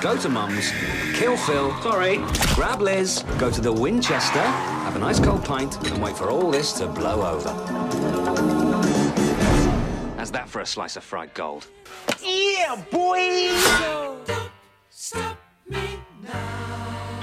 [0.00, 0.70] go to Mum's,
[1.14, 2.18] kill Phil, sorry,
[2.54, 6.50] grab Liz, go to the Winchester, have a nice cold pint, and wait for all
[6.50, 7.50] this to blow over.
[10.16, 11.66] How's that for a slice of fried gold?
[12.22, 13.50] Yeah, boy!
[13.80, 14.50] Don't
[14.88, 15.38] stop
[15.68, 17.18] me now.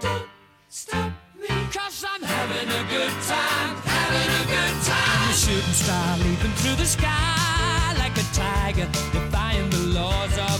[0.00, 0.28] Don't
[0.68, 1.48] stop me.
[1.72, 5.30] Cause I'm having a good time, having a good time.
[5.30, 8.88] A shooting star leaping through the sky like a tiger,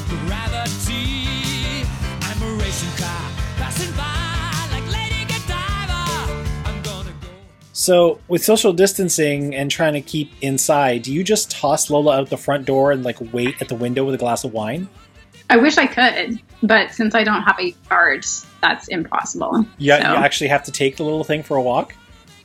[0.08, 1.84] gravity.
[2.22, 6.82] I'm a racing car passing by like Lady Godiva.
[6.82, 7.02] Go.
[7.72, 12.30] So, with social distancing and trying to keep inside, do you just toss Lola out
[12.30, 14.88] the front door and like wait at the window with a glass of wine?
[15.48, 18.26] I wish I could, but since I don't have a yard,
[18.60, 19.64] that's impossible.
[19.78, 21.94] Yeah, So- you actually have to take the little thing for a walk.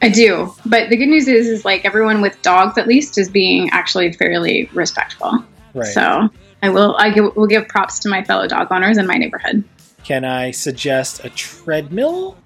[0.03, 3.29] I do, but the good news is, is like everyone with dogs, at least, is
[3.29, 5.43] being actually fairly respectful.
[5.75, 5.87] Right.
[5.87, 6.27] So
[6.61, 9.63] I will, I give, will give props to my fellow dog owners in my neighborhood.
[10.04, 12.37] Can I suggest a treadmill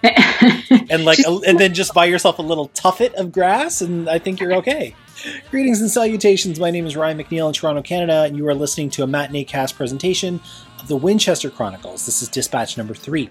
[0.02, 4.18] and like, a, and then just buy yourself a little tuffet of grass, and I
[4.18, 4.94] think you're okay.
[5.50, 6.60] Greetings and salutations.
[6.60, 9.42] My name is Ryan McNeil in Toronto, Canada, and you are listening to a matinee
[9.42, 10.40] cast presentation
[10.78, 12.06] of the Winchester Chronicles.
[12.06, 13.28] This is dispatch number three.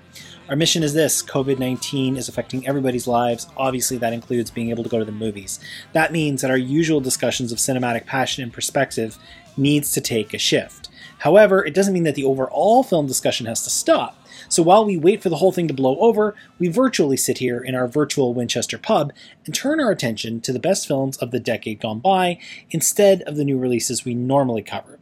[0.49, 3.47] Our mission is this COVID 19 is affecting everybody's lives.
[3.55, 5.61] Obviously, that includes being able to go to the movies.
[5.93, 9.17] That means that our usual discussions of cinematic passion and perspective
[9.57, 10.89] needs to take a shift.
[11.19, 14.15] However, it doesn't mean that the overall film discussion has to stop.
[14.49, 17.59] So while we wait for the whole thing to blow over, we virtually sit here
[17.59, 19.11] in our virtual Winchester pub
[19.45, 23.35] and turn our attention to the best films of the decade gone by instead of
[23.35, 24.99] the new releases we normally cover.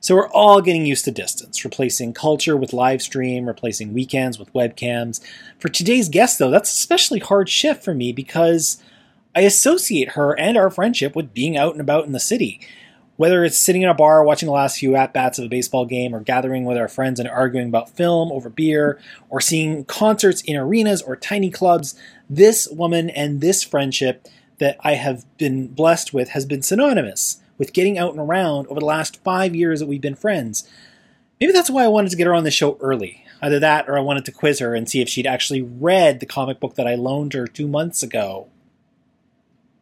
[0.00, 4.52] So we're all getting used to distance, replacing culture with live stream, replacing weekends with
[4.52, 5.20] webcams.
[5.58, 8.80] For today's guest, though, that's especially hard shift for me because
[9.34, 12.60] I associate her and our friendship with being out and about in the city.
[13.18, 15.84] Whether it's sitting in a bar watching the last few at bats of a baseball
[15.84, 20.40] game, or gathering with our friends and arguing about film over beer, or seeing concerts
[20.42, 21.96] in arenas or tiny clubs,
[22.30, 24.28] this woman and this friendship
[24.58, 28.78] that I have been blessed with has been synonymous with getting out and around over
[28.78, 30.68] the last five years that we've been friends.
[31.40, 33.24] Maybe that's why I wanted to get her on the show early.
[33.42, 36.26] Either that, or I wanted to quiz her and see if she'd actually read the
[36.26, 38.46] comic book that I loaned her two months ago.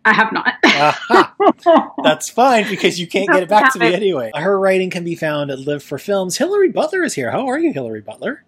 [0.07, 0.55] I have not.
[0.65, 1.93] Aha!
[2.05, 4.31] That's fine because you can't get it back to me anyway.
[4.37, 6.37] Her writing can be found at Live for Films.
[6.37, 7.33] Hillary Butler is here.
[7.33, 8.45] How are you, Hillary Butler?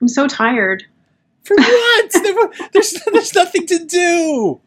[0.00, 0.84] I'm so tired.
[1.42, 2.12] For what?
[2.72, 4.60] There's there's nothing to do.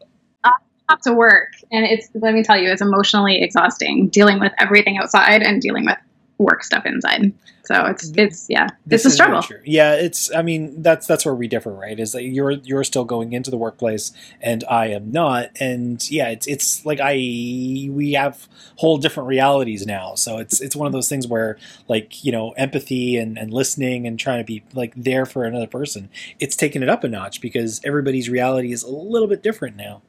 [0.44, 0.52] I
[0.88, 4.98] have to work, and it's let me tell you, it's emotionally exhausting dealing with everything
[4.98, 5.98] outside and dealing with
[6.38, 7.32] work stuff inside.
[7.64, 9.42] So it's it's yeah, This it's a struggle.
[9.64, 10.34] Yeah, it's.
[10.34, 11.98] I mean, that's that's where we differ, right?
[11.98, 15.50] Is that you're you're still going into the workplace, and I am not.
[15.60, 17.14] And yeah, it's it's like I
[17.90, 20.16] we have whole different realities now.
[20.16, 21.56] So it's it's one of those things where
[21.88, 25.68] like you know empathy and and listening and trying to be like there for another
[25.68, 26.10] person.
[26.40, 30.02] It's taken it up a notch because everybody's reality is a little bit different now.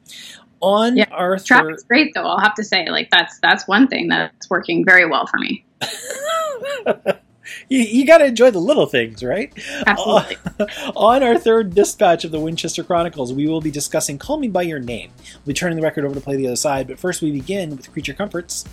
[0.60, 2.24] On Yeah, our third, Traffic's great though.
[2.26, 5.64] I'll have to say, like that's that's one thing that's working very well for me.
[7.68, 9.52] you, you got to enjoy the little things, right?
[9.86, 10.36] Absolutely.
[10.96, 14.62] On our third dispatch of the Winchester Chronicles, we will be discussing Call Me By
[14.62, 15.10] Your Name.
[15.44, 17.70] We'll be turning the record over to play the other side, but first we begin
[17.70, 18.64] with Creature Comforts.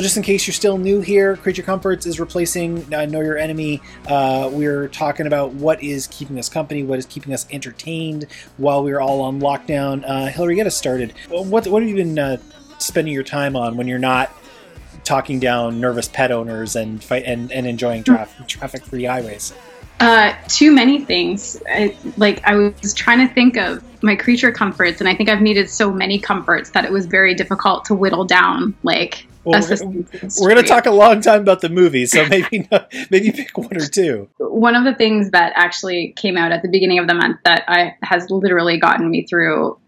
[0.00, 3.36] So, just in case you're still new here, Creature Comforts is replacing uh, Know Your
[3.36, 3.82] Enemy.
[4.08, 8.24] Uh, we're talking about what is keeping us company, what is keeping us entertained
[8.56, 10.02] while we're all on lockdown.
[10.08, 11.12] Uh, Hillary, get us started.
[11.28, 12.38] What, what have you been uh,
[12.78, 14.32] spending your time on when you're not
[15.04, 19.52] talking down nervous pet owners and fight and, and enjoying traf- traffic-free highways?
[20.00, 21.62] Uh, too many things.
[21.68, 25.42] I, like I was trying to think of my creature comforts, and I think I've
[25.42, 28.74] needed so many comforts that it was very difficult to whittle down.
[28.82, 32.92] Like Well, we're, going to talk a long time about the movie, so maybe not,
[33.10, 34.28] maybe pick one or two.
[34.38, 37.64] one of the things that actually came out at the beginning of the month that
[37.66, 39.78] I has literally gotten me through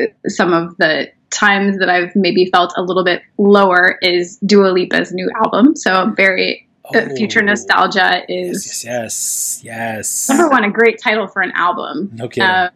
[0.00, 4.68] uh, some of the times that I've maybe felt a little bit lower is Dua
[4.68, 5.74] Lipa's new album.
[5.74, 7.46] So I'm very uh, future Oh.
[7.46, 12.10] nostalgia is Yes, yes, yes, number one, a great title for an album.
[12.12, 12.48] No kidding.
[12.48, 12.70] Um,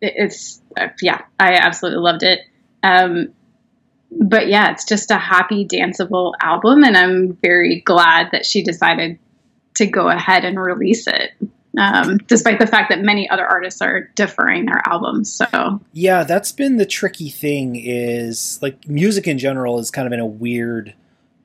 [0.00, 2.40] it- it's uh, yeah, I absolutely loved it.
[2.82, 3.28] Um,
[4.20, 9.18] but yeah, it's just a happy, danceable album, and I'm very glad that she decided
[9.74, 11.32] to go ahead and release it.
[11.78, 16.52] Um, despite the fact that many other artists are deferring their albums, so Yeah, that's
[16.52, 20.94] been the tricky thing is like music in general is kind of in a weird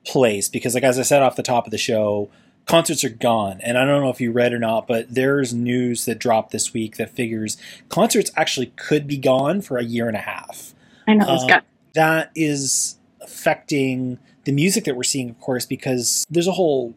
[0.04, 2.28] place because, like as I said off the top of the show,
[2.66, 3.60] concerts are gone.
[3.62, 6.74] And I don't know if you read or not, but there's news that dropped this
[6.74, 7.56] week that figures
[7.88, 10.74] concerts actually could be gone for a year and a half.
[11.06, 11.64] I know it's Um, got
[11.98, 16.94] That is affecting the music that we're seeing, of course, because there's a whole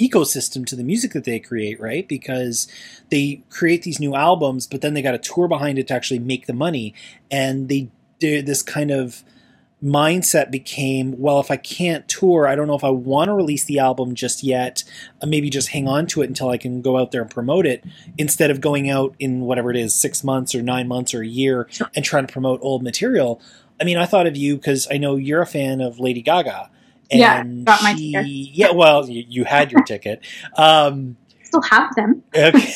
[0.00, 2.08] ecosystem to the music that they create, right?
[2.08, 2.66] Because
[3.10, 6.18] they create these new albums, but then they got a tour behind it to actually
[6.18, 6.94] make the money.
[7.30, 9.22] And they did this kind of
[9.82, 13.64] mindset became well if i can't tour i don't know if i want to release
[13.64, 14.84] the album just yet
[15.22, 17.64] uh, maybe just hang on to it until i can go out there and promote
[17.64, 17.82] it
[18.18, 21.26] instead of going out in whatever it is six months or nine months or a
[21.26, 23.40] year and trying to promote old material
[23.80, 26.70] i mean i thought of you because i know you're a fan of lady gaga
[27.10, 28.26] Yeah, and got my she- ticket.
[28.28, 30.24] yeah well you, you had your ticket
[30.56, 32.22] um still have them.
[32.36, 32.72] Okay.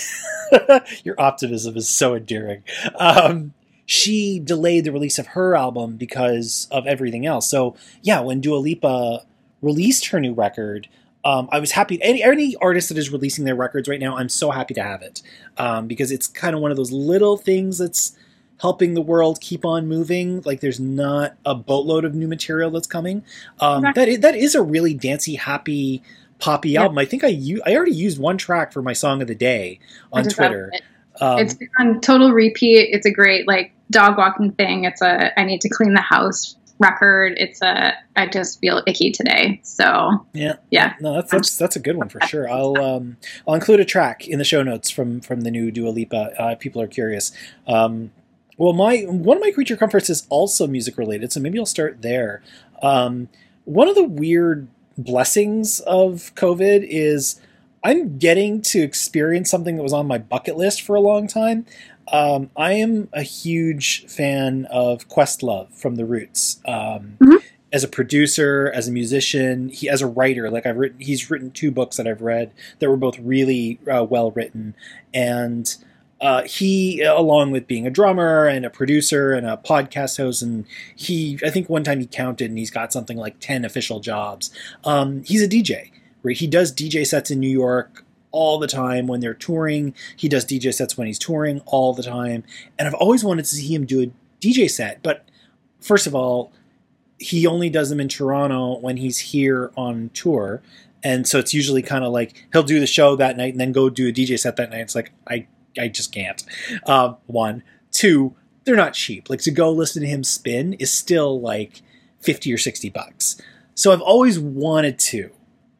[1.04, 2.64] Your optimism is so endearing.
[2.98, 3.54] Um,
[3.86, 7.48] she delayed the release of her album because of everything else.
[7.48, 9.24] So yeah, when Dua Lipa
[9.62, 10.88] released her new record,
[11.24, 12.02] um, I was happy.
[12.02, 15.02] Any any artist that is releasing their records right now, I'm so happy to have
[15.02, 15.22] it
[15.56, 18.16] um, because it's kind of one of those little things that's
[18.64, 20.40] helping the world keep on moving.
[20.46, 23.22] Like there's not a boatload of new material that's coming.
[23.60, 23.94] Um, Right.
[23.94, 26.02] that is, that is a really dancey, happy,
[26.38, 26.84] poppy Yeah.
[26.84, 26.96] album.
[26.96, 29.80] I think I u- I already used one track for my song of the day
[30.10, 30.70] on Twitter.
[30.72, 30.80] it.
[31.20, 32.88] Um, it's been on total repeat.
[32.90, 34.84] It's a great like dog walking thing.
[34.84, 37.34] It's a I need to clean the house record.
[37.36, 39.60] It's a I just feel icky today.
[39.62, 40.94] So yeah, yeah.
[41.02, 42.50] no, that's that's that's a good one for sure.
[42.50, 45.90] I'll um, I'll include a track in the show notes from from the new Dua
[45.90, 46.32] Lipa.
[46.42, 47.30] Uh, people are curious.
[47.68, 48.10] Um,
[48.56, 52.02] well, my one of my creature comforts is also music related, so maybe I'll start
[52.02, 52.42] there.
[52.82, 53.28] Um,
[53.64, 57.40] one of the weird blessings of COVID is
[57.82, 61.66] I'm getting to experience something that was on my bucket list for a long time.
[62.12, 66.60] Um, I am a huge fan of Questlove from The Roots.
[66.66, 67.42] Um, Mhm.
[67.72, 71.50] As a producer, as a musician, he as a writer, like I've written, he's written
[71.50, 74.76] two books that I've read that were both really uh, well written,
[75.12, 75.74] and
[76.24, 80.64] uh, he, along with being a drummer and a producer and a podcast host, and
[80.96, 84.50] he, I think one time he counted and he's got something like ten official jobs.
[84.84, 85.90] Um, he's a DJ,
[86.22, 86.34] right?
[86.34, 89.94] He does DJ sets in New York all the time when they're touring.
[90.16, 92.42] He does DJ sets when he's touring all the time.
[92.78, 94.10] And I've always wanted to see him do a
[94.40, 95.02] DJ set.
[95.02, 95.26] But
[95.82, 96.52] first of all,
[97.18, 100.62] he only does them in Toronto when he's here on tour.
[101.02, 103.72] And so it's usually kind of like he'll do the show that night and then
[103.72, 104.80] go do a DJ set that night.
[104.80, 105.46] It's like, I,
[105.78, 106.42] I just can't.
[106.86, 107.62] Um, one.
[107.90, 108.34] Two,
[108.64, 109.30] they're not cheap.
[109.30, 111.82] Like to go listen to him spin is still like
[112.20, 113.40] 50 or 60 bucks.
[113.74, 115.30] So I've always wanted to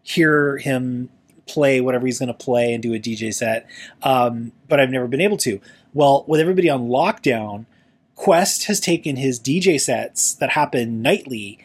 [0.03, 1.09] hear him
[1.47, 3.67] play whatever he's going to play and do a DJ set,
[4.03, 5.61] um, but I've never been able to.
[5.93, 7.67] Well, with everybody on lockdown,
[8.15, 11.59] Quest has taken his DJ sets that happen nightly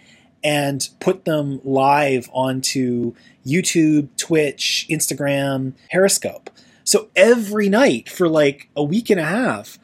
[0.44, 3.14] and put them live onto
[3.46, 6.50] YouTube, Twitch, Instagram, Periscope.
[6.90, 9.78] So every night for like a week and a half,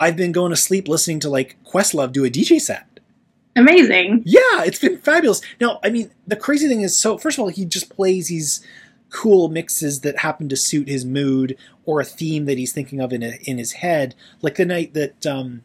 [0.00, 2.98] I've been going to sleep listening to like Questlove do a DJ set.
[3.56, 4.22] Amazing.
[4.24, 5.42] Yeah, it's been fabulous.
[5.60, 8.66] Now, I mean, the crazy thing is, so first of all, he just plays these
[9.10, 13.12] cool mixes that happen to suit his mood or a theme that he's thinking of
[13.12, 14.14] in a, in his head.
[14.40, 15.62] Like the night that um,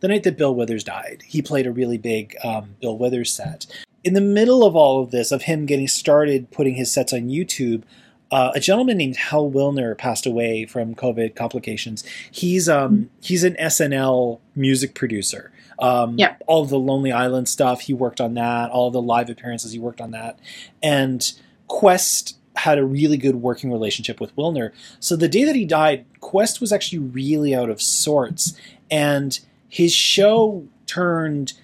[0.00, 3.66] the night that Bill Withers died, he played a really big um, Bill Withers set.
[4.04, 7.28] In the middle of all of this, of him getting started putting his sets on
[7.28, 7.82] YouTube,
[8.30, 12.04] uh, a gentleman named Hal Willner passed away from COVID complications.
[12.30, 15.50] He's um, he's an SNL music producer.
[15.78, 16.42] Um, Yep.
[16.46, 18.70] All the Lonely Island stuff, he worked on that.
[18.70, 20.38] All of the live appearances, he worked on that.
[20.82, 21.32] And
[21.66, 24.72] Quest had a really good working relationship with Wilner.
[25.00, 28.54] So the day that he died, Quest was actually really out of sorts.
[28.90, 31.54] And his show turned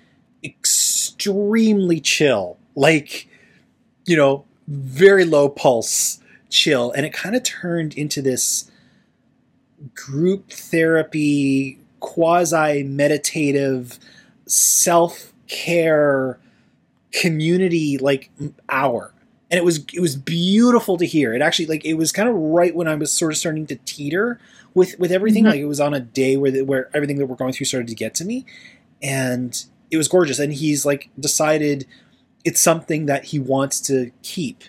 [0.43, 2.57] extremely chill.
[2.75, 3.29] Like,
[4.07, 6.93] you know, very low pulse chill.
[6.93, 8.71] And it kind of turned into this
[9.95, 13.99] group therapy, quasi meditative,
[14.47, 16.38] self care
[17.12, 18.31] community like
[18.69, 19.12] hour
[19.50, 22.35] and it was it was beautiful to hear it actually like it was kind of
[22.35, 24.38] right when i was sort of starting to teeter
[24.75, 25.50] with with everything Mhm.
[25.50, 27.88] like it was on a day where the, where everything that we're going through started
[27.88, 28.45] to get to me
[29.00, 31.87] and it was gorgeous and he's like decided
[32.45, 34.65] it's something that he wants to keep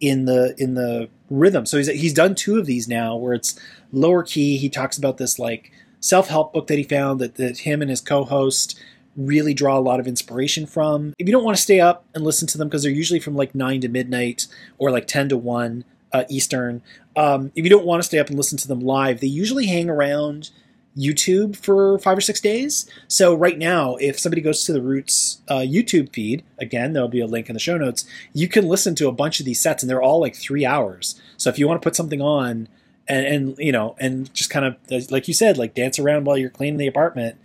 [0.00, 3.58] in the in the rhythm so he's he's done two of these now where it's
[3.92, 5.70] lower key he talks about this like
[6.00, 8.78] self-help book that he found that, that him and his co-host
[9.16, 11.14] really draw a lot of inspiration from.
[11.18, 13.36] If you don't want to stay up and listen to them because they're usually from
[13.36, 14.46] like 9 to midnight
[14.78, 16.82] or like 10 to 1 uh, Eastern,
[17.16, 19.66] um, if you don't want to stay up and listen to them live, they usually
[19.66, 20.50] hang around
[20.96, 22.90] YouTube for five or six days.
[23.08, 27.20] So right now, if somebody goes to the Roots uh, YouTube feed, again, there'll be
[27.20, 28.04] a link in the show notes.
[28.32, 31.20] You can listen to a bunch of these sets, and they're all like three hours.
[31.36, 32.68] So if you want to put something on,
[33.08, 36.36] and, and you know, and just kind of like you said, like dance around while
[36.36, 37.36] you're cleaning the apartment,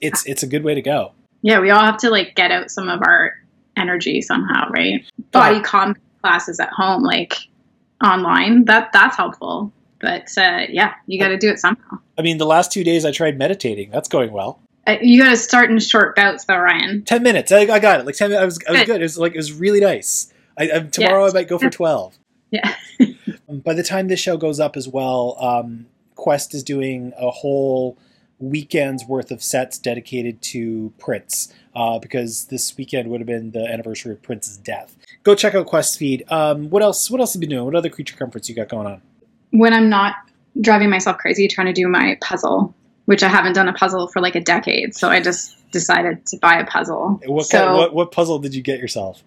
[0.00, 1.12] it's it's a good way to go.
[1.42, 3.34] Yeah, we all have to like get out some of our
[3.76, 5.04] energy somehow, right?
[5.30, 7.34] Body comp classes at home, like
[8.02, 9.72] online, that that's helpful.
[10.04, 11.98] But uh, yeah, you got to do it somehow.
[12.18, 13.90] I mean, the last two days I tried meditating.
[13.90, 14.60] That's going well.
[14.86, 17.02] Uh, you got to start in short bouts, though, Ryan.
[17.04, 17.50] Ten minutes.
[17.50, 18.06] I, I got it.
[18.06, 18.28] Like ten.
[18.28, 18.42] minutes.
[18.42, 19.00] I was I was good.
[19.00, 20.30] It was like it was really nice.
[20.58, 21.26] I, I, tomorrow.
[21.26, 22.18] I might go for twelve.
[22.50, 22.74] Yeah.
[23.48, 27.96] By the time this show goes up as well, um, Quest is doing a whole
[28.38, 33.66] weekend's worth of sets dedicated to Prince uh, because this weekend would have been the
[33.66, 34.96] anniversary of Prince's death.
[35.22, 36.24] Go check out Quest feed.
[36.30, 37.10] Um, what else?
[37.10, 37.64] What else have you been doing?
[37.64, 39.02] What other creature comforts you got going on?
[39.54, 40.16] When I'm not
[40.60, 42.74] driving myself crazy trying to do my puzzle,
[43.06, 46.38] which I haven't done a puzzle for like a decade, so I just decided to
[46.38, 47.20] buy a puzzle.
[47.26, 49.22] What so kind, what what puzzle did you get yourself?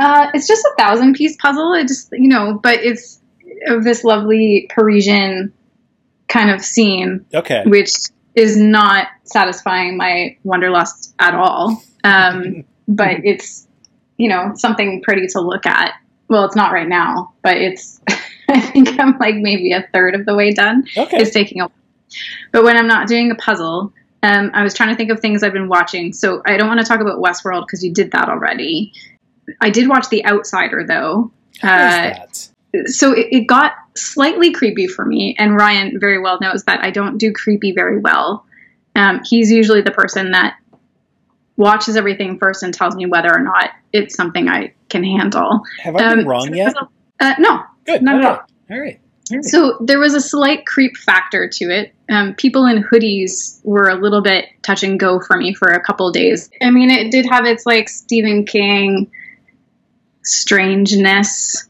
[0.00, 1.74] uh, it's just a thousand piece puzzle.
[1.74, 3.20] It just you know, but it's
[3.68, 5.52] of this lovely Parisian
[6.28, 7.62] kind of scene, Okay.
[7.66, 7.92] which
[8.34, 11.82] is not satisfying my wanderlust at all.
[12.04, 13.66] Um, but it's
[14.16, 15.94] you know something pretty to look at.
[16.28, 18.00] Well, it's not right now, but it's.
[18.54, 20.84] I think I'm like maybe a third of the way done.
[20.96, 21.18] Okay.
[21.18, 21.70] It's taking a.
[22.52, 23.92] But when I'm not doing a puzzle,
[24.22, 26.12] um, I was trying to think of things I've been watching.
[26.12, 28.92] So I don't want to talk about Westworld because you did that already.
[29.60, 31.30] I did watch The Outsider though.
[31.62, 32.14] Uh,
[32.86, 36.90] so it, it got slightly creepy for me, and Ryan very well knows that I
[36.90, 38.44] don't do creepy very well.
[38.96, 40.56] Um, he's usually the person that
[41.56, 45.62] watches everything first and tells me whether or not it's something I can handle.
[45.82, 46.74] Have I been Um, wrong yet?
[47.20, 48.02] Uh, no, Good.
[48.02, 48.28] not at okay.
[48.28, 48.46] all.
[48.70, 49.00] All right.
[49.42, 51.94] So there was a slight creep factor to it.
[52.08, 55.80] Um, people in hoodies were a little bit touch and go for me for a
[55.80, 56.50] couple of days.
[56.60, 59.10] I mean, it did have its like Stephen King
[60.24, 61.68] strangeness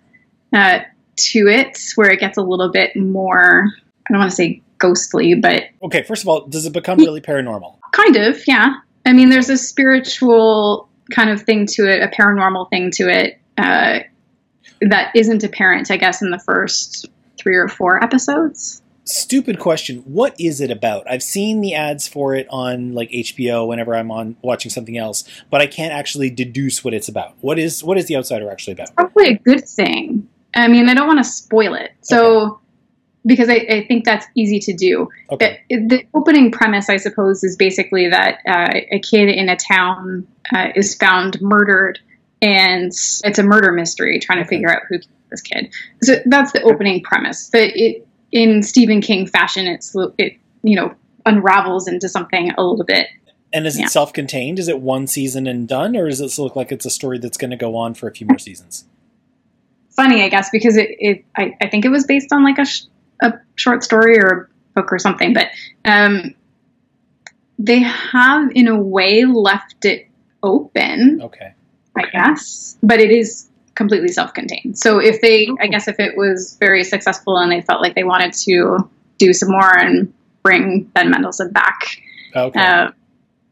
[0.55, 0.81] uh,
[1.17, 3.67] to it, where it gets a little bit more.
[4.09, 6.03] I don't want to say ghostly, but Okay.
[6.03, 7.77] First of all, does it become really paranormal?
[7.93, 8.75] kind of, yeah.
[9.05, 13.39] I mean, there's a spiritual kind of thing to it, a paranormal thing to it
[13.59, 14.01] uh,
[14.81, 17.07] that isn't apparent, I guess, in the first
[17.39, 18.83] three or four episodes.
[19.05, 19.99] stupid question.
[20.07, 21.11] What is it about?
[21.11, 25.25] I've seen the ads for it on like HBO whenever I'm on watching something else,
[25.51, 27.35] but I can't actually deduce what it's about.
[27.41, 28.95] What is what is the Outsider actually about?
[28.95, 30.29] probably a good thing.
[30.55, 31.93] I mean, I don't want to spoil it.
[32.03, 32.61] So,
[33.27, 35.09] because I, I think that's easy to do.
[35.31, 35.61] Okay.
[35.69, 40.27] It- the opening premise, I suppose, is basically that uh, a kid in a town
[40.55, 41.99] uh, is found murdered,
[42.43, 44.57] and it's a murder mystery trying to Okay.
[44.57, 45.73] figure out who killed this kid.
[46.03, 47.49] So that's the opening premise.
[47.53, 50.95] But it, in Stephen King fashion, it's it you know
[51.27, 53.07] unravels into something a little bit
[53.53, 53.87] And is Yeah.
[53.87, 54.59] it self-contained?
[54.59, 57.37] Is it one season and done, or does it look like it's a story that's
[57.37, 58.85] going to go on for a few more seasons?
[59.97, 62.65] funny, I guess, because it, it I, I think it was based on like a,
[62.65, 62.85] sh-
[63.23, 65.49] a short story or a book or something, but
[65.85, 66.35] um,
[67.59, 70.09] they have in a way left it
[70.43, 71.53] open, Okay.
[72.01, 74.79] I guess, but it is completely self-contained.
[74.79, 78.05] So if they, I guess, if it was very successful and they felt like they
[78.05, 78.89] wanted to
[79.19, 82.03] do some more and bring Ben Mendelsohn back,
[82.35, 82.61] Okay.
[82.61, 82.91] uh,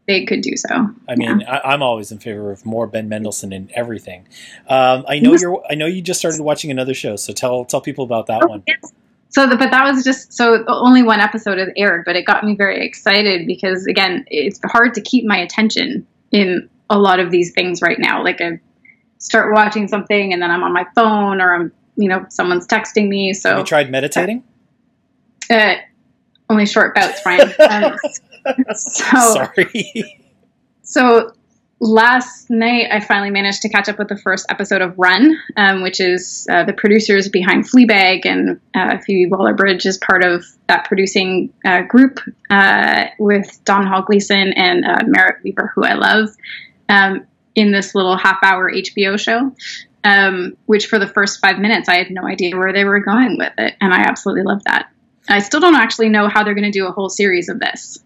[0.06, 0.88] they could do so.
[1.08, 4.26] I mean, I, I'm always in favor of more Ben Mendelsohn in everything.
[4.66, 5.62] Um, I know you're.
[5.70, 8.62] I know you just started watching another show, so tell tell people about that one.
[8.66, 8.92] Yes.
[9.30, 12.42] So, the, but that was just so only one episode has aired, but it got
[12.42, 17.30] me very excited because again, it's hard to keep my attention in a lot of
[17.30, 18.22] these things right now.
[18.22, 18.60] Like I
[19.18, 23.08] start watching something and then I'm on my phone or I'm, you know, someone's texting
[23.08, 23.28] me.
[23.28, 24.44] Have So you tried meditating?
[25.50, 25.74] uh,
[26.50, 27.52] only short bouts, Brian.
[27.70, 27.96] Um,
[28.74, 30.22] so, Sorry.
[30.82, 31.32] So
[31.80, 35.82] last night, I finally managed to catch up with the first episode of Run, um,
[35.82, 40.86] which is uh, the producers behind Fleabag, and uh, Phoebe Waller-Bridge is part of that
[40.86, 46.30] producing uh, group uh, with Domhnall Gleeson and uh, Merritt Wever, who I love,
[46.88, 49.54] um, in this little half-hour HBO show.
[50.04, 53.36] Um, which for the first five minutes, I had no idea where they were going
[53.36, 54.90] with it, and I absolutely love that.
[55.28, 57.98] I still don't actually know how they're going to do a whole series of this.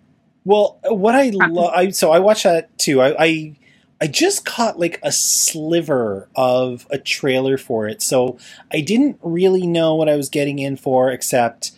[0.44, 3.00] Well, what I love, I so I watched that too.
[3.00, 3.56] I, I
[4.00, 8.38] I just caught like a sliver of a trailer for it, so
[8.72, 11.10] I didn't really know what I was getting in for.
[11.10, 11.70] Except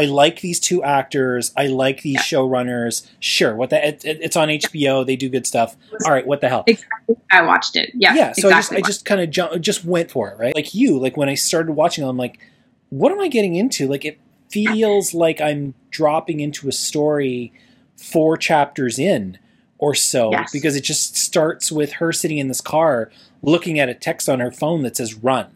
[0.00, 1.52] I like these two actors.
[1.56, 3.06] I like these showrunners.
[3.20, 5.04] Sure, what the it, it- it's on HBO.
[5.04, 5.76] They do good stuff.
[6.06, 6.64] All right, what the hell?
[6.66, 7.16] Exactly.
[7.30, 7.90] I watched it.
[7.94, 8.14] Yeah.
[8.14, 8.52] yeah so exactly.
[8.52, 11.16] i just i just kind of ju- just went for it right like you like
[11.16, 12.38] when i started watching i'm like
[12.90, 14.18] what am i getting into like it
[14.50, 17.52] feels like I'm dropping into a story
[17.96, 19.38] four chapters in
[19.78, 20.50] or so Yes.
[20.52, 23.10] because it just starts with her sitting in this car
[23.42, 25.46] looking at a text on her phone that says run.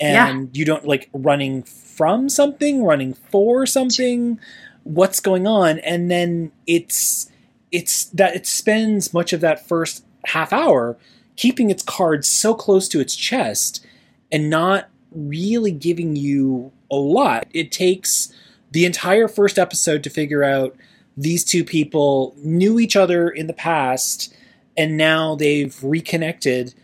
[0.00, 4.40] And you don't like running from something, running for something,
[4.84, 7.30] what's going on and then it's
[7.70, 10.96] it's that it spends much of that first half hour
[11.36, 13.84] keeping its cards so close to its chest
[14.32, 17.46] and not really giving you a lot.
[17.52, 18.32] It takes
[18.70, 20.76] the entire first episode to figure out
[21.16, 24.34] these two people knew each other in the past
[24.76, 26.74] and now they've reconnected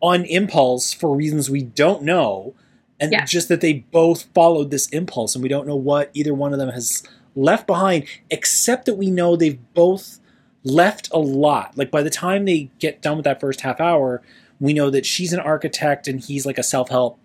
[0.00, 2.54] on impulse for reasons we don't know
[3.00, 3.24] and Yeah.
[3.24, 6.58] just that they both followed this impulse and we don't know what either one of
[6.58, 7.02] them has
[7.36, 10.18] left behind except that we know they've both
[10.64, 14.22] left a lot like by the time they get done with that first half hour
[14.60, 17.18] we know that she's an architect and he's like a self-help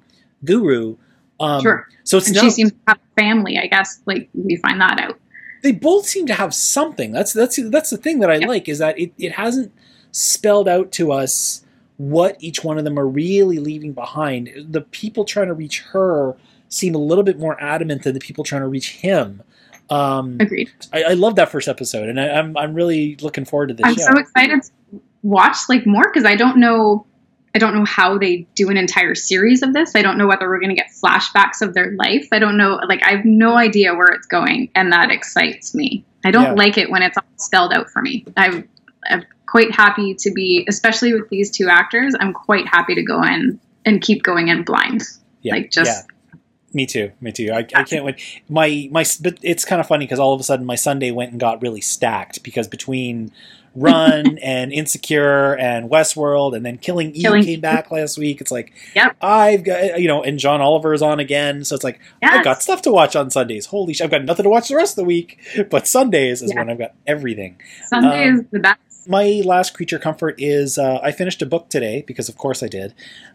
[0.46, 0.96] guru
[1.39, 1.88] um, Sure.
[2.03, 4.01] so it's and not she seems to have family, I guess.
[4.06, 5.20] Like we find that out.
[5.63, 7.12] they both seem to have something.
[7.12, 8.48] That's that's that's the thing that I Yeah.
[8.48, 9.72] like is that it, it hasn't
[10.12, 11.62] spelled out to us
[11.98, 14.50] what each one of them are really leaving behind.
[14.70, 16.36] The people trying to reach her
[16.70, 19.44] seem a little bit more adamant than the people trying to reach him.
[19.90, 20.72] Um, Agreed.
[20.92, 23.86] I, I love that first episode, and I, I'm I'm really looking forward to this
[23.86, 24.04] I'm show.
[24.14, 27.06] so excited to watch like more because I don't know
[27.54, 29.96] I don't know how they do an entire series of this.
[29.96, 32.28] I don't know whether we're going to get flashbacks of their life.
[32.32, 36.04] I don't know like I have no idea where it's going and that excites me.
[36.26, 36.54] I don't Yeah.
[36.54, 38.26] like it when it's all spelled out for me.
[38.38, 38.64] I've,
[39.10, 42.16] I'm quite happy to be especially with these two actors.
[42.20, 45.04] I'm quite happy to go in and keep going in blind.
[45.44, 46.40] yeah, like, just- yeah.
[46.76, 47.12] Me too.
[47.22, 47.52] Me too.
[47.54, 48.20] I, I can't wait.
[48.50, 49.06] My my.
[49.22, 51.62] But it's kind of funny because all of a sudden my Sunday went and got
[51.62, 53.32] really stacked because between
[53.76, 58.42] Run and Insecure and Westworld and then Killing Eve Killing came back last week.
[58.42, 59.18] It's like Yep.
[59.22, 62.64] I've got you know, and John Oliver is on again, so it's like I've got
[62.64, 63.68] stuff to watch on Sundays.
[63.68, 64.06] Holy shit!
[64.06, 65.38] I've got nothing to watch the rest of the week,
[65.70, 66.60] but Sundays is Yeah.
[66.62, 67.60] when I've got everything.
[67.88, 68.80] Sunday Um, is the best.
[69.08, 72.68] My last creature comfort is uh, I finished a book today because of course I
[72.68, 72.94] did.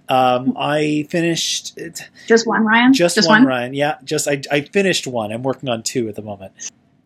[0.09, 1.79] Um, I finished
[2.27, 2.93] Just one, Ryan.
[2.95, 3.75] just, one, Ryan.
[3.75, 5.33] Yeah, just I, I finished one.
[5.33, 6.53] I'm working on two at the moment.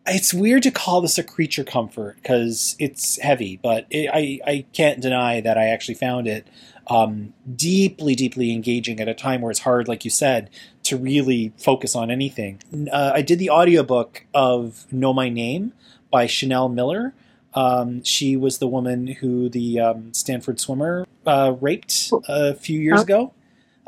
[0.07, 4.64] It's weird to call this a creature comfort because it's heavy, but it, I I
[4.72, 6.46] can't deny that I actually found it
[6.88, 10.51] um, deeply deeply engaging at a time where it's hard, like you said,
[10.85, 12.61] to really focus on anything.
[12.92, 15.72] Uh, I did the audiobook of Know My Name
[16.11, 17.14] by Chanel Miller.
[17.54, 23.00] Um, she was the woman who the um, Stanford swimmer uh, raped a few years
[23.00, 23.02] Oh.
[23.02, 23.32] ago.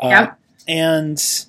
[0.02, 0.38] Uh, Yep.
[0.66, 1.46] And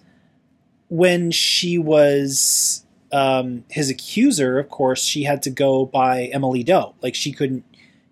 [0.89, 6.95] when she was um, his accuser, of course, she had to go by Emily Doe.
[7.01, 7.63] Like she couldn't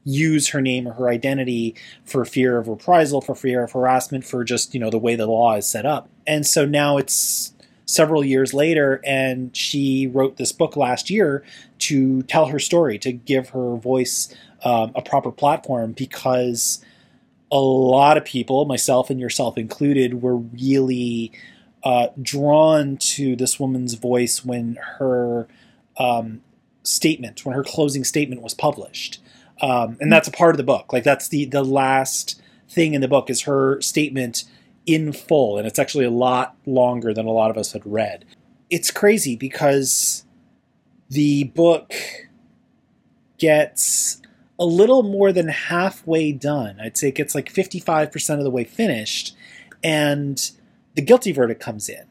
[0.05, 4.43] use her name or her identity for fear of reprisal, for fear of harassment, for
[4.43, 6.09] just you know the way the law is set up.
[6.27, 7.52] And so now it's
[7.85, 11.43] several years later, and she wrote this book last year
[11.79, 16.83] to tell her story, to give her voice um, a proper platform, because
[17.51, 21.31] a lot of people, myself and yourself included, were really
[21.83, 25.47] uh, drawn to this woman's voice when her
[25.97, 26.41] um,
[26.83, 29.21] statement, when her closing statement was published.
[29.61, 30.91] Um, and that's a part of the book.
[30.91, 34.45] Like that's the the last thing in the book is her statement
[34.85, 38.25] in full, and it's actually a lot longer than a lot of us had read.
[38.69, 40.25] It's crazy because
[41.09, 41.93] the book
[43.37, 44.21] gets
[44.59, 46.79] a little more than halfway done.
[46.79, 49.35] I'd say it gets like 55% of the way finished,
[49.83, 50.51] and
[50.95, 52.05] the guilty verdict comes in.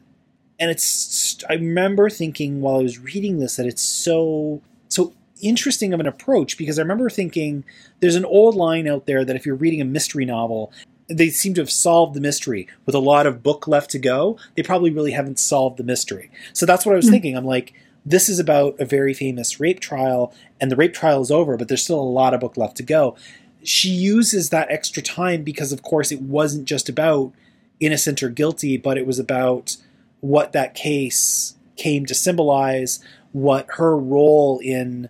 [0.59, 5.93] And it's, I remember thinking while I was reading this that it's so, so interesting
[5.93, 7.65] of an approach because I remember thinking
[7.99, 10.71] there's an old line out there that if you're reading a mystery novel,
[11.17, 14.37] they seem to have solved the mystery with a lot of book left to go.
[14.55, 16.29] They probably really haven't solved the mystery.
[16.53, 17.11] So that's what I was Hmm.
[17.11, 17.37] thinking.
[17.37, 17.73] I'm like,
[18.05, 21.67] this is about a very famous rape trial, and the rape trial is over, but
[21.69, 23.15] there's still a lot of book left to go.
[23.63, 27.31] She uses that extra time because, of course, it wasn't just about
[27.79, 29.77] innocent or guilty, but it was about
[30.19, 32.99] what that case came to symbolize,
[33.31, 35.07] what her role in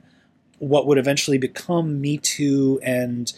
[0.60, 3.34] what would eventually become Me Too and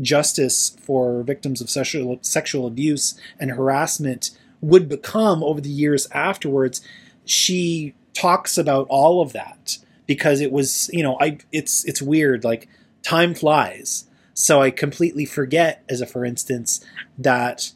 [0.00, 4.30] justice for victims of sexual sexual abuse and harassment
[4.60, 6.80] would become over the years afterwards.
[7.24, 12.44] She talks about all of that because it was, you know, I it's it's weird
[12.44, 12.68] like
[13.02, 14.04] time flies.
[14.34, 16.84] So I completely forget as a for instance
[17.16, 17.72] that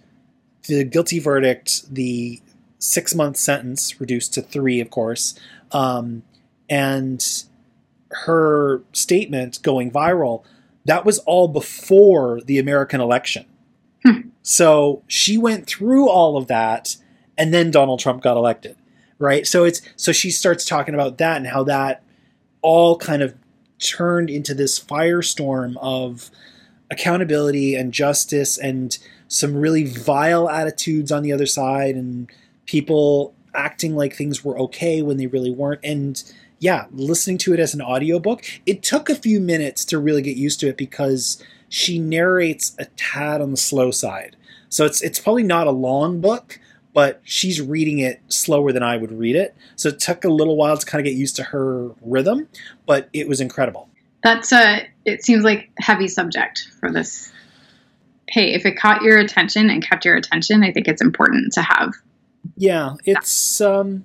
[0.69, 2.41] the guilty verdict, the
[2.79, 5.39] six month sentence reduced to three, of course,
[5.73, 6.23] um,
[6.69, 7.45] and
[8.11, 10.45] her statement going viral,
[10.85, 13.47] that was all before the American election.
[14.05, 14.21] Hmm.
[14.43, 16.97] So she went through all of that,
[17.39, 18.77] and then Donald Trump got elected,
[19.19, 19.47] right?
[19.47, 22.03] So it's so she starts talking about that and how that
[22.63, 23.35] all kind of
[23.79, 26.31] turned into this firestorm of
[26.91, 32.31] accountability and justice and some really vile attitudes on the other side and
[32.67, 36.23] people acting like things were okay when they really weren't and
[36.63, 40.37] yeah listening to it as an audiobook it took a few minutes to really get
[40.37, 44.37] used to it because she narrates a tad on the slow side
[44.69, 46.59] so it's it's probably not a long book
[46.95, 49.57] but she's reading it slower than I would read it.
[49.77, 52.49] So it took a little while to kind of get used to her rhythm,
[52.87, 53.89] but it was incredible.
[54.23, 54.87] That's a.
[55.05, 57.33] It seems like heavy subject for this.
[58.29, 61.63] Hey, if it caught your attention and kept your attention, I think it's important to
[61.63, 61.95] have.
[62.57, 64.05] Yeah, it's um,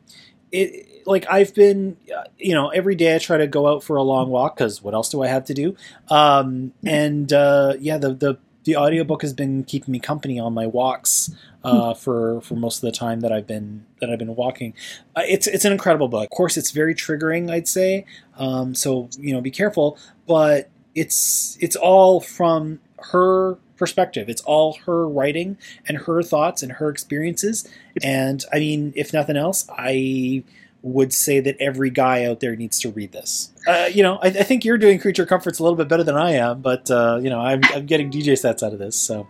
[0.51, 3.95] it like I've been, uh, you know, every day I try to go out for
[3.95, 5.75] a long walk because what else do I have to do?
[6.09, 10.67] Um, and uh, yeah, the the the audiobook has been keeping me company on my
[10.67, 11.99] walks uh, hmm.
[11.99, 14.73] for for most of the time that I've been that I've been walking.
[15.15, 16.25] Uh, it's it's an incredible book.
[16.25, 17.49] Of course, it's very triggering.
[17.49, 18.05] I'd say
[18.37, 19.09] um, so.
[19.17, 19.97] You know, be careful.
[20.27, 24.27] But it's it's all from her perspective.
[24.27, 27.69] It's all her writing and her thoughts and her experiences.
[28.03, 30.43] And I mean, if nothing else, I
[30.87, 33.51] would say that every guy out there needs to read this.
[33.67, 36.15] Uh, you know, I, I, think you're doing creature comforts a little bit better than
[36.15, 38.97] I am, but uh, you know, I'm, I'm, getting DJ sets out of this.
[38.97, 39.27] So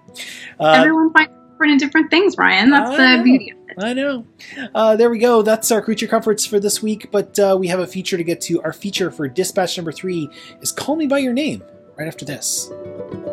[0.59, 2.69] uh, everyone finds different and different things, Ryan.
[2.69, 3.83] That's I the know, beauty of it.
[3.83, 4.25] I know.
[4.73, 5.41] Uh, there we go.
[5.41, 7.09] That's our creature comforts for this week.
[7.11, 8.61] But uh, we have a feature to get to.
[8.61, 10.29] Our feature for dispatch number three
[10.61, 11.63] is "Call Me by Your Name."
[11.97, 12.69] Right after this.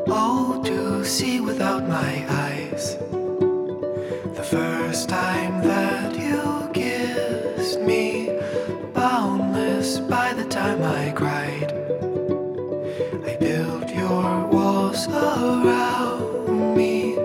[0.07, 2.97] Oh, to see without my eyes.
[4.37, 6.24] The first time that
[9.85, 11.73] boundless by the time I cried.
[13.27, 17.17] I built your walls around me.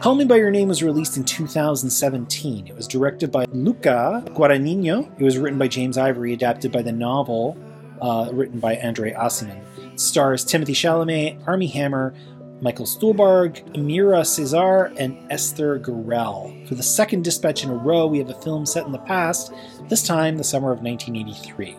[0.00, 2.68] Call Me By Your Name was released in 2017.
[2.68, 5.10] It was directed by Luca Guadagnino.
[5.18, 7.56] It was written by James Ivory, adapted by the novel
[8.00, 9.62] uh, written by Andre Aciman
[9.98, 12.14] stars Timothée Chalamet, Armie Hammer,
[12.62, 16.66] Michael Stuhlbarg, Amira Casar, and Esther Garrel.
[16.66, 19.52] For the second dispatch in a row, we have a film set in the past,
[19.88, 21.76] this time the summer of 1983.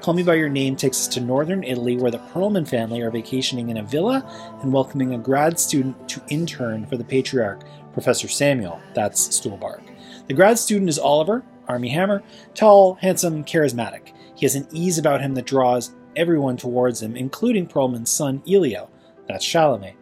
[0.00, 3.10] Call Me By Your Name takes us to northern Italy, where the Perlman family are
[3.10, 4.24] vacationing in a villa
[4.62, 8.80] and welcoming a grad student to intern for the patriarch, Professor Samuel.
[8.94, 9.82] That's Stuhlbarg.
[10.28, 12.22] The grad student is Oliver, Armie Hammer,
[12.54, 14.12] tall, handsome, charismatic.
[14.36, 18.88] He has an ease about him that draws everyone towards him, including Perlman's son Elio.
[19.26, 19.94] That's Chalamet.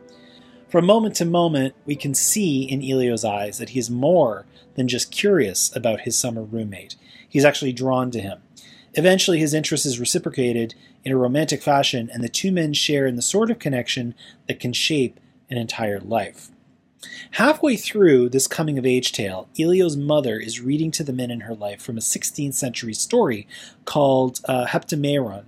[0.68, 4.86] From moment to moment, we can see in Elio's eyes that he is more than
[4.86, 6.94] just curious about his summer roommate.
[7.26, 8.42] He's actually drawn to him.
[8.92, 13.16] Eventually, his interest is reciprocated in a romantic fashion, and the two men share in
[13.16, 14.14] the sort of connection
[14.46, 16.50] that can shape an entire life.
[17.32, 21.40] Halfway through this coming of age tale, Elio's mother is reading to the men in
[21.40, 23.46] her life from a 16th century story
[23.86, 25.44] called uh, Heptameron,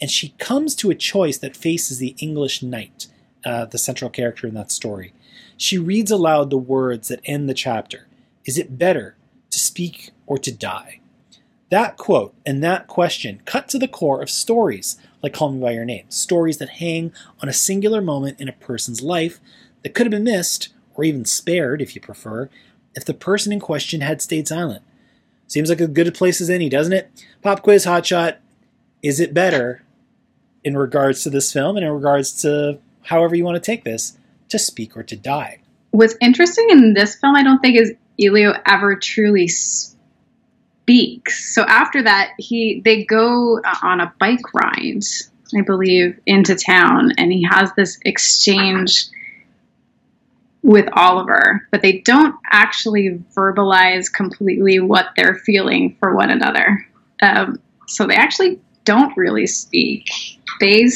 [0.00, 3.08] and she comes to a choice that faces the English knight,
[3.44, 5.12] uh, the central character in that story.
[5.56, 8.06] She reads aloud the words that end the chapter
[8.44, 9.16] Is it better
[9.50, 11.00] to speak or to die?
[11.70, 15.72] That quote and that question cut to the core of stories like Call Me By
[15.72, 19.40] Your Name, stories that hang on a singular moment in a person's life
[19.82, 22.48] that could have been missed, or even spared, if you prefer,
[22.94, 24.82] if the person in question had stayed silent.
[25.46, 27.10] Seems like a good place as any, doesn't it?
[27.42, 28.36] Pop quiz hotshot.
[29.02, 29.82] Is it better
[30.62, 34.18] in regards to this film and in regards to however you want to take this
[34.48, 35.60] to speak or to die.
[35.90, 41.54] What's interesting in this film, I don't think, is Elio ever truly speaks.
[41.54, 45.02] So after that, he they go on a bike ride,
[45.56, 49.06] I believe, into town, and he has this exchange
[50.62, 56.86] with Oliver, but they don't actually verbalize completely what they're feeling for one another.
[57.20, 60.08] Um, so they actually don't really speak.
[60.60, 60.88] They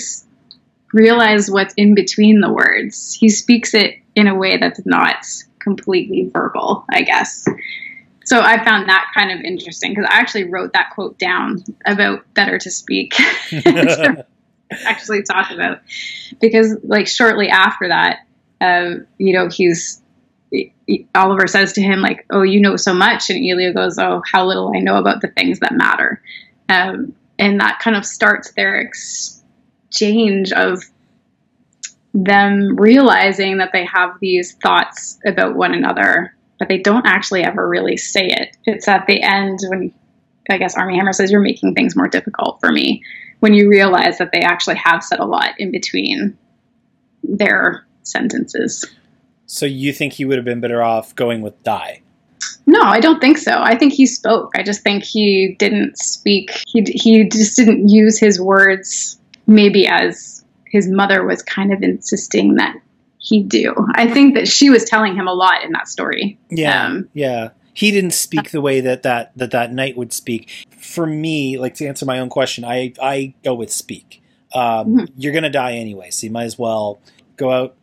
[0.93, 3.15] realize what's in between the words.
[3.15, 5.25] He speaks it in a way that's not
[5.59, 7.47] completely verbal, I guess.
[8.25, 12.33] So I found that kind of interesting because I actually wrote that quote down about
[12.35, 13.15] better to speak.
[14.85, 15.81] actually talk about
[16.41, 18.27] because like shortly after that,
[18.61, 20.03] um, you know, he's
[21.15, 24.47] Oliver says to him like, "Oh, you know so much," and Elio goes, "Oh, how
[24.47, 26.23] little I know about the things that matter."
[26.69, 28.81] Um, and that kind of starts their
[29.89, 30.83] exchange of
[32.15, 37.69] them realizing that they have these thoughts about one another, but they don't actually ever
[37.69, 38.57] really say it.
[38.65, 39.93] It's at the end when
[40.51, 43.03] I guess Armie Hammer says, You're making things more difficult for me,
[43.41, 46.37] when you realize that they actually have said a lot in between
[47.23, 48.85] their sentences.
[49.47, 52.03] So you think he would have been better off going with die?
[52.67, 53.63] No, I don't think so.
[53.63, 54.53] I think he spoke.
[54.55, 56.51] I just think he didn't speak.
[56.67, 59.18] He he just didn't use his words
[59.49, 62.77] maybe as his mother was kind of insisting that
[63.19, 63.75] he do.
[63.95, 66.39] I think that she was telling him a lot in that story.
[66.51, 67.49] Yeah, Um, yeah.
[67.75, 70.67] He didn't speak the way that that that that knight would speak.
[70.77, 74.21] For me, like to answer my own question, I I go with speak.
[74.53, 75.09] Um, Mhm.
[75.17, 76.99] You're gonna die anyway, so you might as well
[77.37, 77.77] go out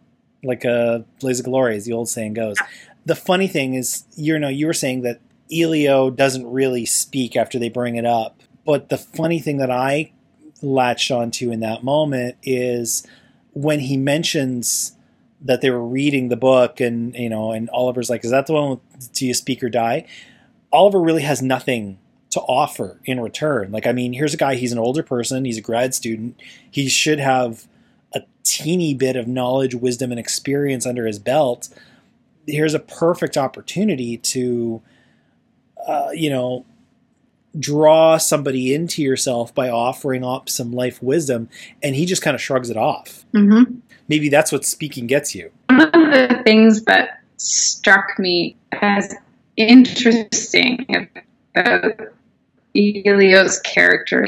[0.43, 2.57] like a blaze of glory, as the old saying goes.
[3.05, 5.19] The funny thing is, you know, you were saying that
[5.51, 10.11] Elio doesn't really speak after they bring it up, but the funny thing that I
[10.65, 13.05] latched onto in that moment is
[13.53, 14.93] when he mentions
[15.41, 18.53] that they were reading the book and you know and Oliver's like is that the
[18.53, 20.05] one with do you speak or die?
[20.73, 21.99] Oliver really has nothing
[22.31, 23.71] to offer in return.
[23.71, 26.41] Like I mean here's a guy he's an older person he's a grad student.
[26.69, 27.67] He should have
[28.13, 31.69] a teeny bit of knowledge wisdom and experience under his belt.
[32.47, 34.81] Here's a perfect opportunity to
[35.87, 36.65] uh, you know
[37.59, 41.49] draw somebody into yourself by offering up some life wisdom
[41.81, 43.77] and he just kind of shrugs it off mhm.
[44.07, 49.13] maybe that's what speaking gets you One of the things that struck me as
[49.57, 51.09] interesting
[51.55, 51.99] about
[52.75, 54.27] Elio's character,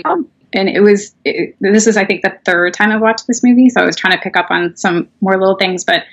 [0.54, 3.70] and it was it, this is I think the third time i've watched this movie,
[3.70, 6.04] so I was trying to pick up on some more little things, but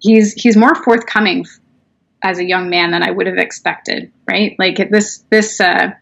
[0.00, 1.46] he's he's more forthcoming
[2.22, 4.56] as a young man than I would have expected, right?
[4.58, 5.92] Like this this uh,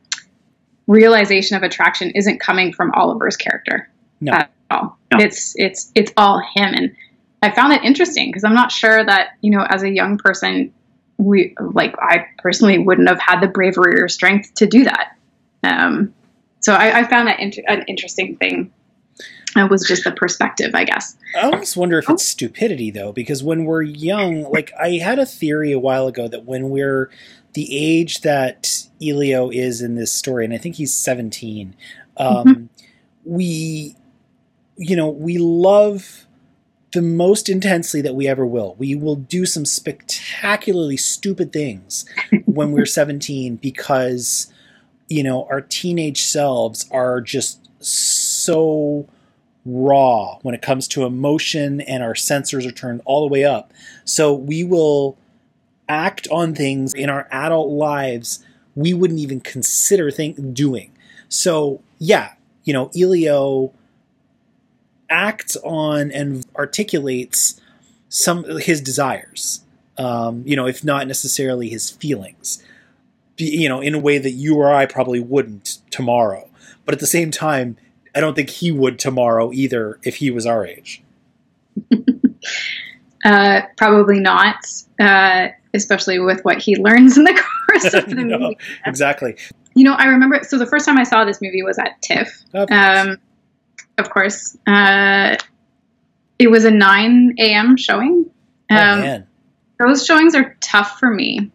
[0.90, 3.88] realization of attraction isn't coming from Oliver's character
[4.20, 4.32] No.
[4.32, 4.98] at all.
[5.12, 6.94] It's it's it's all him, and
[7.42, 10.72] I found it interesting because I'm not sure that you know as a young person
[11.16, 15.16] we like I personally wouldn't have had the bravery or strength to do that.
[15.62, 16.12] Um,
[16.60, 18.72] so I, I found that inter- an interesting thing.
[19.56, 21.16] It was just the perspective, I guess.
[21.36, 25.26] I almost wonder if it's stupidity though, because when we're young, like I had a
[25.26, 27.10] theory a while ago that when we're
[27.54, 31.74] the age that Elio is in this story, and I think he's 17,
[32.16, 32.68] um,
[33.24, 33.96] we,
[34.76, 36.26] you know, we love
[36.92, 38.74] the most intensely that we ever will.
[38.78, 42.04] We will do some spectacularly stupid things
[42.46, 44.52] when we're 17 because,
[45.08, 49.06] you know, our teenage selves are just so
[49.64, 53.72] raw when it comes to emotion and our sensors are turned all the way up.
[54.04, 55.16] So we will
[55.90, 58.44] act on things in our adult lives
[58.76, 60.92] we wouldn't even consider think doing.
[61.28, 63.72] So yeah, you know, Elio
[65.10, 67.60] acts on and articulates
[68.08, 69.62] some his desires.
[69.98, 72.64] Um, you know, if not necessarily his feelings.
[73.36, 76.48] You know, in a way that you or I probably wouldn't tomorrow.
[76.84, 77.76] But at the same time,
[78.14, 81.02] I don't think he would tomorrow either if he was our age.
[83.24, 84.64] Uh, probably not,
[84.98, 87.32] uh, especially with what he learns in the
[87.68, 88.58] course of the No, movie.
[88.86, 89.36] exactly.
[89.74, 90.40] You know, I remember.
[90.42, 92.28] So the first time I saw this movie was at TIFF.
[92.54, 92.80] Of course.
[93.08, 93.16] Um,
[93.98, 95.36] of course, uh,
[96.38, 97.76] it was a 9 a.m.
[97.76, 98.24] showing.
[98.70, 99.26] oh, Um, man.
[99.78, 101.50] those showings are tough for me.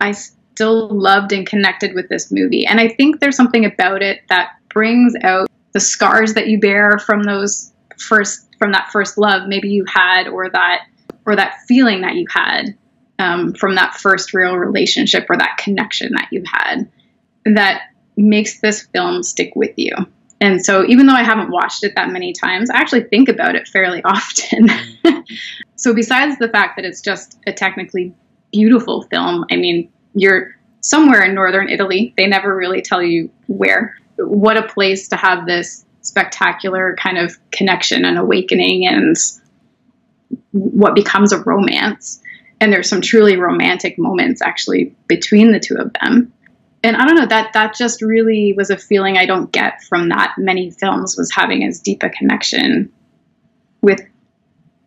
[0.00, 4.22] I still loved and connected with this movie, and I think there's something about it
[4.28, 9.48] that brings out the scars that you bear from those first from that first love
[9.48, 10.86] maybe you had, or that
[11.26, 12.76] or that feeling that you had
[13.18, 16.90] um, from that first real relationship or that connection that you had
[17.44, 17.82] that
[18.16, 19.92] makes this film stick with you.
[20.40, 23.54] And so, even though I haven't watched it that many times, I actually think about
[23.54, 24.68] it fairly often.
[25.76, 28.12] so, besides the fact that it's just a technically
[28.52, 32.12] beautiful film, I mean, you're somewhere in northern Italy.
[32.16, 33.96] They never really tell you where.
[34.16, 39.16] What a place to have this spectacular kind of connection and awakening and
[40.52, 42.20] what becomes a romance.
[42.64, 46.32] And there's some truly romantic moments actually between the two of them
[46.84, 50.10] and I don't know that that just really was a feeling I don't get from
[50.10, 52.92] that many films was having as deep a connection
[53.80, 54.00] with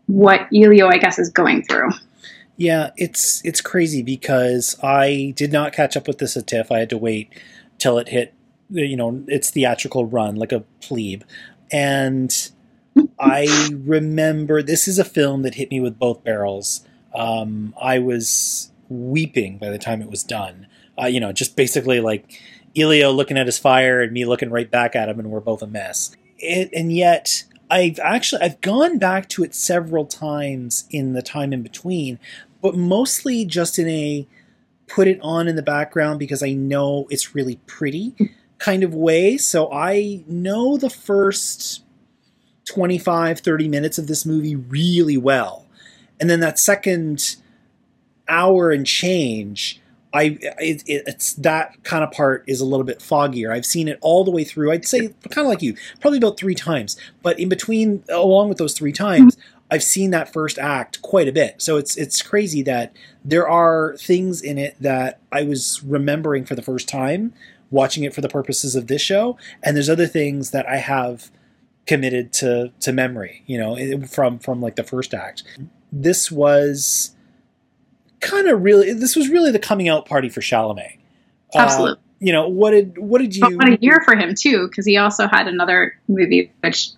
[0.05, 1.89] what Elio I guess is going through.
[2.55, 6.71] Yeah, it's it's crazy because I did not catch up with this at TIFF.
[6.71, 7.33] I had to wait
[7.79, 8.33] till it hit,
[8.69, 11.23] you know, its theatrical run like a plebe,
[11.71, 12.51] and
[13.19, 16.86] I remember this is a film that hit me with both barrels.
[17.13, 20.67] Um, I was weeping by the time it was done.
[21.01, 22.41] Uh, you know, just basically like
[22.75, 25.61] Elio looking at his fire and me looking right back at him, and we're both
[25.61, 26.15] a mess.
[26.39, 31.53] It, and yet, I've actually I've gone back to it several times in the time
[31.53, 32.19] in between,
[32.61, 34.27] but mostly just in a
[34.87, 38.15] put it on in the background because I know it's really pretty
[38.57, 39.37] kind of way.
[39.37, 41.83] So I know the first
[42.65, 45.66] 25, 30 minutes of this movie really well.
[46.19, 47.35] And then that second
[48.27, 49.81] hour and change,
[50.13, 53.51] I it, it's that kind of part is a little bit foggier.
[53.51, 54.71] I've seen it all the way through.
[54.71, 56.97] I'd say kind of like you, probably about three times.
[57.21, 59.37] But in between, along with those three times,
[59.69, 61.61] I've seen that first act quite a bit.
[61.61, 66.55] So it's it's crazy that there are things in it that I was remembering for
[66.55, 67.33] the first time
[67.69, 71.31] watching it for the purposes of this show, and there's other things that I have
[71.85, 73.43] committed to to memory.
[73.45, 75.43] You know, from from like the first act.
[75.91, 77.15] This was
[78.19, 78.93] kind of really.
[78.93, 80.97] This was really the coming out party for Chalamet.
[81.55, 81.97] Absolutely.
[81.97, 83.41] Uh, you know what did what did you?
[83.41, 86.89] But what a year for him too, because he also had another movie which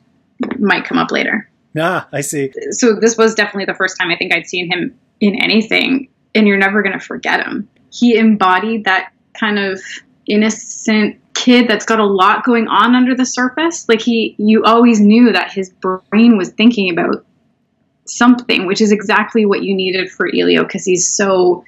[0.57, 1.49] might come up later.
[1.77, 2.51] Ah, I see.
[2.71, 6.47] So this was definitely the first time I think I'd seen him in anything, and
[6.47, 7.69] you're never going to forget him.
[7.91, 9.81] He embodied that kind of
[10.25, 13.87] innocent kid that's got a lot going on under the surface.
[13.87, 17.25] Like he, you always knew that his brain was thinking about
[18.09, 21.63] something, which is exactly what you needed for Elio because he's so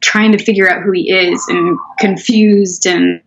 [0.00, 3.22] trying to figure out who he is and confused and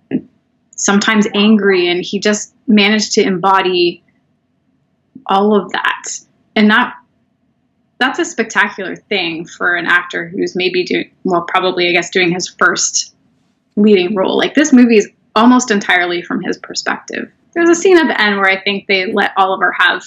[0.76, 4.04] sometimes angry and he just managed to embody
[5.26, 6.04] all of that.
[6.56, 6.96] And that
[7.98, 12.34] that's a spectacular thing for an actor who's maybe doing well probably i guess doing
[12.34, 13.16] his first
[13.78, 14.38] leading role.
[14.38, 17.32] Like this movie is almost entirely from his perspective.
[17.54, 20.04] There's a scene at the end where i think they let oliver have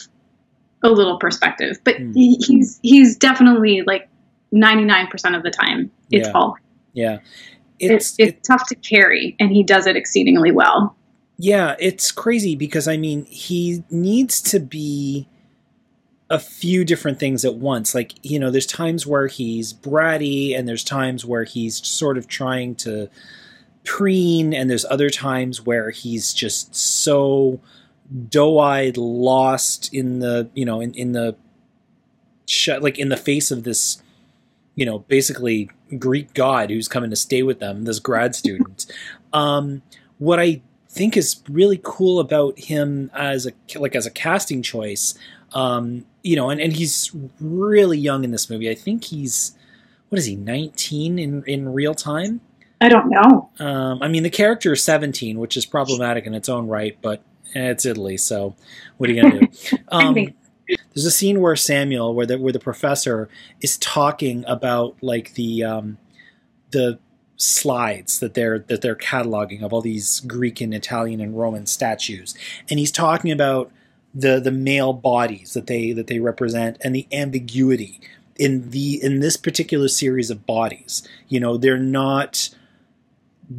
[0.82, 2.12] a little perspective, but mm.
[2.14, 4.08] he's he's definitely like
[4.52, 6.34] 99% of the time it's yeah.
[6.34, 6.56] all.
[6.92, 7.18] Yeah.
[7.78, 10.96] It's, it's, it's tough to carry and he does it exceedingly well.
[11.36, 15.28] Yeah, it's crazy because I mean, he needs to be
[16.30, 17.94] a few different things at once.
[17.94, 22.26] Like, you know, there's times where he's bratty and there's times where he's sort of
[22.26, 23.08] trying to
[23.84, 27.60] preen and there's other times where he's just so
[28.28, 31.36] doe-eyed, lost in the you know in in the
[32.80, 34.02] like in the face of this
[34.74, 38.86] you know basically Greek god who's coming to stay with them, this grad student.
[39.32, 39.82] um,
[40.18, 45.14] what I think is really cool about him as a like as a casting choice,
[45.52, 48.70] um, you know, and, and he's really young in this movie.
[48.70, 49.56] I think he's
[50.08, 52.40] what is he, 19 in in real time?
[52.80, 53.50] I don't know.
[53.58, 57.22] Um, I mean, the character is 17, which is problematic in its own right, but
[57.54, 58.54] it's Italy, so
[58.96, 59.48] what are you gonna do?
[59.90, 60.34] Um,
[60.94, 63.28] there's a scene where Samuel, where the where the professor
[63.60, 65.98] is talking about like the um,
[66.70, 66.98] the
[67.36, 72.34] slides that they're that they're cataloging of all these Greek and Italian and Roman statues,
[72.68, 73.72] and he's talking about
[74.14, 78.00] the the male bodies that they that they represent and the ambiguity
[78.36, 81.06] in the in this particular series of bodies.
[81.28, 82.50] You know, they're not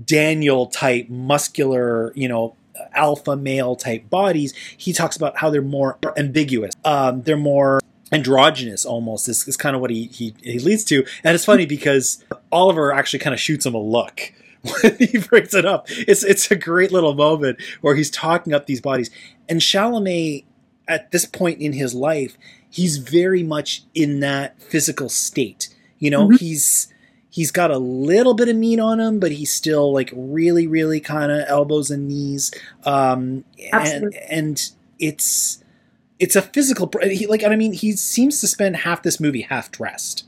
[0.06, 2.56] Daniel type muscular, you know,
[2.94, 6.74] alpha male type bodies, he talks about how they're more ambiguous.
[6.86, 7.80] Um, they're more
[8.12, 11.06] androgynous almost is, is kind of what he, he, he leads to.
[11.24, 15.54] And it's funny because Oliver actually kind of shoots him a look when he brings
[15.54, 15.86] it up.
[15.89, 19.10] It's it's a great little moment where he's talking up these bodies.
[19.48, 20.46] And Chalamet,
[20.88, 22.38] at this point in his life,
[22.70, 25.74] he's very much in that physical state.
[26.00, 26.38] You know, mm-hmm.
[26.38, 26.92] he's
[27.30, 31.00] he's got a little bit of meat on him, but he's still like really, really
[31.00, 32.52] kind of elbows and knees.
[32.86, 35.63] Um, and, and it's
[36.20, 39.72] it's a physical he, like I mean he seems to spend half this movie half
[39.72, 40.26] dressed.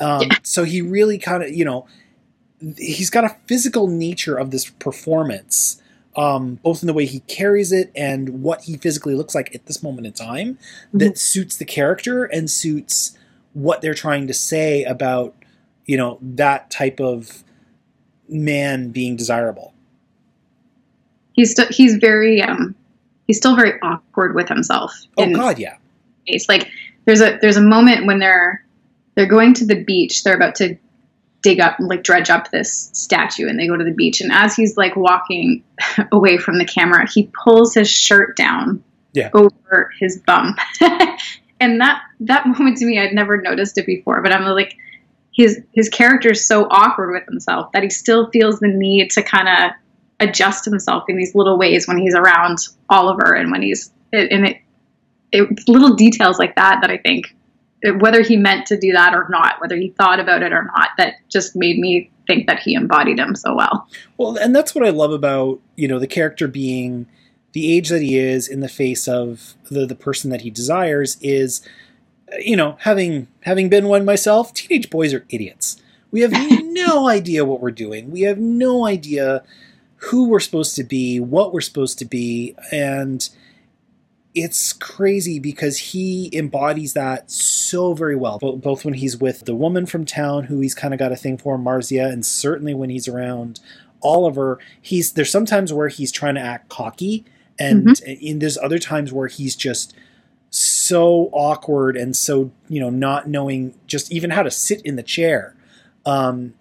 [0.00, 0.36] Um, yeah.
[0.42, 1.86] So he really kind of you know
[2.76, 5.78] he's got a physical nature of this performance.
[6.14, 9.64] Um, both in the way he carries it and what he physically looks like at
[9.64, 10.98] this moment in time, mm-hmm.
[10.98, 13.16] that suits the character and suits
[13.54, 15.34] what they're trying to say about
[15.86, 17.44] you know that type of
[18.28, 19.74] man being desirable.
[21.32, 22.74] He's still he's very um
[23.26, 24.94] he's still very awkward with himself.
[25.16, 25.76] Oh God, yeah.
[26.26, 26.68] It's like
[27.04, 28.64] there's a there's a moment when they're
[29.14, 30.24] they're going to the beach.
[30.24, 30.76] They're about to
[31.42, 34.54] dig up like dredge up this statue and they go to the beach and as
[34.54, 35.62] he's like walking
[36.12, 39.28] away from the camera he pulls his shirt down yeah.
[39.34, 40.56] over his bum
[41.60, 44.76] and that that moment to me i'd never noticed it before but i'm like
[45.32, 49.22] his his character is so awkward with himself that he still feels the need to
[49.22, 49.72] kind of
[50.20, 54.58] adjust himself in these little ways when he's around Oliver and when he's in it,
[55.32, 57.34] it little details like that that I think
[57.98, 60.90] whether he meant to do that or not, whether he thought about it or not,
[60.98, 63.88] that just made me think that he embodied him so well.
[64.16, 67.06] Well, and that's what I love about you know the character being
[67.52, 71.16] the age that he is in the face of the the person that he desires
[71.20, 71.66] is
[72.40, 75.76] you know, having having been one myself, teenage boys are idiots.
[76.10, 76.32] We have
[76.64, 78.10] no idea what we're doing.
[78.10, 79.42] We have no idea
[79.96, 83.28] who we're supposed to be, what we're supposed to be, and
[84.34, 88.38] it's crazy because he embodies that so very well.
[88.38, 91.36] Both when he's with the woman from town who he's kind of got a thing
[91.36, 93.60] for, Marzia, and certainly when he's around
[94.02, 97.24] Oliver, he's there's sometimes where he's trying to act cocky,
[97.58, 98.26] and Mm-hmm.
[98.26, 99.94] in there's other times where he's just
[100.54, 105.02] so awkward and so you know not knowing just even how to sit in the
[105.02, 105.56] chair.
[106.04, 106.54] Um,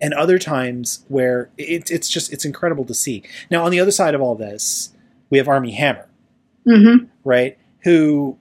[0.00, 3.22] and other times where it's it's just it's incredible to see.
[3.50, 4.90] Now on the other side of all this,
[5.30, 6.08] we have Armie Hammer
[6.64, 7.58] hmm right?
[7.84, 8.36] Who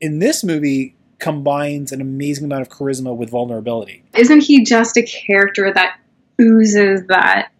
[0.00, 4.02] in this movie combines an amazing amount of charisma with vulnerability.
[4.14, 5.98] Isn't he just a character that
[6.40, 7.50] oozes that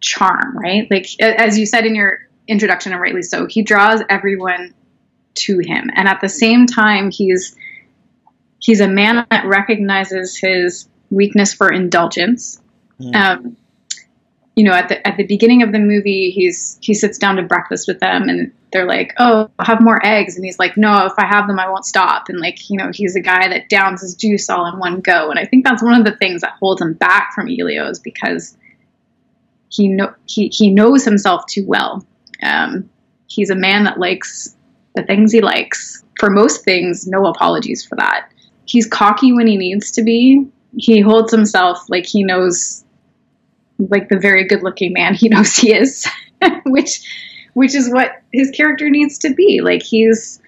[0.00, 0.90] charm, right?
[0.90, 4.74] Like as you said in your introduction, and rightly so, he draws everyone
[5.34, 7.56] to him, and at the same time, he's
[8.58, 12.60] he's a man that recognizes his weakness for indulgence.
[13.00, 13.14] Mm.
[13.14, 13.56] Um,
[14.56, 17.42] you know, at the at the beginning of the movie, he's he sits down to
[17.42, 21.06] breakfast with them, and they're like, "Oh, I'll have more eggs," and he's like, "No,
[21.06, 23.68] if I have them, I won't stop." And like, you know, he's a guy that
[23.68, 26.40] downs his juice all in one go, and I think that's one of the things
[26.42, 28.56] that holds him back from Elio is because
[29.70, 32.06] he know he he knows himself too well.
[32.42, 32.88] Um,
[33.26, 34.54] he's a man that likes
[34.94, 36.02] the things he likes.
[36.18, 38.28] For most things, no apologies for that.
[38.66, 40.46] He's cocky when he needs to be.
[40.76, 42.84] He holds himself like he knows
[43.78, 46.06] like the very good looking man he knows he is
[46.66, 47.00] which
[47.54, 50.40] which is what his character needs to be like he's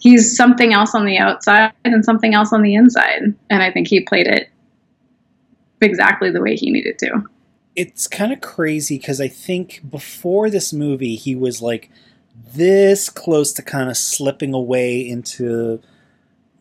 [0.00, 3.88] he's something else on the outside and something else on the inside and i think
[3.88, 4.50] he played it
[5.80, 7.22] exactly the way he needed to
[7.76, 11.90] It's kind of crazy because I think before this movie, he was like
[12.54, 15.80] this close to kind of slipping away into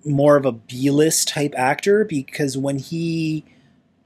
[0.06, 3.44] more of a B-list type actor because when he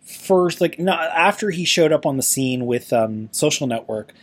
[0.02, 4.14] first like not after he showed up on the scene with um, Social Network,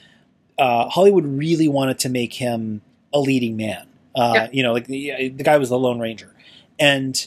[0.58, 2.82] uh, Hollywood really wanted to make him
[3.12, 3.86] a leading man.
[4.14, 4.48] Uh, Yeah.
[4.52, 6.34] You know, like the, the guy was the Lone Ranger,
[6.78, 7.26] and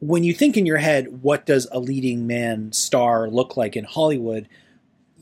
[0.00, 3.84] when you think in your head, what does a leading man star look like in
[3.84, 4.48] Hollywood?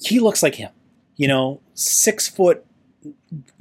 [0.00, 0.70] He looks like him.
[1.16, 2.64] You know, six foot,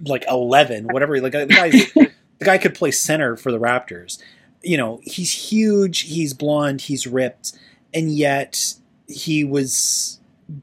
[0.05, 1.19] like eleven, whatever.
[1.19, 1.69] Like the guy,
[2.39, 4.21] the guy could play center for the Raptors.
[4.61, 6.01] You know, he's huge.
[6.01, 6.81] He's blonde.
[6.81, 7.57] He's ripped,
[7.93, 8.73] and yet
[9.07, 10.19] he was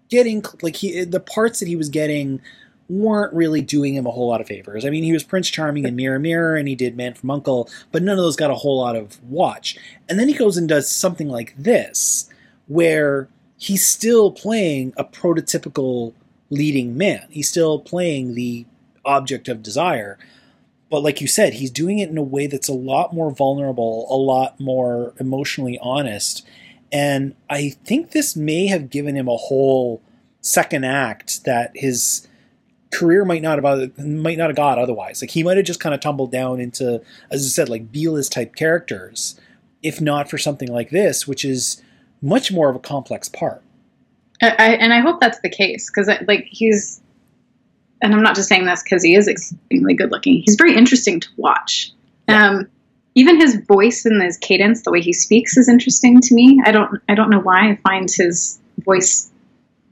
[0.09, 2.40] getting like he the parts that he was getting
[2.88, 4.84] weren't really doing him a whole lot of favors.
[4.84, 7.68] I mean, he was Prince Charming in Mirror Mirror and he did Man from Uncle,
[7.92, 9.78] but none of those got a whole lot of watch.
[10.09, 12.28] And then he goes and does something like this
[12.66, 16.12] where he's still playing a prototypical
[16.50, 17.26] leading man.
[17.30, 18.66] He's still playing the
[19.05, 20.18] object of desire.
[20.90, 24.07] But like you said, he's doing it in a way that's a lot more vulnerable,
[24.11, 26.46] a lot more emotionally honest.
[26.92, 30.02] And I think this may have given him a whole
[30.40, 32.28] second act that his
[32.92, 35.20] career might not have might not have got otherwise.
[35.20, 38.32] Like he might have just kind of tumbled down into, as I said, like B-list
[38.32, 39.40] type characters,
[39.82, 41.82] if not for something like this, which is
[42.22, 43.62] much more of a complex part.
[44.42, 47.00] I, and i hope that's the case because like he's
[48.05, 51.18] and i'm not just saying this because he is extremely good looking he's very interesting
[51.20, 51.90] to watch.
[52.28, 52.68] Um,
[53.16, 56.61] even his voice and his cadence the way he speaks is interesting to me.
[56.64, 59.30] I don't i don't know why i find his voice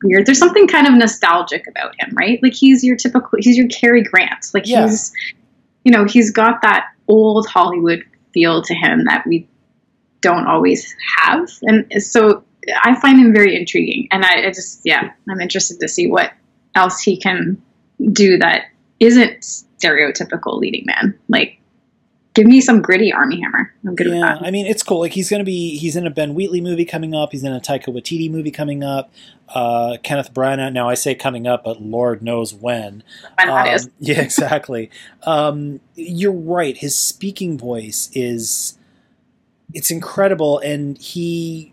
[0.02, 0.26] weird.
[0.26, 2.40] There's something kind of nostalgic about him right?
[2.42, 4.46] Like he's your typical he's your Cary grant.
[4.54, 4.82] Like Yeah.
[4.88, 5.12] he's
[5.84, 8.02] you know he's got that old hollywood
[8.34, 9.46] feel to him that we
[10.20, 11.48] don't always have.
[11.62, 12.44] And so
[12.82, 14.08] i find him very intriguing.
[14.10, 16.32] And I, I just yeah i'm interested to see what
[16.74, 17.60] else he can
[18.10, 18.66] do that
[19.00, 21.58] isn't stereotypical leading man like
[22.34, 25.00] give me some gritty Armie Hammer i'm good with that I mean it's cool.
[25.00, 27.32] Like he's gonna be he's in a Ben Wheatley movie coming up.
[27.32, 29.12] He's in a Taika Waititi movie coming up.
[29.48, 30.72] Uh, Kenneth Branagh.
[30.72, 33.02] Now I say coming up, but Lord knows when.
[33.36, 33.90] When Um, is.
[34.00, 34.90] Yeah, exactly.
[35.24, 36.74] um, you're right.
[36.76, 38.78] His speaking voice is
[39.74, 41.72] it's incredible, and he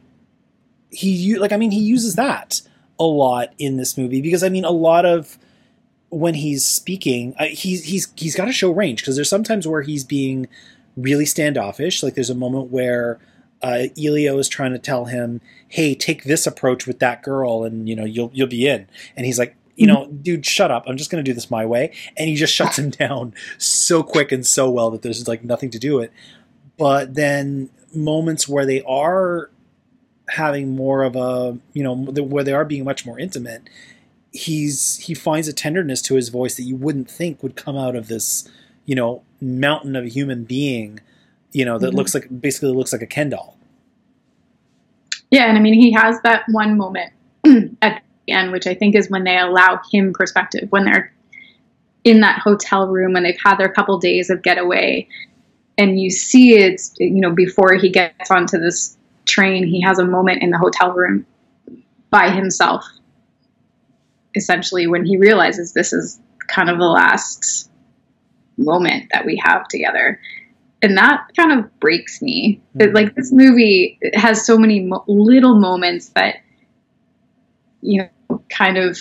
[0.92, 2.62] he like I mean he uses that
[3.00, 5.38] a lot in this movie because I mean a lot of
[6.10, 9.82] when he's speaking, uh, he's he's he's got to show range because there's sometimes where
[9.82, 10.48] he's being
[10.98, 12.04] really standoffish.
[12.04, 13.20] Like there's a moment where
[13.62, 17.88] uh, Elio is trying to tell him, "Hey, take this approach with that girl, and
[17.88, 20.86] you know you'll you'll be in." And he's like, "You know, dude, shut up.
[20.88, 24.02] I'm just going to do this my way." And he just shuts him down so
[24.04, 26.12] quick and so well that there's like nothing to do it.
[26.78, 29.50] But then moments where they are
[30.30, 33.64] having more of a you know where they are being much more intimate
[34.32, 37.96] he's he finds a tenderness to his voice that you wouldn't think would come out
[37.96, 38.48] of this
[38.86, 41.00] you know mountain of a human being
[41.52, 41.98] you know that Mhm.
[41.98, 43.56] looks like basically looks like a ken doll
[45.32, 47.12] Yeah, and I mean, he has that one moment
[47.84, 51.12] at the end, which I think is when they allow him perspective, when they're
[52.04, 55.06] in that hotel room when they've had their couple days of getaway
[55.78, 60.06] and you see it's you know before he gets onto this train he has a
[60.06, 61.26] moment in the hotel room
[62.10, 62.86] by himself
[64.40, 67.70] essentially when he realizes this is kind of the last
[68.58, 70.20] moment that we have together
[70.82, 72.96] and that kind of breaks me mm-hmm.
[72.96, 76.38] like this movie has so many mo- little moments that
[77.82, 78.98] you know kind of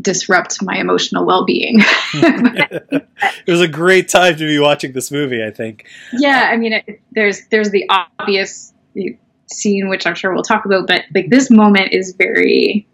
[0.00, 1.80] disrupt my emotional well-being.
[2.14, 3.06] it
[3.46, 5.86] was a great time to be watching this movie, I think.
[6.12, 8.72] Yeah, I mean, it, there's there's the obvious
[9.52, 12.88] scene which I'm sure we'll talk about, but like this moment is very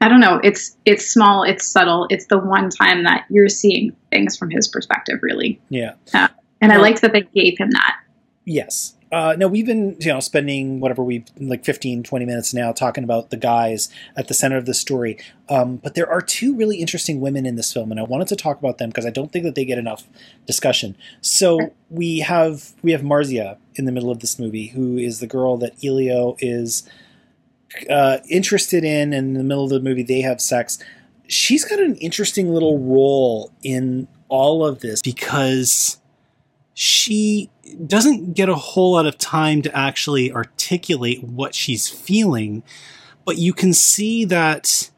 [0.00, 2.06] I don't know, it's it's small, it's subtle.
[2.08, 5.60] It's the one time that you're seeing things from his perspective really.
[5.68, 5.94] Yeah.
[6.14, 6.28] Uh,
[6.60, 8.00] and I liked that they gave him that.
[8.44, 8.96] Yes.
[9.12, 13.02] Uh, no, we've been you know spending whatever we like 15, 20 minutes now talking
[13.02, 15.18] about the guys at the center of the story.
[15.48, 18.36] Um, but there are two really interesting women in this film, and I wanted to
[18.36, 20.04] talk about them because I don't think that they get enough
[20.46, 20.96] discussion.
[21.20, 25.26] So we have we have Marzia in the middle of this movie, who is the
[25.26, 26.88] girl that Elio is
[27.88, 30.78] uh, interested in, and in the middle of the movie they have sex.
[31.26, 36.00] She's got an interesting little role in all of this because
[36.74, 37.50] she
[37.86, 42.62] doesn't get a whole lot of time to actually articulate what she's feeling,
[43.24, 44.90] but you can see that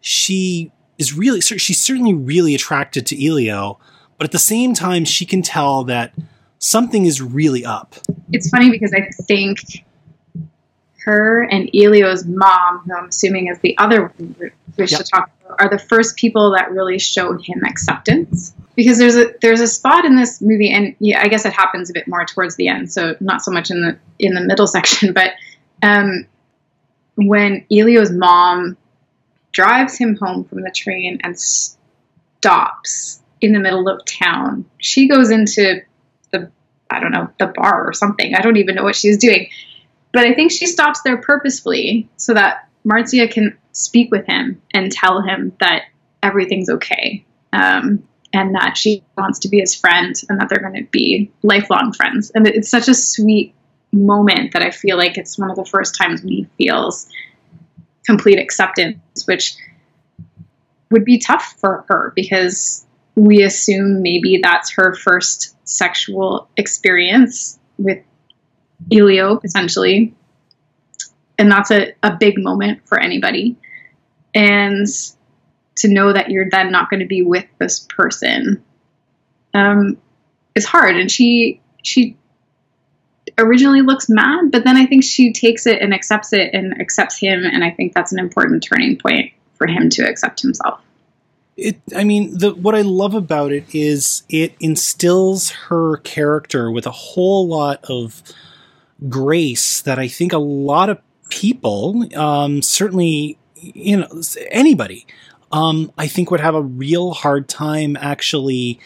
[0.00, 3.78] she is really, she's certainly really attracted to Elio,
[4.18, 6.12] but at the same time, she can tell that
[6.58, 7.94] something is really up.
[8.32, 9.84] It's funny because I think
[11.04, 14.88] her and Elio's mom, who I'm assuming is the other one we yep.
[14.88, 19.34] should talk about, are the first people that really showed him acceptance because there's a
[19.40, 22.24] there's a spot in this movie, and yeah, I guess it happens a bit more
[22.24, 25.32] towards the end, so not so much in the in the middle section, but
[25.82, 26.26] um,
[27.16, 28.76] when Elio's mom
[29.50, 35.30] drives him home from the train and stops in the middle of town, she goes
[35.30, 35.82] into
[36.30, 36.50] the
[36.90, 38.34] I don't know the bar or something.
[38.34, 39.50] I don't even know what she's doing,
[40.12, 44.92] but I think she stops there purposefully so that Marzia can speak with him and
[44.92, 45.84] tell him that
[46.22, 47.24] everything's okay.
[47.52, 48.02] Um,
[48.32, 51.92] and that she wants to be his friend and that they're going to be lifelong
[51.92, 52.30] friends.
[52.30, 53.54] And it's such a sweet
[53.92, 57.08] moment that I feel like it's one of the first times he feels
[58.06, 59.54] complete acceptance, which
[60.90, 62.86] would be tough for her because
[63.16, 67.98] we assume maybe that's her first sexual experience with
[68.90, 70.14] Elio, essentially.
[71.38, 73.56] And that's a, a big moment for anybody.
[74.34, 74.86] And
[75.76, 78.62] to know that you're then not going to be with this person
[79.54, 79.98] um,
[80.54, 80.96] is hard.
[80.96, 82.16] And she she
[83.38, 87.18] originally looks mad, but then I think she takes it and accepts it and accepts
[87.18, 90.80] him, and I think that's an important turning point for him to accept himself.
[91.56, 96.86] It, I mean, the what I love about it is it instills her character with
[96.86, 98.22] a whole lot of
[99.08, 100.98] grace that I think a lot of
[101.30, 104.08] people, um, certainly you know
[104.50, 105.06] anybody
[105.52, 108.80] um, I think would have a real hard time actually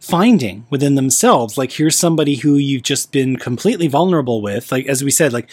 [0.00, 1.56] finding within themselves.
[1.56, 4.70] Like, here's somebody who you've just been completely vulnerable with.
[4.70, 5.50] Like, as we said, like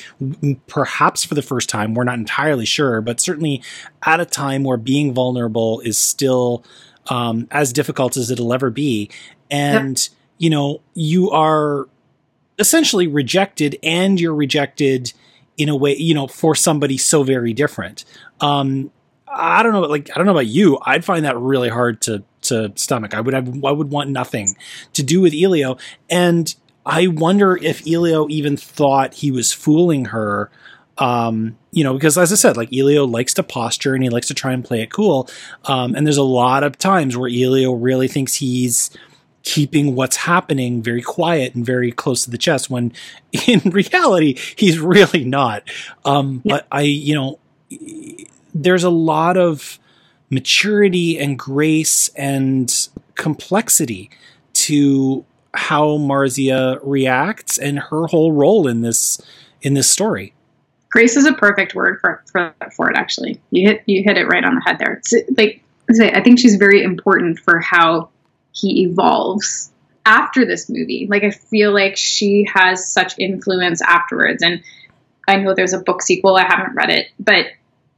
[0.68, 3.64] perhaps for the first time, we're not entirely sure, but certainly
[4.06, 6.66] at a time where being vulnerable is still
[7.08, 9.10] um, as difficult as it'll ever be.
[9.50, 11.88] And, you know, you are
[12.62, 15.12] essentially rejected and you're rejected
[15.58, 18.06] in a way, you know, for somebody so very different.
[18.40, 18.92] Um,
[19.28, 20.80] I don't know, like I don't know about you.
[20.86, 23.14] I'd find that really hard to to stomach.
[23.14, 24.56] I would have, I would want nothing
[24.94, 25.78] to do with Elio,
[26.10, 26.54] and
[26.86, 30.50] I wonder if Elio even thought he was fooling her.
[30.98, 34.28] Um, you know, because as I said, like Elio likes to posture and he likes
[34.28, 35.30] to try and play it cool.
[35.66, 38.92] Um, and there's a lot of times where Elio really thinks he's
[39.44, 42.94] keeping what's happening very quiet and very close to the chest when
[43.48, 45.64] in reality he's really not.
[46.06, 46.56] Um, yeah.
[46.56, 47.40] but I, you know,
[48.54, 49.80] there's a lot of
[50.30, 54.10] maturity and grace and complexity
[54.54, 59.22] to how Marzia reacts and her whole role in this
[59.62, 60.34] in this story.
[60.90, 62.98] Grace is a perfect word for for, for it.
[62.98, 64.94] Actually, you hit you hit it right on the head there.
[64.94, 65.64] It's like
[66.00, 68.10] I think she's very important for how
[68.52, 69.72] he evolves
[70.06, 71.08] after this movie.
[71.10, 74.64] Like I feel like she has such influence afterwards, and
[75.28, 76.36] I know there's a book sequel.
[76.36, 77.46] I haven't read it, but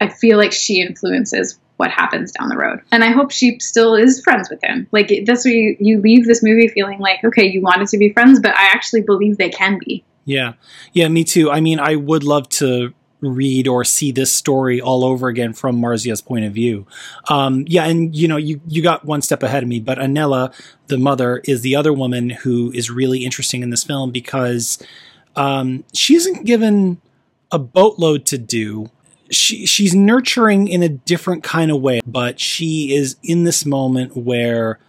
[0.01, 2.81] I feel like she influences what happens down the road.
[2.91, 4.87] And I hope she still is friends with him.
[4.91, 8.13] Like that's where you, you leave this movie feeling like, okay, you wanted to be
[8.13, 10.03] friends, but I actually believe they can be.
[10.25, 10.53] Yeah.
[10.93, 11.51] Yeah, me too.
[11.51, 12.93] I mean, I would love to
[13.23, 16.85] read or see this story all over again from Marzia's point of view.
[17.29, 20.51] Um, yeah, and you know, you you got one step ahead of me, but Annella,
[20.87, 24.81] the mother, is the other woman who is really interesting in this film because
[25.35, 27.01] um, she isn't given
[27.51, 28.89] a boatload to do.
[29.31, 34.15] She she's nurturing in a different kind of way, but she is in this moment
[34.15, 34.79] where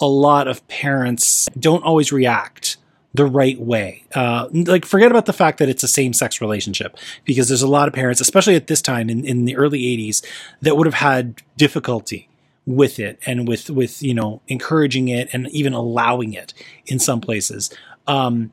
[0.00, 2.78] a lot of parents don't always react
[3.14, 4.04] the right way.
[4.14, 7.68] Uh, like, forget about the fact that it's a same sex relationship, because there's a
[7.68, 10.24] lot of parents, especially at this time in, in the early 80s,
[10.62, 12.28] that would have had difficulty
[12.66, 16.54] with it and with, with, you know, encouraging it and even allowing it
[16.86, 17.70] in some places.
[18.06, 18.52] Um,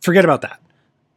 [0.00, 0.60] forget about that.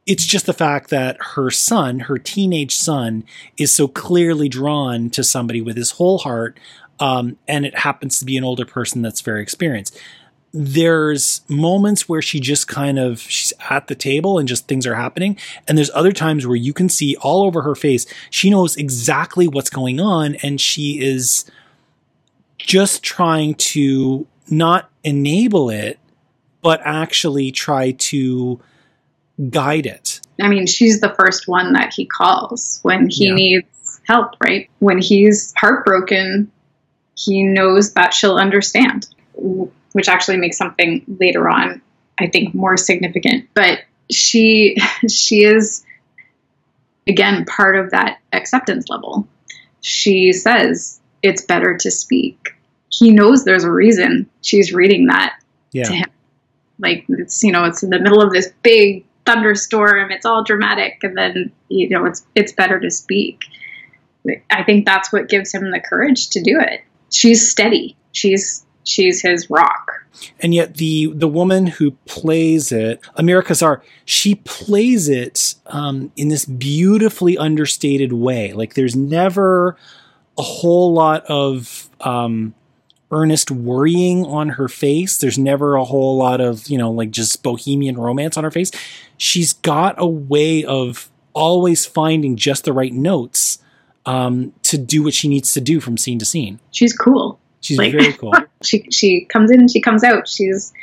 [0.05, 3.23] It's just the fact that her son, her teenage son,
[3.57, 6.59] is so clearly drawn to somebody with his whole heart,
[6.99, 9.97] um, and it happens to be an older person that's very experienced
[10.53, 14.95] there's moments where she just kind of she's at the table and just things are
[14.95, 15.37] happening.
[15.67, 19.47] And there's other times where you can see all over her face she knows exactly
[19.47, 20.35] what's going on.
[20.35, 21.45] And she is
[22.57, 25.99] just trying to not enable it
[26.61, 28.59] but actually try to
[29.49, 30.19] guide it.
[30.39, 33.35] I mean she's the first one that he calls when he yeah.
[33.35, 34.69] needs help right?
[34.79, 36.51] When he's heartbroken
[37.15, 39.07] he knows that she'll understand
[39.93, 41.81] which actually makes something later on,
[42.19, 43.49] I think, more significant.
[43.53, 43.79] But
[44.11, 44.77] she
[45.09, 45.85] she is
[47.07, 49.27] again part of that acceptance level.
[49.81, 52.55] She says it's better to speak.
[52.89, 55.39] He knows there's a reason she's reading that
[55.71, 55.83] yeah.
[55.85, 56.09] to him.
[56.79, 60.11] Like it's you know it's in the middle of this big thunderstorm.
[60.11, 63.43] It's all dramatic, and then you know it's it's better to speak.
[64.51, 66.81] I think that's what gives him the courage to do it.
[67.11, 67.95] She's steady.
[68.11, 69.91] She's she's his rock.
[70.39, 76.27] And yet the the woman who plays it, Amira Casar, she plays it um, in
[76.29, 78.53] this beautifully understated way.
[78.53, 79.77] Like there's never
[80.37, 82.53] a whole lot of um,
[83.11, 85.17] earnest worrying on her face.
[85.17, 88.71] There's never a whole lot of you know like just bohemian romance on her face.
[89.17, 93.59] She's got a way of always finding just the right notes
[94.05, 96.59] um, to do what she needs to do from scene to scene.
[96.71, 97.39] She's cool.
[97.61, 98.33] She's like, very cool.
[98.63, 100.27] she she comes in she comes out.
[100.27, 100.73] She's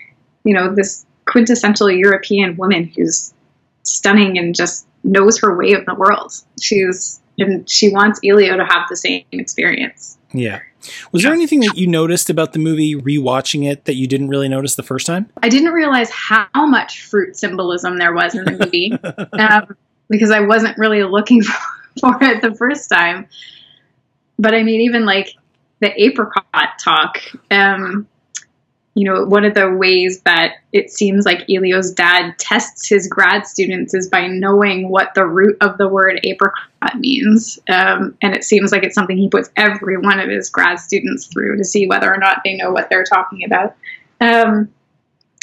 [0.45, 3.35] you know this quintessential European woman who's
[3.83, 6.33] stunning and just knows her way of the world.
[6.61, 10.18] She's and she wants Elio to have the same experience.
[10.33, 10.61] Yeah.
[11.12, 14.49] Was there anything that you noticed about the movie rewatching it that you didn't really
[14.49, 15.31] notice the first time?
[15.43, 18.93] I didn't realize how much fruit symbolism there was in the movie
[19.33, 19.76] um,
[20.09, 21.43] because I wasn't really looking
[22.01, 23.26] for it the first time.
[24.39, 25.35] But I mean, even like
[25.81, 27.20] the apricot talk.
[27.51, 28.09] Um,
[28.95, 33.47] you know, one of the ways that it seems like Elio's dad tests his grad
[33.47, 37.61] students is by knowing what the root of the word apricot means.
[37.68, 41.26] Um, and it seems like it's something he puts every one of his grad students
[41.26, 43.76] through to see whether or not they know what they're talking about.
[44.20, 44.68] Um,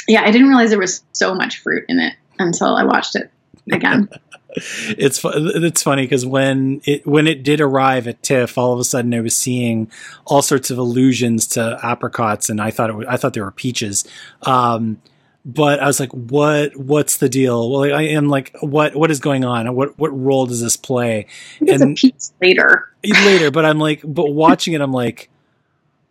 [0.05, 3.31] yeah, I didn't realize there was so much fruit in it until I watched it
[3.71, 4.09] again.
[4.55, 8.83] it's it's funny because when it when it did arrive at TIFF, all of a
[8.83, 9.91] sudden I was seeing
[10.25, 13.51] all sorts of allusions to apricots, and I thought it was, I thought they were
[13.51, 14.05] peaches.
[14.43, 15.01] Um,
[15.45, 16.75] but I was like, "What?
[16.75, 18.95] What's the deal?" Well, I am like, "What?
[18.95, 19.73] What is going on?
[19.75, 21.27] What what role does this play?"
[21.61, 22.89] It's and a peach later.
[23.03, 25.29] later, but I'm like, but watching it, I'm like,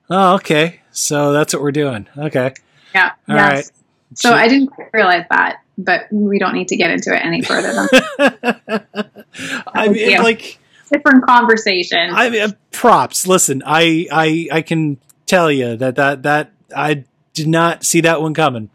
[0.09, 0.81] "Oh, okay.
[0.93, 2.55] So that's what we're doing." Okay.
[2.95, 3.13] Yeah.
[3.29, 3.53] All yes.
[3.53, 3.71] right.
[4.17, 7.89] So I didn't realize that but we don't need to get into it any further.
[9.75, 10.59] I mean, like
[10.91, 12.11] different conversation.
[12.13, 13.27] I mean, props.
[13.27, 18.21] Listen, I, I, I can tell you that that that I did not see that
[18.21, 18.71] one coming.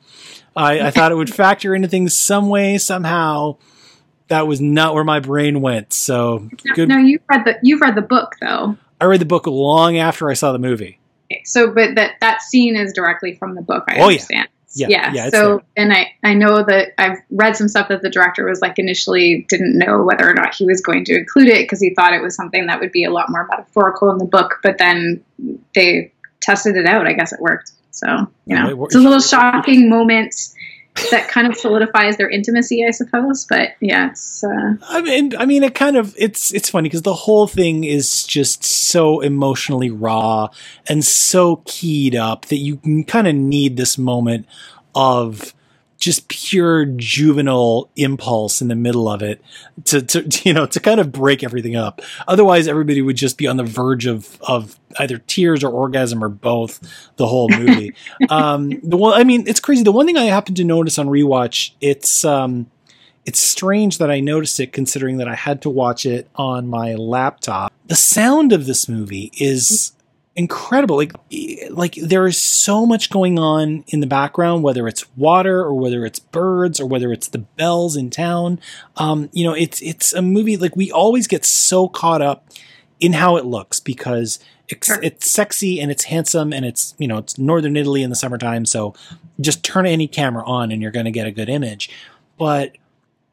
[0.56, 3.58] I, I thought it would factor into things some way, somehow.
[4.28, 5.91] That was not where my brain went.
[5.91, 6.88] So good.
[6.88, 8.78] No, you've read the you've read the book though.
[9.02, 11.00] I read the book long after I saw the movie.
[11.32, 13.86] Okay, so, but that that scene is directly from the book.
[13.88, 14.47] I oh, understand.
[14.52, 14.59] Yeah.
[14.74, 15.13] Yeah, yeah.
[15.13, 18.61] yeah so, and I, I know that I've read some stuff that the director was
[18.61, 21.93] like initially didn't know whether or not he was going to include it because he
[21.93, 24.59] thought it was something that would be a lot more metaphorical in the book.
[24.61, 25.24] But then
[25.74, 27.07] they tested it out.
[27.07, 27.72] I guess it worked.
[27.91, 28.07] So,
[28.45, 30.36] you know, it's a little shocking moment
[31.11, 33.45] that kind of solidifies their intimacy, I suppose.
[33.45, 34.43] But yeah, it's.
[34.43, 37.83] Uh, I mean, I mean, it kind of it's it's funny because the whole thing
[37.83, 40.49] is just so emotionally raw
[40.87, 44.45] and so keyed up that you kind of need this moment
[44.95, 45.53] of
[46.00, 49.41] just pure juvenile impulse in the middle of it
[49.84, 52.02] to, to you know to kind of break everything up.
[52.28, 56.30] Otherwise everybody would just be on the verge of of either tears or orgasm or
[56.30, 56.80] both
[57.18, 57.93] the whole movie.
[58.30, 59.84] Um the one i mean it's crazy.
[59.84, 62.72] The one thing i happened to notice on rewatch it's um
[63.26, 66.95] it's strange that I noticed it considering that I had to watch it on my
[66.95, 67.72] laptop.
[67.86, 69.91] The sound of this movie is
[70.39, 70.95] incredible.
[70.95, 71.11] Like
[71.69, 76.05] like there is so much going on in the background, whether it's water or whether
[76.05, 78.61] it's birds or whether it's the bells in town.
[78.95, 82.47] Um, you know, it's it's a movie like we always get so caught up
[83.01, 85.03] in how it looks because it's, Sure.
[85.03, 88.65] it's sexy and it's handsome and it's you know it's northern Italy in the summertime.
[88.65, 88.93] So
[89.41, 91.89] just turn any camera on and you're going to get a good image.
[92.37, 92.77] But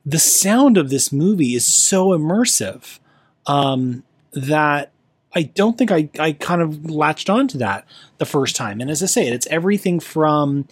[0.04, 2.98] the sound of this movie is so immersive
[3.46, 4.02] um,
[4.32, 4.90] that
[5.37, 8.80] I don't think I, I kind of latched onto that the first time.
[8.80, 10.66] And as I say, it's everything from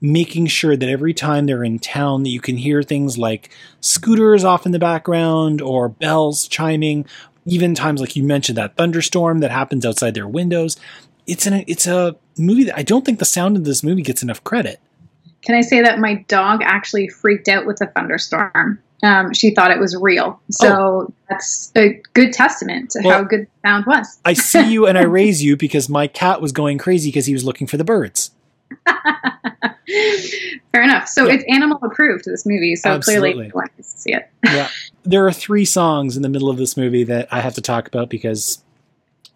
[0.00, 3.50] making sure that every time they're in town that you can hear things like
[3.80, 7.04] scooters off in the background or bells chiming,
[7.44, 10.78] even times like you mentioned that thunderstorm that happens outside their windows.
[11.26, 14.22] It's an it's a movie that I don't think the sound of this movie gets
[14.22, 14.80] enough credit.
[15.42, 18.80] Can I say that my dog actually freaked out with the thunderstorm?
[19.02, 20.40] Um, she thought it was real.
[20.50, 23.06] So that's a good testament to Oh.
[23.08, 24.18] Well- how good the sound was.
[24.24, 27.32] I see you and I raise you because my cat was going crazy because he
[27.32, 28.32] was looking for the birds.
[30.72, 31.08] Fair enough.
[31.08, 31.34] So Yeah.
[31.34, 32.76] it's animal approved, this movie.
[32.76, 33.50] So Absolutely.
[33.50, 34.28] clearly, to see it.
[34.44, 34.68] yeah.
[35.04, 37.88] There are three songs in the middle of this movie that I have to talk
[37.88, 38.62] about because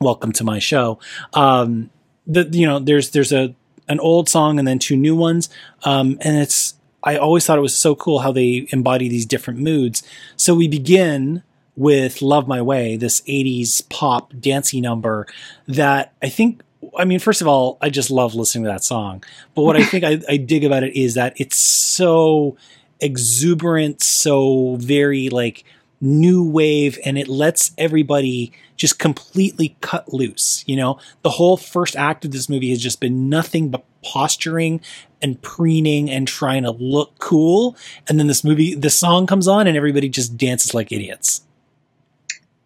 [0.01, 0.99] welcome to my show.
[1.33, 1.89] Um
[2.27, 3.55] the you know, there's there's a
[3.89, 5.49] an old song and then two new ones.
[5.85, 6.75] Um and it's
[7.05, 10.03] I always thought it was so cool how they embody these different moods.
[10.37, 11.43] So we begin
[11.77, 15.27] with Love My Way, this 80s pop dancey number
[15.67, 16.63] that I think
[16.99, 19.23] I mean, first of all, I just love listening to that song.
[19.55, 22.57] But what I think I, I dig about it is that it's so
[23.01, 25.65] exuberant, so very like
[26.03, 30.65] new wave, and it lets everybody just completely cut loose.
[30.67, 34.81] You know, the whole first act of this movie has just been nothing but posturing
[35.23, 37.77] and preening and trying to look cool.
[38.09, 41.43] And then this movie, the song comes on, and everybody just dances like idiots.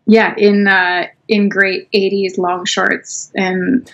[0.06, 3.90] Yeah, in uh, in great '80s long shorts and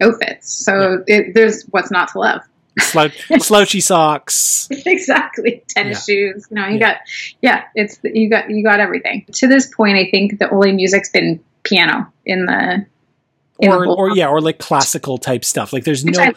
[0.00, 0.50] outfits.
[0.52, 2.40] So it, there's what's not to love.
[2.80, 4.68] Slouch, slouchy socks.
[4.86, 6.46] exactly, tennis shoes.
[6.50, 6.92] You know, you Yeah.
[6.92, 6.96] got
[7.42, 9.24] yeah, it's you got you got everything.
[9.32, 12.86] To this point, I think the only music's been piano in the
[13.58, 15.72] in Or, whole or yeah, or like classical type stuff.
[15.72, 16.32] Like there's which no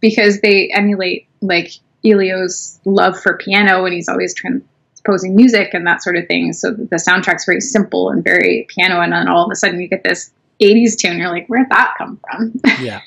[0.00, 1.70] because they emulate like
[2.04, 6.52] Elio's love for piano, and he's always transposing music and that sort of thing.
[6.52, 9.88] So the soundtrack's very simple and very piano, and then all of a sudden you
[9.88, 10.30] get this
[10.60, 11.18] '80s tune.
[11.18, 12.60] You're like, where'd that come from?
[12.80, 13.00] yeah.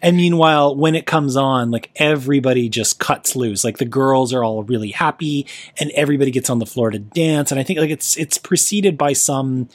[0.00, 3.64] And meanwhile, when it comes on, like everybody just cuts loose.
[3.64, 5.46] Like the girls are all really happy,
[5.78, 7.50] and everybody gets on the floor to dance.
[7.50, 9.68] And I think like it's it's preceded by some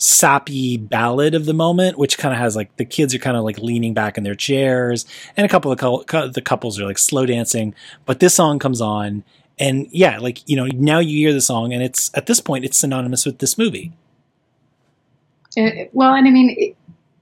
[0.00, 3.44] sappy ballad of the moment, which kind of has like the kids are kind of
[3.44, 5.06] like leaning back in their chairs,
[5.36, 7.74] and a couple of cou- the couples are like slow dancing.
[8.06, 9.24] But this song comes on,
[9.58, 12.64] and yeah, like you know now you hear the song, and it's at this point
[12.64, 13.92] it's synonymous with this movie.
[15.58, 16.76] Uh, well, and I mean, it,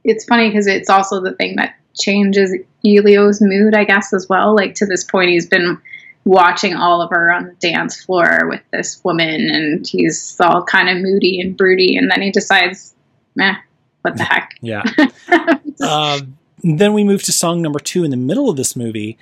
[0.05, 2.55] it's funny because it's also the thing that changes
[2.85, 4.55] Elio's mood, I guess, as well.
[4.55, 5.79] Like to this point, he's been
[6.25, 11.41] watching Oliver on the dance floor with this woman, and he's all kind of moody
[11.41, 12.95] and broody, and then he decides,
[13.35, 13.55] meh,
[14.03, 14.53] what the heck?
[14.61, 14.83] Yeah.
[15.81, 19.17] um, then we move to song number two in the middle of this movie,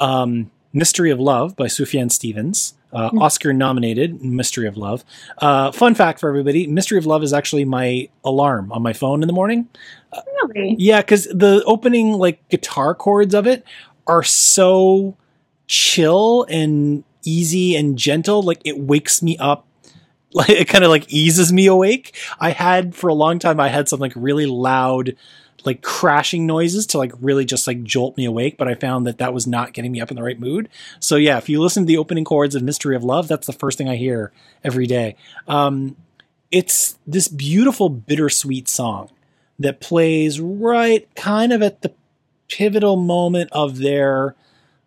[0.00, 5.04] um, "Mystery of Love" by Sufjan Stevens, uh, Oscar nominated "Mystery of Love."
[5.38, 9.22] Uh, fun fact for everybody: "Mystery of Love" is actually my alarm on my phone
[9.22, 9.68] in the morning.
[10.54, 10.74] really?
[10.78, 13.64] Yeah, because the opening like guitar chords of it
[14.06, 15.16] are so
[15.66, 18.42] chill and easy and gentle.
[18.42, 19.64] Like it wakes me up.
[20.34, 22.14] Like it kind of like eases me awake.
[22.38, 23.58] I had for a long time.
[23.58, 25.16] I had some like really loud,
[25.64, 28.56] like crashing noises to like really just like jolt me awake.
[28.56, 30.68] But I found that that was not getting me up in the right mood.
[31.00, 33.52] So yeah, if you listen to the opening chords of "Mystery of Love," that's the
[33.52, 34.32] first thing I hear
[34.64, 35.16] every day.
[35.46, 35.96] Um,
[36.50, 39.10] it's this beautiful bittersweet song
[39.58, 41.92] that plays right kind of at the
[42.48, 44.34] pivotal moment of their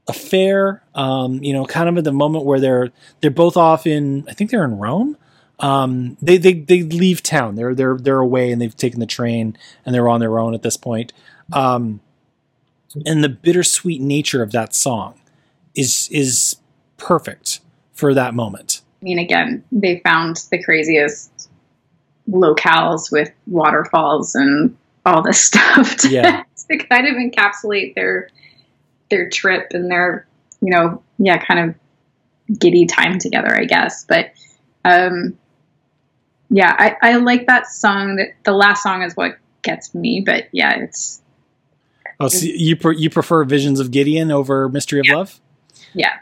[0.07, 2.89] affair um you know kind of at the moment where they're
[3.21, 5.15] they're both off in i think they're in rome
[5.61, 9.57] um they they they leave town they're they're they're away and they've taken the train
[9.85, 11.13] and they're on their own at this point
[11.53, 11.99] um
[13.05, 15.19] and the bittersweet nature of that song
[15.75, 16.57] is is
[16.97, 17.59] perfect
[17.93, 21.49] for that moment I mean, again, they found the craziest
[22.29, 26.43] locales with waterfalls and all this stuff to, Yeah.
[26.69, 28.29] to kind of encapsulate their
[29.09, 30.25] their trip and their,
[30.61, 34.05] you know, yeah, kind of giddy time together, I guess.
[34.05, 34.31] But
[34.85, 35.37] um,
[36.51, 38.17] yeah, I, I like that song.
[38.17, 40.21] That the last song is what gets me.
[40.23, 41.21] But yeah, it's
[42.19, 45.39] oh so you pre- you prefer visions of gideon over mystery of love
[45.93, 46.13] Yeah.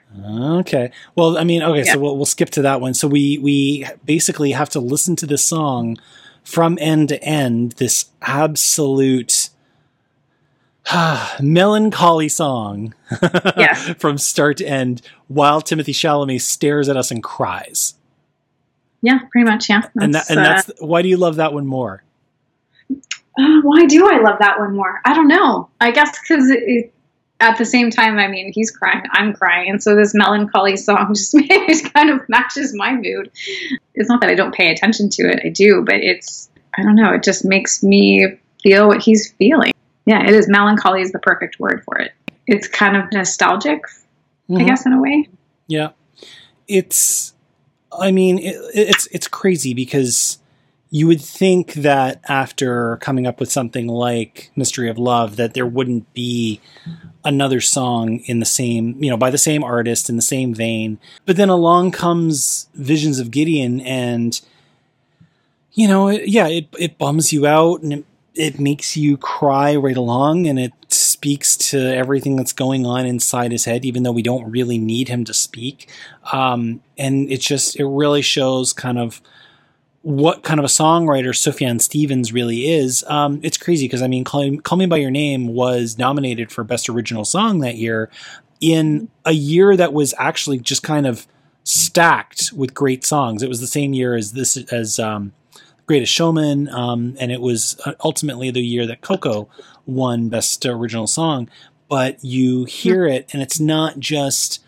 [0.62, 0.92] Okay.
[1.16, 1.94] Well, I mean, okay, Yeah.
[1.94, 2.94] so we'll, we'll skip to that one.
[2.94, 5.98] So we we basically have to listen to this song
[6.44, 7.74] from end to end.
[7.74, 9.50] This absolute
[11.42, 12.94] melancholy song
[13.58, 13.74] Yeah.
[13.94, 17.94] from start to end, while Timothée Chalamet stares at us and cries.
[19.02, 19.70] Yeah, pretty much.
[19.70, 19.82] Yeah.
[19.96, 22.04] and that, and uh, that's why do you love that one more?
[22.92, 25.02] Uh, why do I love that one more?
[25.06, 25.70] I don't know.
[25.80, 26.52] I guess because
[27.40, 31.14] at the same time, I mean, he's crying, I'm crying, and so this melancholy song
[31.16, 33.32] just it kind of matches my mood.
[33.96, 36.96] It's not that I don't pay attention to it; I do, but it's I don't
[36.96, 37.14] know.
[37.14, 39.72] It just makes me feel what he's feeling.
[40.06, 40.50] Yeah, it is.
[40.50, 42.12] Melancholy is the perfect word for it.
[42.48, 43.82] It's kind of nostalgic,
[44.50, 44.66] I Mhm.
[44.68, 45.30] guess, in a way.
[45.68, 45.90] Yeah,
[46.68, 47.34] it's.
[47.92, 50.40] I mean, it, it's it's crazy because
[50.92, 55.66] you would think that after coming up with something like "Mystery of Love," that there
[55.66, 56.62] wouldn't be
[57.24, 61.00] another song in the same, you know, by the same artist in the same vein.
[61.26, 64.40] But then along comes "Visions of Gideon," and
[65.74, 68.06] you know, it, yeah, it it bums you out and it,
[68.40, 73.52] it makes you cry right along, and it speaks to everything that's going on inside
[73.52, 75.90] his head, even though we don't really need him to speak.
[76.32, 79.22] Um, and it just it really shows kind of
[80.04, 83.04] what kind of a songwriter Sufjan Stevens really is.
[83.10, 86.64] Um, it's crazy because I mean, Call, Call Me by Your Name was nominated for
[86.64, 88.10] Best Original Song that year
[88.62, 91.28] in a year that was actually just kind of
[91.66, 93.44] stacked with great songs.
[93.44, 95.34] It was the same year as this as um,
[95.90, 99.50] Greatest Showman, um, and it was uh, ultimately the year that Coco
[99.88, 101.50] won Best Original Song.
[101.88, 104.64] But you hear it, and it's not just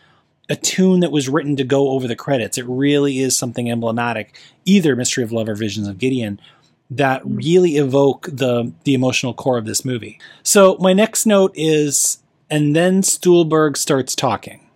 [0.50, 2.58] a tune that was written to go over the credits.
[2.58, 6.42] It really is something emblematic, either Mystery of Love or Visions of Gideon,
[6.90, 10.20] that really evoke the the emotional core of this movie.
[10.42, 12.18] So my next note is,
[12.50, 14.68] and then Stuhlbarg starts talking.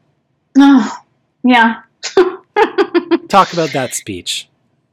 [0.56, 0.96] Oh,
[1.44, 1.82] yeah.
[3.30, 4.48] Talk about that speech.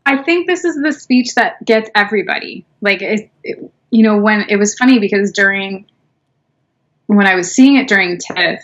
[0.05, 2.65] I think this is the speech that gets everybody.
[2.81, 5.87] Like, it, it, you know, when it was funny because during
[7.07, 8.61] when I was seeing it during TIFF,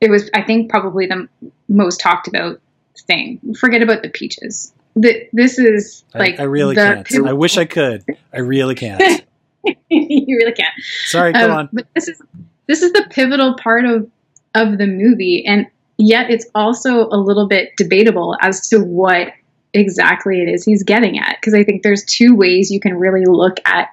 [0.00, 1.28] it was I think probably the
[1.68, 2.60] most talked about
[3.06, 3.54] thing.
[3.58, 4.72] Forget about the peaches.
[4.96, 7.06] The, this is I- like I, really can't.
[7.26, 8.04] I wish I could.
[8.32, 9.24] I really can't.
[9.88, 10.74] you really can't.
[11.06, 11.68] Sorry, go Um, on.
[11.72, 12.20] But this is
[12.66, 14.10] this is the pivotal part of
[14.54, 15.66] of the movie, and
[15.98, 19.32] yet it's also a little bit debatable as to what
[19.72, 21.36] exactly it is he's getting at.
[21.40, 23.88] Because I think there's two ways you can really look at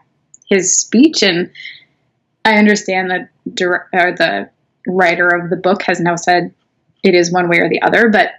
[0.49, 1.51] his speech, and
[2.43, 4.49] I understand that dir- or the
[4.88, 6.53] writer of the book has now said
[7.03, 8.32] it is one way or the other, but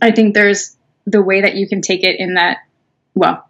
[0.00, 0.76] I think there's
[1.06, 2.58] the way that you can take it in that
[3.14, 3.48] well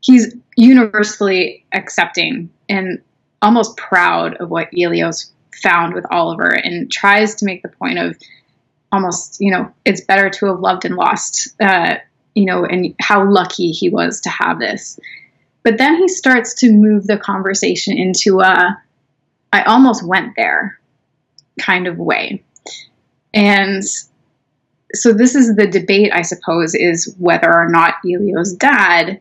[0.00, 3.02] he's universally accepting and
[3.42, 5.30] almost proud of what Elios
[5.62, 8.16] found with Oliver and tries to make the point of
[8.92, 11.96] almost, you know, it's better to have loved and lost, uh,
[12.34, 14.98] you know, and how lucky he was to have this.
[15.62, 18.80] But then he starts to move the conversation into a,
[19.52, 20.78] I almost went there
[21.58, 22.42] kind of way.
[23.34, 23.82] And
[24.94, 29.20] so this is the debate, I suppose, is whether or not Elio's dad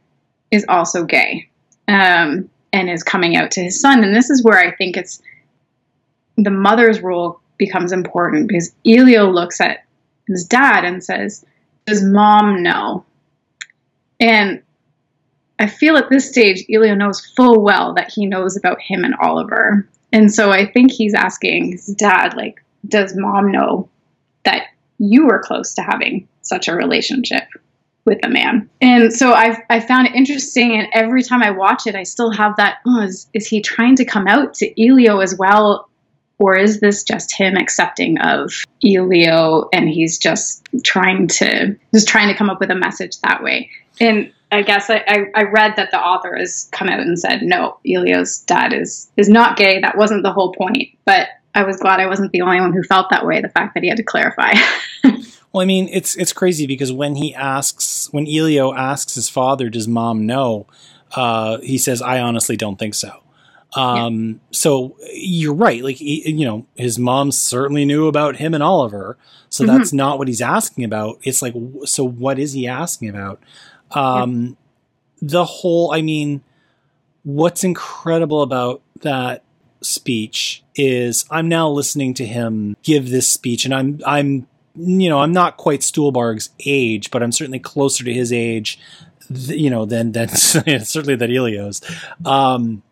[0.52, 1.50] is also gay
[1.88, 4.04] um, and is coming out to his son.
[4.04, 5.22] And this is where I think it's
[6.38, 9.86] the mother's role becomes important because Elio looks at
[10.28, 11.46] his dad and says,
[11.86, 13.06] Does mom know?
[14.20, 14.62] And
[15.60, 19.16] I feel at this stage, Elio knows full well that he knows about him and
[19.22, 19.88] Oliver.
[20.12, 23.90] And so I think he's asking his dad, like, does mom know
[24.44, 27.44] that you were close to having such a relationship
[28.06, 28.70] with a man?
[28.82, 32.32] And so I I found it interesting, and every time I watch it, I still
[32.32, 32.78] have that.
[32.86, 35.90] Oh, is is he trying to come out to Elio as well,
[36.38, 38.52] or is this just him accepting of
[38.86, 43.44] Elio, and he's just trying to just trying to come up with a message that
[43.44, 43.70] way?
[44.00, 47.42] And I guess I, I, I read that the author has come out and said,
[47.42, 49.80] no, Elio's dad is is not gay.
[49.80, 50.90] That wasn't the whole point.
[51.06, 53.42] But I was glad I wasn't the only one who felt that way.
[53.42, 54.54] The fact that he had to clarify.
[55.56, 59.70] Well, I mean, it's it's crazy because when he asks, when Elio asks his father,
[59.70, 60.68] "Does mom know?"
[61.16, 63.24] Uh, he says, "I honestly don't think so."
[63.76, 65.84] Um, So you're right.
[65.84, 69.18] Like he- you know, his mom certainly knew about him and Oliver.
[69.50, 69.68] So Mhm.
[69.68, 71.20] that's not what he's asking about.
[71.24, 71.54] It's like,
[71.86, 73.40] so what is he asking about?
[73.92, 74.58] Um,
[75.22, 76.42] The whole, I mean,
[77.24, 79.44] what's incredible about that
[79.82, 85.20] speech is I'm now listening to him give this speech, and I'm I'm you know
[85.20, 88.78] I'm not quite Stuhlbarg's age, but I'm certainly closer to his age,
[89.34, 91.82] th- you know, than than certainly that Elio's.
[92.26, 92.84] Um,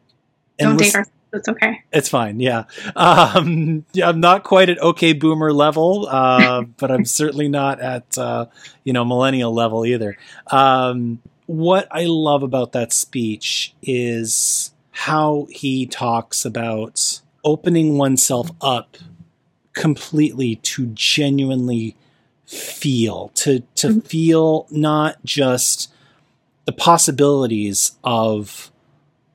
[0.60, 0.96] and don't date
[1.32, 1.82] That's okay.
[1.92, 2.40] It's fine.
[2.40, 2.66] Yeah.
[2.96, 8.18] Um, yeah, I'm not quite at OK Boomer level, uh, but I'm certainly not at
[8.18, 8.48] uh,
[8.84, 10.18] you know millennial level either.
[10.48, 18.98] Um, what I love about that speech is how he talks about opening oneself up
[19.74, 21.96] completely to genuinely
[22.46, 24.00] feel to to mm-hmm.
[24.02, 25.92] feel not just
[26.66, 28.72] the possibilities of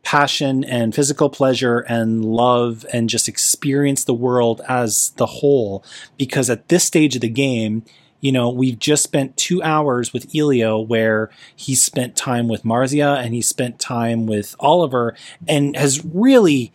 [0.09, 5.85] passion and physical pleasure and love and just experience the world as the whole
[6.17, 7.83] because at this stage of the game
[8.23, 13.23] you know we've just spent two hours with elio where he spent time with marzia
[13.23, 15.15] and he spent time with oliver
[15.47, 16.73] and has really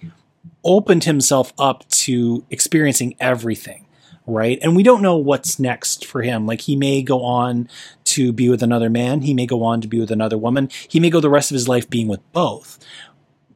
[0.64, 3.84] opened himself up to experiencing everything
[4.26, 4.60] right?
[4.62, 6.46] And we don't know what's next for him.
[6.46, 7.68] Like he may go on
[8.06, 11.02] to be with another man, he may go on to be with another woman, he
[11.02, 12.80] may go the rest of his life being with both.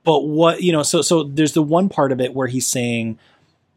[0.08, 3.20] But what, you know, so so there's the one part of it where he's saying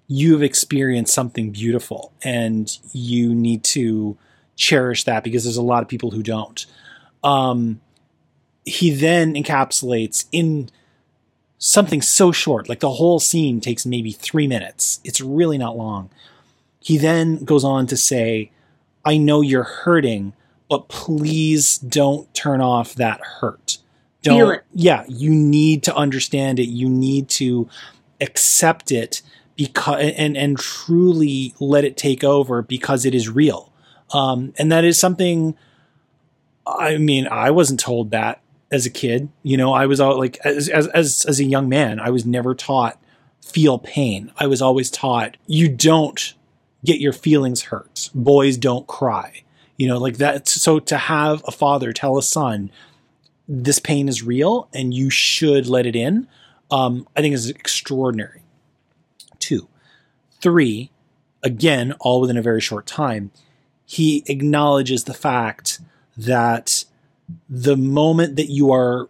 [0.07, 4.16] you've experienced something beautiful and you need to
[4.57, 6.66] cherish that because there's a lot of people who don't.
[7.24, 7.81] Um
[8.64, 10.70] he then encapsulates in
[11.59, 15.01] something so short, like the whole scene takes maybe three minutes.
[15.05, 16.11] It's really not long
[16.81, 18.51] he then goes on to say,
[19.05, 20.33] I know you're hurting,
[20.68, 23.78] but please don't turn off that hurt.
[24.23, 24.64] Don't, Feel it.
[24.73, 26.68] Yeah, you need to understand it.
[26.68, 27.68] You need to
[28.21, 29.23] accept it
[29.57, 33.73] because and and truly let it take over because it is real.
[34.12, 35.57] Um, and that is something.
[36.66, 39.31] I mean, I wasn't told that as a kid.
[39.43, 42.27] You know, I was all like as as as, as a young man, I was
[42.27, 43.01] never taught
[43.43, 44.33] feel pain.
[44.37, 46.35] I was always taught you don't
[46.85, 48.11] get your feelings hurt.
[48.14, 49.43] Boys don't cry.
[49.77, 50.47] You know, like that.
[50.49, 52.71] So to have a father tell a son,
[53.53, 56.28] this pain is real and you should let it in,
[56.70, 58.42] um, I think is extraordinary.
[59.40, 59.68] Two.
[60.40, 60.92] Three,
[61.42, 63.32] again, all within a very short time,
[63.84, 65.80] he acknowledges the fact
[66.16, 66.84] that
[67.48, 69.09] the moment that you are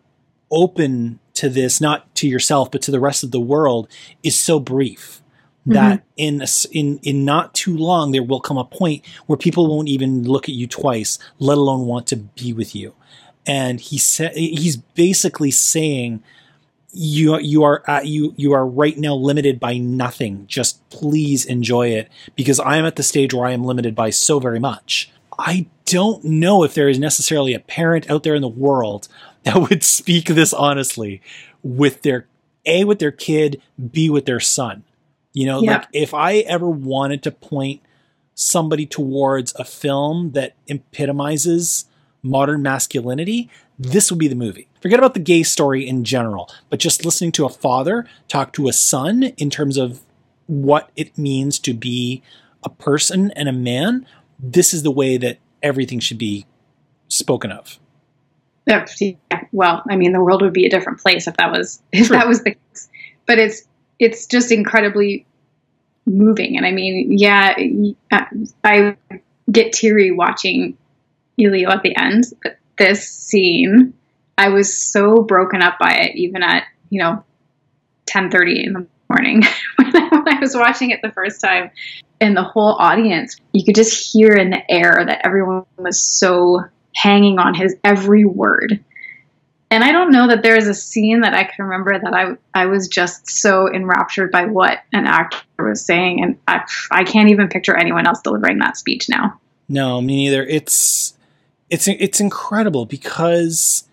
[0.51, 3.88] open to this, not to yourself, but to the rest of the world,
[4.22, 5.20] is so brief
[5.66, 6.07] that mm-hmm.
[6.16, 10.24] in in in not too long there will come a point where people won't even
[10.24, 12.95] look at you twice, let alone want to be with you.
[13.47, 16.22] And he said he's basically saying
[16.93, 20.47] you you are at, you you are right now limited by nothing.
[20.47, 24.11] Just please enjoy it because I am at the stage where I am limited by
[24.11, 25.11] so very much.
[25.38, 29.09] I don't know if there is necessarily a parent out there in the world
[29.45, 31.22] that would speak this honestly
[31.62, 32.26] with their
[32.66, 34.84] a with their kid, b with their son
[35.32, 35.78] you know, yeah.
[35.78, 37.82] like if I ever wanted to point
[38.34, 41.86] somebody towards a film that epitomizes
[42.23, 44.68] modern masculinity, this would be the movie.
[44.83, 48.68] Forget about the gay story in general, but just listening to a father talk to
[48.68, 50.01] a son in terms of
[50.47, 52.23] what it means to be
[52.62, 54.07] a person and a man,
[54.39, 56.47] this is the way that everything should be
[57.09, 57.79] spoken of.
[58.66, 58.85] Yeah,
[59.53, 62.16] well, I mean, the world would be a different place if that was if True.
[62.16, 62.89] that was the case.
[63.27, 63.62] But it's
[63.99, 65.27] it's just incredibly
[66.07, 66.57] moving.
[66.57, 67.55] And I mean, yeah,
[68.12, 68.25] uh,
[68.64, 68.97] I
[69.51, 70.77] get teary watching
[71.45, 73.95] Elio at the end, but this scene,
[74.38, 77.24] I was so broken up by it, even at you know,
[78.07, 79.43] ten thirty in the morning
[79.76, 81.70] when I was watching it the first time.
[82.22, 86.64] And the whole audience, you could just hear in the air that everyone was so
[86.95, 88.84] hanging on his every word
[89.70, 92.34] and I don't know that there is a scene that I can remember that I
[92.55, 97.28] I was just so enraptured by what an actor was saying, and I I can't
[97.28, 99.38] even picture anyone else delivering that speech now.
[99.68, 100.43] No, me neither.
[100.45, 101.14] It's
[101.71, 103.85] it's it's incredible because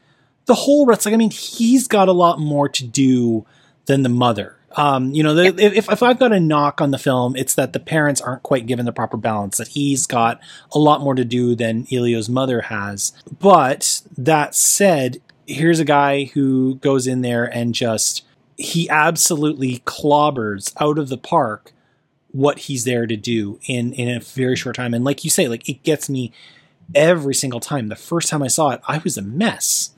[0.45, 1.05] the whole rest.
[1.05, 3.45] Like, I mean, he's got a lot more to do
[3.85, 4.55] than the mother.
[4.75, 5.69] Um, you know, the, yeah.
[5.73, 8.67] if, if I've got a knock on the film, it's that the parents aren't quite
[8.67, 10.39] given the proper balance, that he's got
[10.71, 13.13] a lot more to do than Elio's mother has.
[13.39, 18.23] But that said, here's a guy who goes in there and just
[18.57, 21.71] he absolutely clobbers out of the park
[22.31, 25.47] what he's there to do in in a very short time and like you say
[25.47, 26.33] like it gets me
[26.95, 29.91] every single time the first time i saw it i was a mess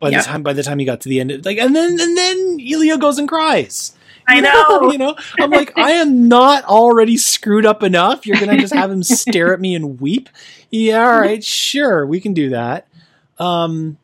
[0.00, 2.16] by the time by the time he got to the end like and then and
[2.16, 3.94] then elio goes and cries
[4.30, 4.92] I know.
[4.92, 8.26] you know, I'm like, I am not already screwed up enough.
[8.26, 10.28] You're gonna just have him stare at me and weep.
[10.70, 12.86] Yeah, all right, sure, we can do that.
[13.38, 13.96] Um,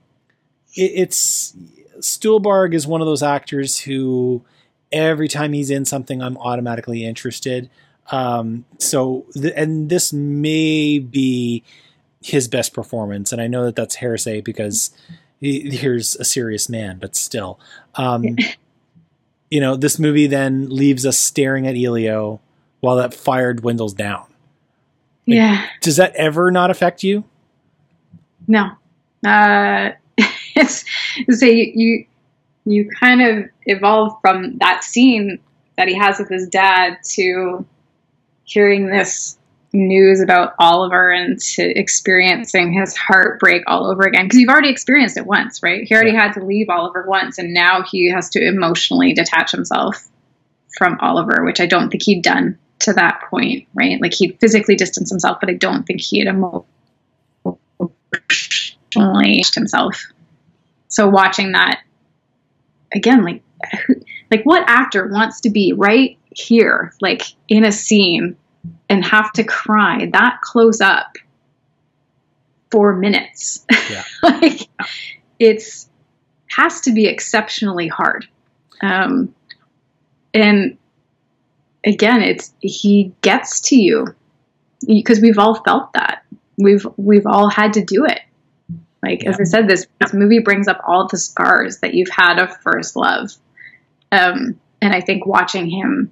[0.75, 1.55] it, it's
[1.99, 4.43] Stuhlbarg is one of those actors who
[4.91, 7.69] every time he's in something, I'm automatically interested.
[8.11, 11.65] Um, so, th- and this may be
[12.25, 14.91] his best performance, and I know that that's heresy because
[15.41, 17.61] he, here's a serious man, but still,
[17.97, 18.39] um,
[19.51, 22.41] you know, this movie then leaves us staring at Elio
[22.81, 24.25] while that fire dwindles down.
[25.27, 25.67] Yeah.
[25.83, 27.25] Does that ever not affect you?
[28.49, 28.71] No.
[29.27, 29.91] Uh,
[30.57, 30.85] it's
[31.31, 32.07] so you, you
[32.65, 35.39] you kind of evolve from that scene
[35.77, 37.67] that he has with his dad to
[38.45, 39.37] hearing this
[39.75, 45.17] news about Oliver and to experiencing his heartbreak all over again because you've already experienced
[45.17, 45.83] it once, right?
[45.85, 46.23] He already Yeah.
[46.23, 50.09] had to leave Oliver once, and now he has to emotionally detach himself
[50.79, 54.01] from Oliver, which I don't think he'd done to that point, right?
[54.01, 56.67] Like he'd physically distanced himself, but I don't think he had emotionally
[58.91, 60.01] detached himself.
[60.89, 61.81] So watching that
[62.95, 63.43] again, like
[64.31, 68.37] like what actor wants to be right here, like in a scene,
[68.89, 71.17] and have to cry that close up
[72.71, 73.65] for minutes?
[73.91, 74.05] Yeah.
[74.23, 74.69] like
[75.39, 75.89] it's
[76.49, 78.27] has to be exceptionally hard.
[78.81, 79.35] Um,
[80.33, 80.77] and
[81.85, 84.15] again, it's he gets to you
[84.87, 86.25] because we've all felt that.
[86.57, 88.21] We've we've all had to do it.
[89.03, 92.39] Like as I said, this, this movie brings up all the scars that you've had
[92.39, 93.31] of first love.
[94.11, 96.11] Um, and I think watching him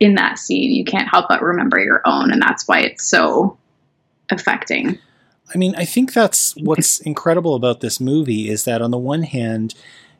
[0.00, 3.56] in that scene, you can't help but remember your own, and that's why it's so
[4.30, 4.98] affecting.
[5.54, 9.22] I mean, I think that's what's incredible about this movie is that on the one
[9.22, 9.74] hand,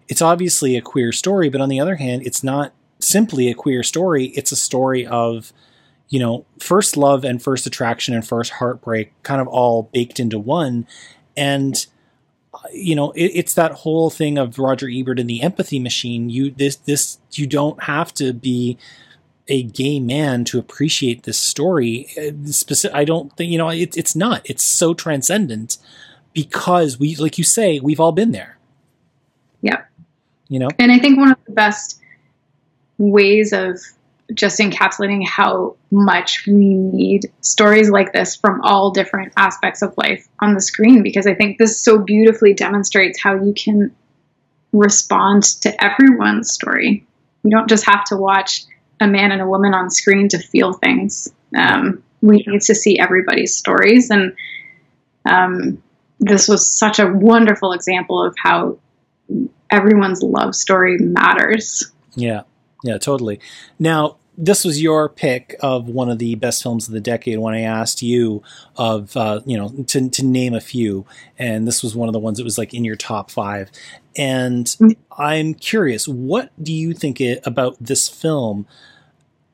[0.08, 3.82] it's obviously a queer story, but on the other hand, it's not simply a queer
[3.82, 4.26] story.
[4.26, 5.52] It's a story of,
[6.08, 10.38] you know, first love and first attraction and first heartbreak kind of all baked into
[10.38, 10.86] one.
[11.36, 11.86] And,
[12.72, 16.28] you know, it, it's that whole thing of Roger Ebert and the empathy machine.
[16.28, 18.78] You, this, this, you don't have to be
[19.48, 22.08] a gay man to appreciate this story.
[22.18, 22.30] Uh,
[22.92, 24.42] I don't think you know it's it's not.
[24.44, 25.78] It's so transcendent
[26.32, 28.58] because we, like you say, we've all been there.
[29.62, 29.82] Yeah.
[30.48, 32.00] You know, And I think one of the best
[32.98, 33.78] ways of
[34.34, 40.28] just encapsulating how much we need stories like this from all different aspects of life
[40.40, 43.94] on the screen, because I think this so beautifully demonstrates how you can
[44.72, 47.06] respond to everyone's story.
[47.42, 48.64] You don't just have to watch
[49.04, 51.32] a man and a woman on screen to feel things.
[51.56, 54.10] Um, we need to see everybody's stories.
[54.10, 54.34] And
[55.24, 55.82] um,
[56.18, 58.78] this was such a wonderful example of how
[59.70, 61.92] everyone's love story matters.
[62.16, 62.42] yeah,
[62.82, 63.40] yeah, totally.
[63.78, 67.54] Now, this was your pick of one of the best films of the decade when
[67.54, 68.42] I asked you
[68.76, 71.06] of uh, you know to to name a few,
[71.38, 73.70] and this was one of the ones that was like in your top five.
[74.16, 74.74] And
[75.16, 78.66] I'm curious, what do you think it, about this film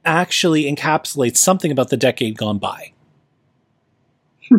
[0.04, 2.92] actually encapsulates something about the decade gone by?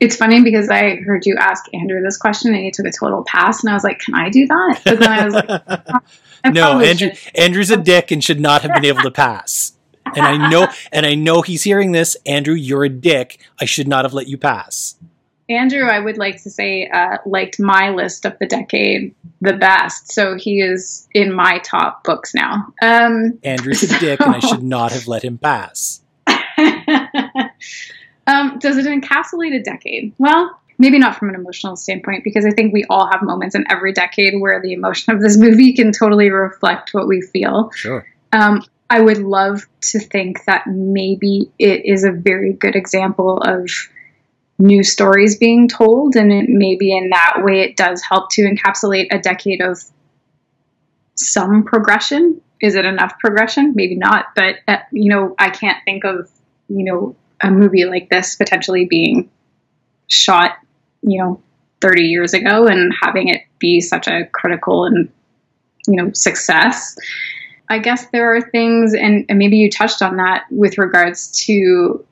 [0.00, 3.22] It's funny because I heard you ask Andrew this question and he took a total
[3.24, 5.48] pass, and I was like, "Can I do that?" But then I was like,
[6.44, 7.10] I no, Andrew.
[7.36, 9.74] Andrew's a dick and should not have been able to pass.
[10.16, 12.16] And I know, and I know he's hearing this.
[12.26, 13.40] Andrew, you're a dick.
[13.60, 14.96] I should not have let you pass.
[15.48, 20.12] Andrew, I would like to say, uh, liked my list of the decade the best,
[20.12, 22.72] so he is in my top books now.
[22.80, 26.00] Um, Andrew's a dick, and I should not have let him pass.
[28.26, 30.12] um, does it encapsulate a decade?
[30.18, 33.64] Well, maybe not from an emotional standpoint, because I think we all have moments in
[33.68, 37.72] every decade where the emotion of this movie can totally reflect what we feel.
[37.74, 38.06] Sure.
[38.32, 43.68] Um, I would love to think that maybe it is a very good example of
[44.62, 49.18] new stories being told, and maybe in that way it does help to encapsulate a
[49.18, 49.82] decade of
[51.16, 52.40] some progression.
[52.60, 53.72] Is it enough progression?
[53.74, 56.30] Maybe not, but uh, you know, I can't think of
[56.68, 59.30] you know a movie like this potentially being
[60.06, 60.52] shot,
[61.02, 61.42] you know,
[61.80, 65.10] 30 years ago and having it be such a critical and
[65.88, 66.96] you know success.
[67.68, 72.04] I guess there are things, and, and maybe you touched on that with regards to,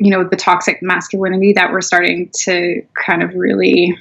[0.00, 3.96] you know, the toxic masculinity that we're starting to kind of really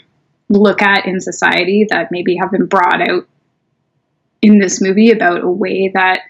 [0.48, 3.28] look at in society that maybe have been brought out
[4.42, 6.22] in this movie about a way that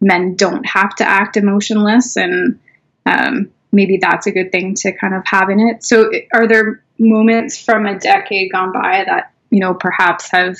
[0.00, 2.16] men don't have to act emotionless.
[2.16, 2.60] And
[3.04, 5.84] um, maybe that's a good thing to kind of have in it.
[5.84, 10.56] So, are there moments from a decade gone by that, you know, perhaps have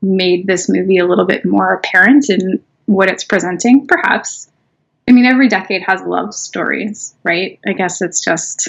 [0.00, 4.50] made this movie a little bit more apparent in what it's presenting, perhaps.
[5.08, 7.58] I mean, every decade has love stories, right?
[7.66, 8.68] I guess it's just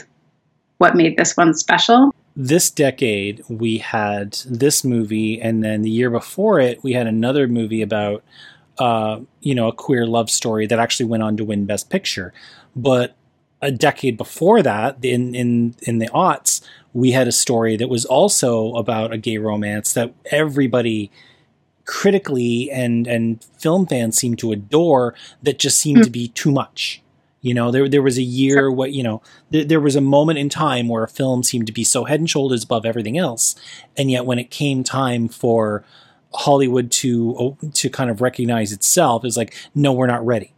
[0.77, 2.13] what made this one special.
[2.35, 7.47] This decade, we had this movie, and then the year before it, we had another
[7.47, 8.23] movie about,
[8.77, 12.33] uh, you know, a queer love story that actually went on to win Best Picture.
[12.75, 13.15] But
[13.59, 16.61] a decade before that, in in in the aughts,
[16.93, 21.11] we had a story that was also about a gay romance that everybody
[21.87, 27.01] critically and and film fans seem to adore that just seemed to be too much.
[27.41, 30.37] You know, there there was a year what you know there, there was a moment
[30.37, 33.55] in time where a film seemed to be so head and shoulders above everything else,
[33.95, 35.83] and yet when it came time for
[36.33, 40.53] Hollywood to to kind of recognize itself, is like, no, we're not ready.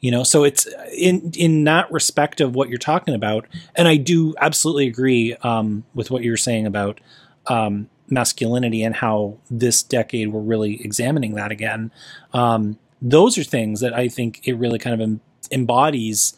[0.00, 3.96] You know, so it's in in that respect of what you're talking about, and I
[3.96, 7.00] do absolutely agree um, with what you're saying about
[7.46, 11.90] um, masculinity and how this decade we're really examining that again.
[12.32, 15.20] Um, those are things that I think it really kind of em-
[15.50, 16.36] embodies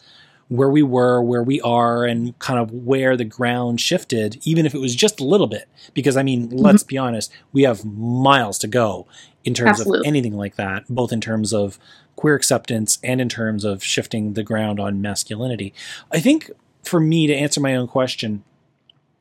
[0.49, 4.73] where we were, where we are, and kind of where the ground shifted, even if
[4.73, 5.69] it was just a little bit.
[5.93, 9.07] Because I mean, let's be honest, we have miles to go
[9.43, 9.99] in terms Absolutely.
[9.99, 11.79] of anything like that, both in terms of
[12.15, 15.73] queer acceptance and in terms of shifting the ground on masculinity.
[16.11, 16.51] I think
[16.83, 18.43] for me to answer my own question,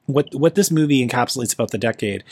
[0.09, 2.24] what what this movie encapsulates about the decade.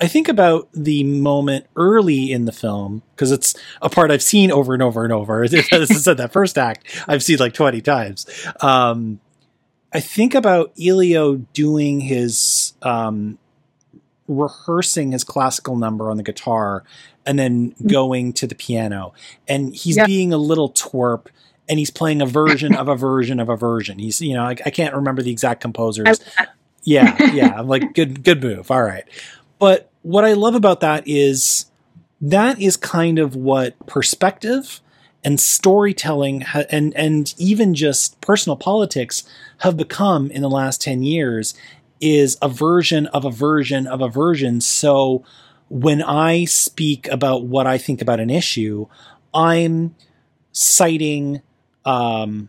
[0.00, 4.50] I think about the moment early in the film because it's a part I've seen
[4.50, 5.42] over and over and over.
[5.44, 8.26] As I said, that first act I've seen like twenty times.
[8.60, 9.20] Um,
[9.92, 13.38] I think about Elio doing his um,
[14.28, 16.84] rehearsing his classical number on the guitar
[17.26, 19.12] and then going to the piano,
[19.46, 20.06] and he's Yeah.
[20.06, 21.26] being a little twerp.
[21.68, 24.00] And he's playing a version of a version of a version.
[24.00, 26.20] He's, you know, I, I can't remember the exact composers.
[26.84, 27.54] Yeah, yeah.
[27.58, 28.70] I'm like, good, good move.
[28.70, 29.04] All right.
[29.58, 31.66] But what I love about that is
[32.20, 34.80] that is kind of what perspective
[35.24, 39.24] and storytelling ha- and and even just personal politics
[39.58, 41.54] have become in the last 10 years
[42.00, 45.24] is a version of a version of a version so
[45.68, 48.86] when i speak about what i think about an issue
[49.34, 49.94] i'm
[50.52, 51.40] citing
[51.84, 52.48] um,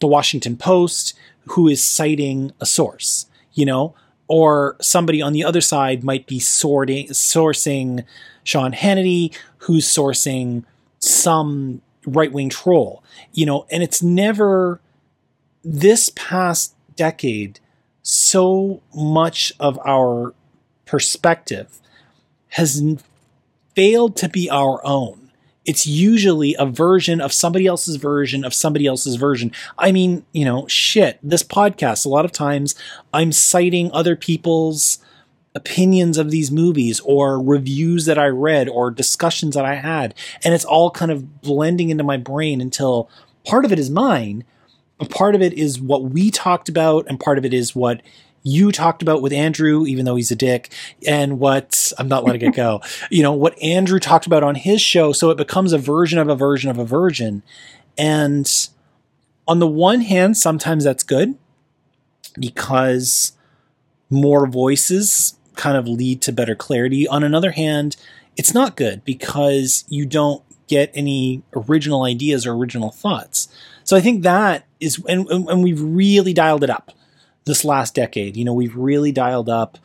[0.00, 1.14] the washington post
[1.48, 3.94] who is citing a source you know
[4.26, 8.04] or somebody on the other side might be sorting sourcing
[8.44, 10.64] Sean Hannity, who's sourcing
[10.98, 13.02] some right wing troll,
[13.32, 14.80] you know, and it's never
[15.64, 17.58] this past decade,
[18.02, 20.34] so much of our
[20.84, 21.80] perspective
[22.48, 23.02] has
[23.74, 25.23] failed to be our own.
[25.64, 29.50] It's usually a version of somebody else's version of somebody else's version.
[29.78, 32.74] I mean, you know, shit, this podcast, a lot of times
[33.12, 34.98] I'm citing other people's
[35.54, 40.14] opinions of these movies or reviews that I read or discussions that I had.
[40.42, 43.08] And it's all kind of blending into my brain until
[43.46, 44.44] part of it is mine,
[44.98, 48.02] but part of it is what we talked about, and part of it is what
[48.44, 50.70] you talked about with Andrew, even though he's a dick,
[51.06, 52.80] and what I'm not letting it go.
[53.10, 55.12] You know, what Andrew talked about on his show.
[55.12, 57.42] So it becomes a version of a version of a version.
[57.96, 58.50] And
[59.46, 61.36] on the one hand, sometimes that's good
[62.38, 63.32] because
[64.10, 67.06] more voices kind of lead to better clarity.
[67.08, 67.96] On another hand,
[68.36, 73.48] it's not good because you don't get any original ideas or original thoughts.
[73.84, 76.92] So I think that is, and, and and we've really dialed it up
[77.44, 78.36] this last decade.
[78.36, 79.78] You know, we've really dialed up,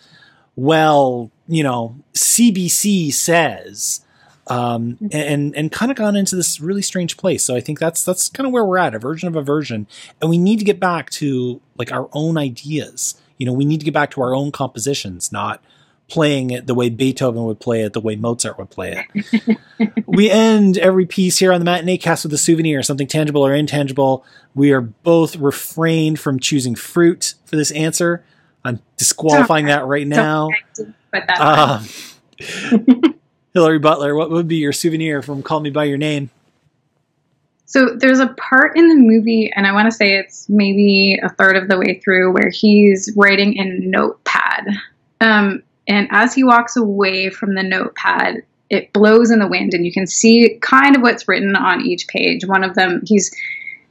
[0.55, 4.05] well, you know, CBC says,
[4.47, 7.45] um, and and kind of gone into this really strange place.
[7.45, 9.87] So I think that's that's kind of where we're at, a version of a version,
[10.19, 13.15] and we need to get back to like our own ideas.
[13.37, 15.61] You know, we need to get back to our own compositions, not
[16.09, 19.57] playing it the way Beethoven would play it, the way Mozart would play it.
[20.05, 23.53] we end every piece here on the matinee cast with a souvenir, something tangible or
[23.53, 24.25] intangible.
[24.55, 28.23] We are both refrained from choosing fruit for this answer.
[28.63, 30.49] I'm disqualifying that right now.
[31.11, 31.87] But that's Um,
[33.53, 36.29] Hillary Butler, what would be your souvenir from Call Me By Your Name?
[37.65, 41.29] So there's a part in the movie, and I want to say it's maybe a
[41.29, 44.67] third of the way through, where he's writing in notepad.
[45.21, 49.85] Um, and as he walks away from the notepad, it blows in the wind, and
[49.85, 52.45] you can see kind of what's written on each page.
[52.45, 53.35] One of them, he's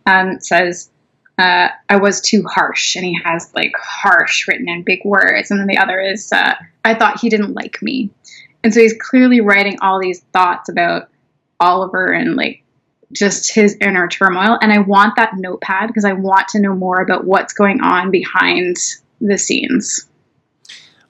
[0.06, 0.90] um, says,
[1.36, 5.58] uh, "I was too harsh," and he has like "harsh" written in big words, and
[5.58, 6.54] then the other is, uh,
[6.84, 8.10] "I thought he didn't like me,"
[8.62, 11.08] and so he's clearly writing all these thoughts about
[11.58, 12.62] Oliver and like
[13.12, 14.58] just his inner turmoil.
[14.60, 18.10] And I want that notepad because I want to know more about what's going on
[18.10, 18.76] behind
[19.20, 20.07] the scenes.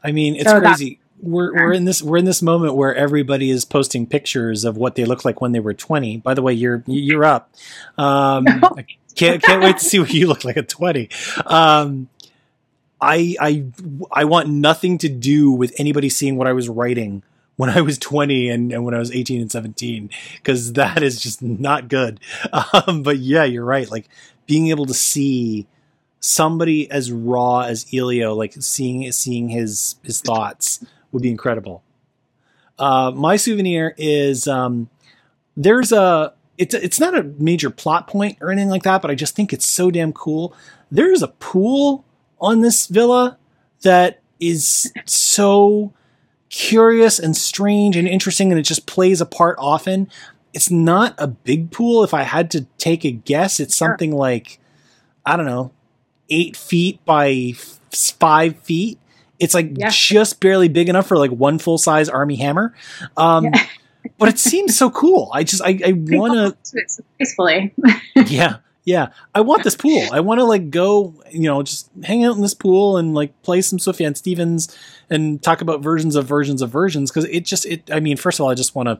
[0.02, 1.00] I mean, it's So crazy.
[1.20, 4.94] We're, we're in this we're in this moment where everybody is posting pictures of what
[4.94, 6.18] they look like when they were 20.
[6.18, 7.52] By the way, you're you're up.
[7.96, 11.08] Um, I can't can't wait to see what you look like at 20.
[11.44, 12.08] Um,
[13.00, 13.64] I I
[14.12, 17.22] I want nothing to do with anybody seeing what I was writing
[17.56, 21.20] when I was 20 and, and when I was 18 and 17 because that is
[21.20, 22.20] just not good.
[22.72, 23.90] Um, but yeah, you're right.
[23.90, 24.08] Like
[24.46, 25.66] being able to see
[26.20, 31.82] somebody as raw as Elio, like seeing seeing his his thoughts would be incredible.
[32.78, 34.88] Uh, my souvenir is um,
[35.56, 39.14] there's a it's it's not a major plot point or anything like that, but I
[39.14, 40.54] just think it's so damn cool.
[40.90, 42.04] There's a pool
[42.40, 43.38] on this villa
[43.82, 45.92] that is so
[46.50, 50.08] curious and strange and interesting, and it just plays a part often.
[50.52, 52.02] It's not a big pool.
[52.02, 54.58] If I had to take a guess, it's something like
[55.26, 55.72] I don't know,
[56.30, 58.98] eight feet by f- five feet.
[59.38, 59.88] It's like Yeah.
[59.90, 62.74] just barely big enough for like one full size Armie Hammer.
[63.16, 63.66] Um, Yeah.
[64.18, 65.30] but it seems so cool.
[65.32, 67.74] I just I, I want to to it so gracefully.
[68.26, 72.24] yeah yeah i want this pool i want to like go you know just hang
[72.24, 74.74] out in this pool and like play some sufjan stevens
[75.10, 78.40] and talk about versions of versions of versions because it just it i mean first
[78.40, 78.98] of all i just want to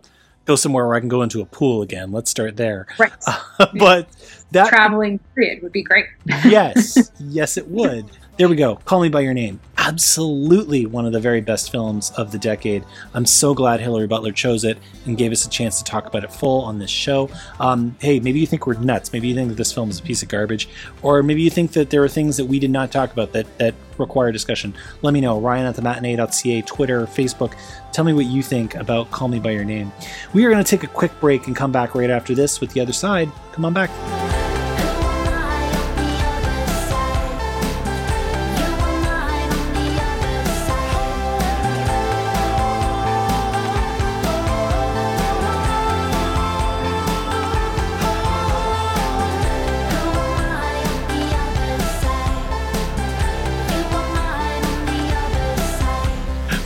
[0.48, 3.12] go somewhere where i can go into a pool again let's start there right.
[3.78, 4.08] but
[4.50, 6.06] that Traveling period would be great.
[6.46, 8.06] yes yes it would
[8.39, 8.77] there we go.
[8.77, 9.60] Call me by your name.
[9.77, 12.85] Absolutely one of the very best films of the decade.
[13.12, 16.23] I'm so glad hillary butler chose it and gave us a chance to talk about
[16.23, 17.31] it full on this show.
[17.59, 19.12] Um, hey maybe you think we're nuts.
[19.12, 20.69] Maybe you think that this film is a piece of garbage.
[21.02, 23.59] Or maybe you think that there are things that we did not talk about that
[23.59, 24.73] that require discussion.
[25.02, 25.40] Let me know.
[25.40, 27.55] Ryan at the matinee.ca twitter facebook.
[27.93, 29.90] Tell me what you think about call me by your name.
[30.32, 32.70] We are going to take a quick break and come back right after this with
[32.70, 33.32] the other side.
[33.52, 33.90] Come on back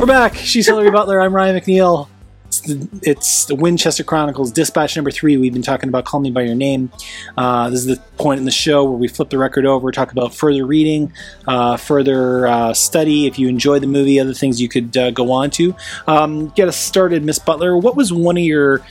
[0.03, 0.35] We're back.
[0.35, 1.20] She's Hillary Butler.
[1.20, 2.09] I'm Ryan McNeil.
[2.49, 5.37] It's the, it's the Winchester Chronicles, dispatch number three.
[5.37, 6.91] We've been talking about Call Me By Your Name.
[7.37, 10.11] Uh, this is the point in the show where we flip the record over, talk
[10.11, 11.12] about further reading,
[11.47, 13.29] uh, further uh, study.
[13.29, 15.73] If you enjoy the movie, other things you could uh, go on to.
[16.09, 17.77] Um, get us started, Miss Butler.
[17.77, 18.85] What was one of your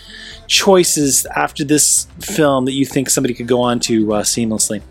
[0.48, 4.82] choices after this film that you think somebody could go on to uh, seamlessly?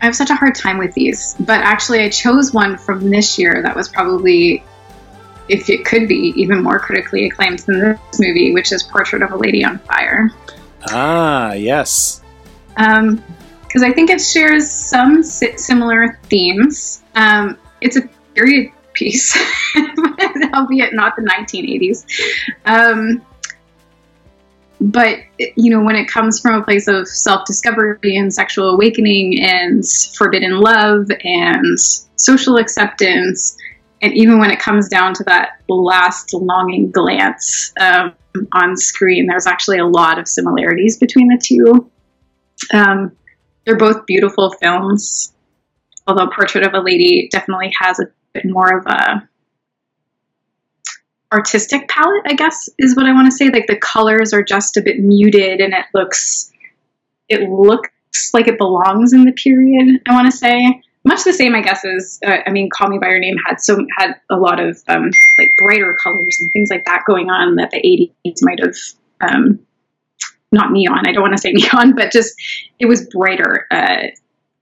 [0.00, 3.38] I have such a hard time with these, but actually, I chose one from this
[3.38, 4.64] year that was probably,
[5.48, 9.32] if it could be, even more critically acclaimed than this movie, which is Portrait of
[9.32, 10.30] a Lady on Fire.
[10.88, 12.22] Ah, yes.
[12.76, 17.02] Because I think it shares some si- similar themes.
[17.14, 18.02] Um, it's a
[18.34, 19.36] period piece,
[20.54, 22.04] albeit not the 1980s.
[22.64, 23.22] Um,
[24.80, 29.84] but you know when it comes from a place of self-discovery and sexual awakening and
[30.16, 31.78] forbidden love and
[32.16, 33.56] social acceptance
[34.02, 38.14] and even when it comes down to that last longing glance um,
[38.52, 41.90] on screen there's actually a lot of similarities between the two
[42.74, 43.12] um,
[43.64, 45.32] they're both beautiful films
[46.06, 49.28] although portrait of a lady definitely has a bit more of a
[51.32, 53.48] artistic palette, I guess is what I want to say.
[53.48, 56.52] Like the colors are just a bit muted and it looks
[57.28, 57.90] it looks
[58.34, 60.82] like it belongs in the period, I want to say.
[61.04, 63.60] Much the same, I guess, as uh, I mean, "Call Me by Your Name" had
[63.60, 67.56] so had a lot of um, like brighter colors and things like that going on
[67.56, 68.74] that the '80s might have
[69.20, 69.58] um,
[70.52, 71.06] not neon.
[71.06, 72.34] I don't want to say neon, but just
[72.78, 73.66] it was brighter.
[73.70, 74.08] Uh,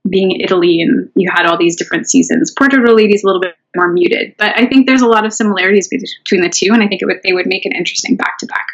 [0.09, 2.53] being in Italy and you had all these different seasons.
[2.57, 5.07] Portrait of a Lady is a little bit more muted, but I think there's a
[5.07, 7.73] lot of similarities between the two, and I think it would they would make an
[7.73, 8.67] interesting back to back.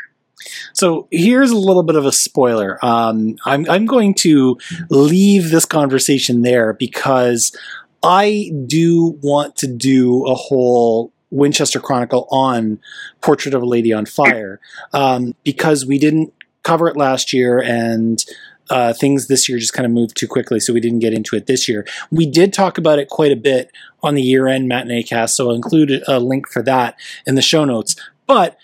[0.72, 2.78] So here's a little bit of a spoiler.
[2.84, 4.58] Um, I'm, I'm going to
[4.90, 7.56] leave this conversation there because
[8.02, 12.78] I do want to do a whole Winchester Chronicle on
[13.20, 14.60] Portrait of a Lady on Fire
[14.92, 16.32] um, because we didn't
[16.62, 18.24] cover it last year and
[18.70, 21.36] uh, things this year just kind of moved too quickly, so we didn't get into
[21.36, 21.86] it this year.
[22.10, 23.70] We did talk about it quite a bit
[24.02, 27.42] on the year end matinee cast, so I'll include a link for that in the
[27.42, 27.94] show notes.
[28.26, 28.58] But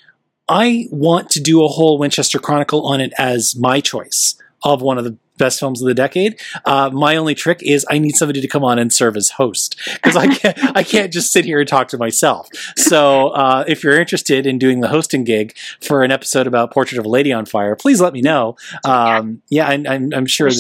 [0.53, 4.99] I want to do a whole Winchester Chronicle on it as my choice of one
[4.99, 6.39] of the best films of the decade.
[6.67, 9.81] Uh, my only trick is I need somebody to come on and serve as host
[9.95, 12.49] because I can't I can't just sit here and talk to myself.
[12.77, 16.99] So uh, if you're interested in doing the hosting gig for an episode about Portrait
[16.99, 18.57] of a Lady on Fire, please let me know.
[18.85, 20.51] Um, yeah, I, I'm, I'm sure.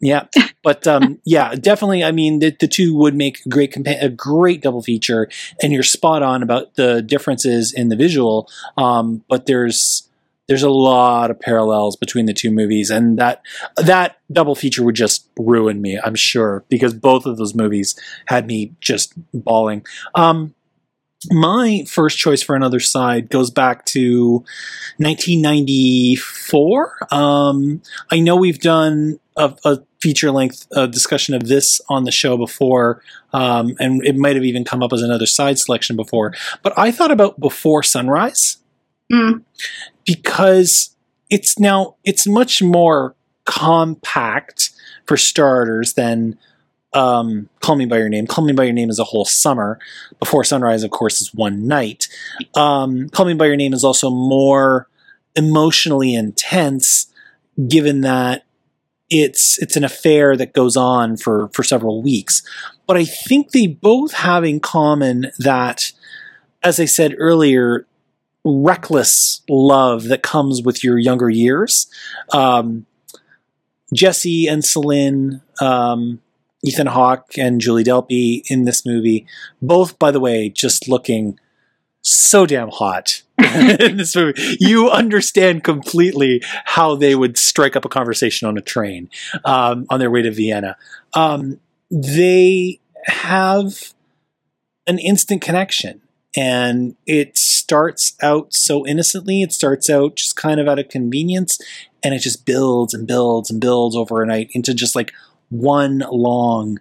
[0.00, 0.26] Yeah,
[0.62, 2.02] but um, yeah, definitely.
[2.02, 5.28] I mean, the, the two would make a great compa- a great double feature,
[5.62, 8.48] and you're spot on about the differences in the visual.
[8.76, 10.08] Um, but there's
[10.48, 13.42] there's a lot of parallels between the two movies, and that
[13.76, 16.00] that double feature would just ruin me.
[16.02, 17.94] I'm sure because both of those movies
[18.26, 19.84] had me just bawling.
[20.14, 20.54] Um,
[21.30, 24.42] my first choice for another side goes back to
[24.96, 27.08] 1994.
[27.10, 32.12] Um, I know we've done a, a feature length uh, discussion of this on the
[32.12, 33.02] show before,
[33.32, 36.34] um, and it might have even come up as another side selection before.
[36.62, 38.56] But I thought about Before Sunrise.
[39.12, 39.42] Mm.
[40.06, 40.94] because
[41.30, 44.70] it's now it's much more compact
[45.06, 46.38] for starters than
[46.92, 48.28] um, Call Me by Your Name.
[48.28, 49.80] Call Me by Your Name is a whole summer.
[50.20, 52.08] Before Sunrise, of course, is one night.
[52.54, 54.88] Um, Call Me by Your Name is also more
[55.34, 57.12] emotionally intense,
[57.68, 58.44] given that
[59.10, 62.42] it's it's an affair that goes on for for several weeks.
[62.86, 65.92] But I think they both have in common that,
[66.62, 67.86] as I said earlier,
[68.44, 71.88] reckless love that comes with your younger years.
[72.32, 72.86] Um,
[73.92, 76.20] Jesse and Celine, um,
[76.64, 79.26] Ethan Hawke and Julie Delpy in this movie,
[79.60, 81.38] both, by the way, just looking
[82.02, 84.56] so damn hot in this movie.
[84.58, 89.10] You understand completely how they would strike up a conversation on a train
[89.44, 90.76] um, on their way to Vienna.
[91.14, 91.60] Um,
[91.90, 93.92] they have
[94.86, 96.02] an instant connection.
[96.36, 99.42] And it starts out so innocently.
[99.42, 101.58] It starts out just kind of out of convenience,
[102.04, 105.12] and it just builds and builds and builds over a night into just like
[105.48, 106.78] one long,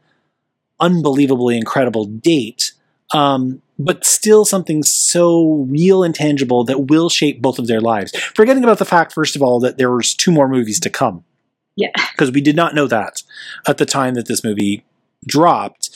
[0.80, 2.74] unbelievably incredible date.
[3.12, 8.16] Um, but still something so real and tangible that will shape both of their lives.
[8.36, 11.24] Forgetting about the fact, first of all, that there was two more movies to come.
[11.76, 11.92] Yeah.
[12.12, 13.24] Because we did not know that
[13.66, 14.84] at the time that this movie
[15.26, 15.90] dropped.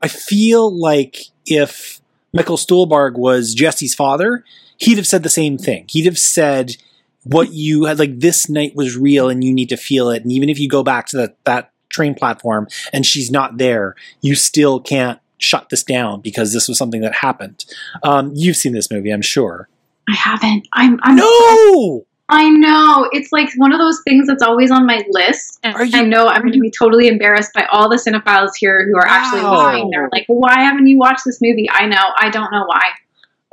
[0.00, 1.16] I feel like
[1.46, 2.00] if
[2.32, 4.44] Michael Stuhlbarg was Jesse's father,
[4.76, 5.86] he'd have said the same thing.
[5.88, 6.76] He'd have said
[7.24, 10.22] what you had like this night was real and you need to feel it.
[10.22, 13.96] And even if you go back to that that train platform and she's not there,
[14.20, 17.64] you still can't shut this down because this was something that happened.
[18.02, 19.68] Um, you've seen this movie, I'm sure.
[20.08, 20.66] I haven't.
[20.72, 20.98] I'm.
[21.02, 22.06] I'm No.
[22.30, 23.06] I know.
[23.12, 25.58] It's like one of those things that's always on my list.
[25.62, 28.86] And you- I know I'm going to be totally embarrassed by all the cinephiles here
[28.86, 29.66] who are actually Wow.
[29.66, 29.90] listening.
[29.90, 31.68] They're like, why haven't you watched this movie?
[31.70, 32.00] I know.
[32.18, 32.82] I don't know why.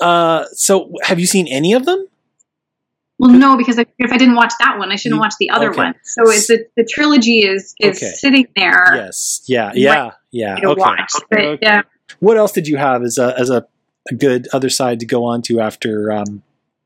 [0.06, 2.08] Uh, so have you seen any of them?
[3.22, 5.70] Well, no, because if if I didn't watch that one, I shouldn't watch the other
[5.70, 5.78] okay.
[5.78, 5.94] one.
[6.04, 8.12] So it's the, the trilogy is is Okay.
[8.14, 9.44] sitting there Yes.
[9.48, 9.72] Yeah.
[9.76, 10.12] Yeah.
[10.32, 10.56] Yeah.
[10.58, 10.66] Okay.
[10.82, 11.12] watch.
[11.32, 11.60] Okay.
[11.62, 11.84] yeah,
[12.20, 13.68] What else did you have as a as a,
[14.10, 16.12] a good other side to go on to after?
[16.12, 16.42] Um,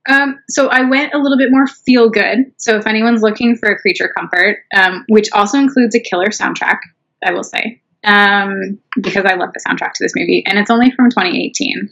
[0.10, 2.52] Um, so I went a little bit more feel good.
[2.58, 6.80] So if anyone's looking for a creature comfort, um, which also includes a killer soundtrack,
[7.26, 10.92] I will say, um, because I love the soundtrack to this movie, and it's only
[10.92, 11.90] from 2018.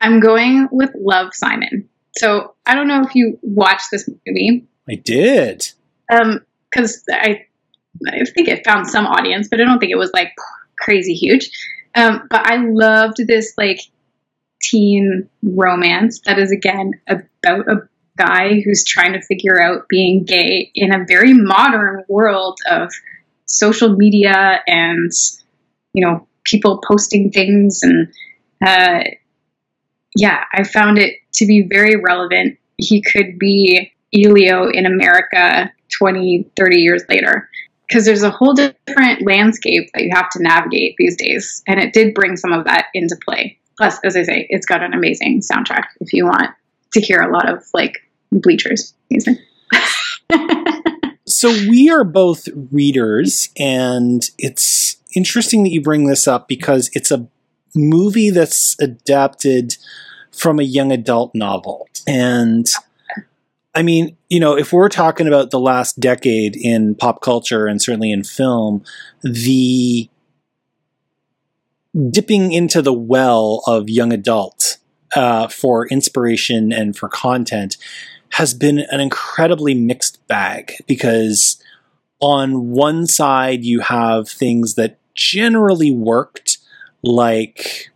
[0.00, 1.88] I'm going with Love Simon.
[2.16, 5.72] So I don't know if you watched this movie, I did.
[6.08, 7.46] because I,
[8.08, 10.32] I think it found some audience, but I don't think it was like
[10.78, 11.50] crazy huge.
[11.94, 13.80] Um, but I loved this like
[14.62, 20.70] teen romance that is again about a guy who's trying to figure out being gay
[20.74, 22.90] in a very modern world of
[23.44, 25.12] social media and
[25.92, 28.08] you know people posting things and
[28.64, 29.04] uh,
[30.16, 32.58] yeah i found it to be very relevant.
[32.78, 37.48] He could be elio in america 20 30 years later.
[37.88, 41.92] Because there's a whole different landscape that you have to navigate these days and it
[41.92, 43.58] did bring some of that into play.
[43.78, 46.50] Plus as i say it's got an amazing soundtrack if you want
[46.92, 47.94] to hear a lot of like
[48.32, 48.94] bleachers.
[49.10, 49.36] Music
[51.28, 57.10] So we are both readers, and it's interesting that you bring this up because it's
[57.10, 57.28] a
[57.76, 59.76] movie that's adapted
[60.32, 61.88] from a young adult novel.
[62.06, 62.66] And
[63.74, 67.80] I mean, you know, if we're talking about the last decade in pop culture and
[67.80, 68.84] certainly in film,
[69.22, 70.08] the
[72.10, 74.78] dipping into the well of young adult
[75.14, 77.76] uh, for inspiration and for content
[78.30, 81.62] has been an incredibly mixed bag because
[82.20, 86.58] on one side you have things that generally worked
[87.02, 87.90] like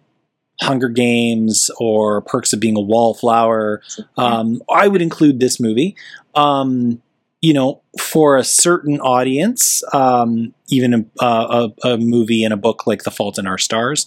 [0.63, 3.83] Hunger Games or Perks of Being a Wallflower.
[4.17, 5.97] Um, I would include this movie.
[6.35, 7.03] Um,
[7.41, 12.87] you know, for a certain audience, um, even a, a, a movie and a book
[12.87, 14.07] like The Fault in Our Stars.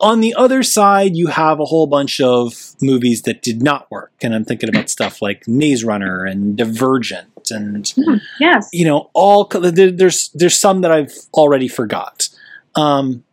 [0.00, 4.12] On the other side, you have a whole bunch of movies that did not work,
[4.22, 7.92] and I'm thinking about stuff like Maze Runner and Divergent, and
[8.40, 12.28] yes you know, all there, there's there's some that I've already forgot.
[12.76, 13.24] Um,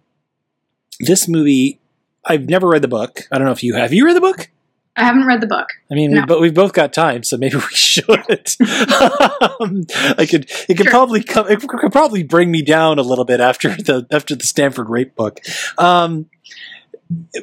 [0.99, 1.79] this movie,
[2.23, 3.21] I've never read the book.
[3.31, 3.93] I don't know if you have.
[3.93, 4.49] You read the book?
[4.97, 6.21] i haven't read the book I mean, No.
[6.21, 8.09] we, but we've both got time, so maybe we should.
[8.09, 9.83] um,
[10.17, 10.49] I could.
[10.69, 10.89] It could Sure.
[10.91, 11.49] probably come.
[11.49, 15.15] It could probably bring me down a little bit after the after the Stanford rape
[15.15, 15.41] book.
[15.77, 16.27] Um,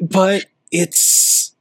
[0.00, 1.54] but it's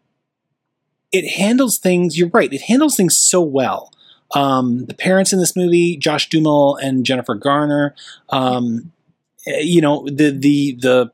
[1.11, 2.18] it handles things.
[2.18, 2.51] You're right.
[2.53, 3.91] It handles things so well.
[4.34, 7.95] Um, the parents in this movie, Josh Duhamel and Jennifer Garner.
[8.30, 8.93] Um,
[9.45, 11.11] eh, you know the the the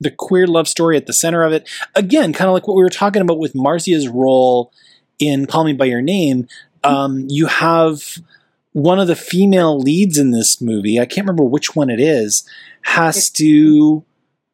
[0.00, 1.68] the queer love story at the center of it.
[1.94, 4.72] Again, kind of like what we were talking about with Marzia's role
[5.18, 6.48] in Call Me by Your Name,
[6.82, 8.02] um, you have
[8.72, 10.98] one of the female leads in this movie.
[10.98, 12.48] I can't remember which one it is.
[12.82, 14.04] Has to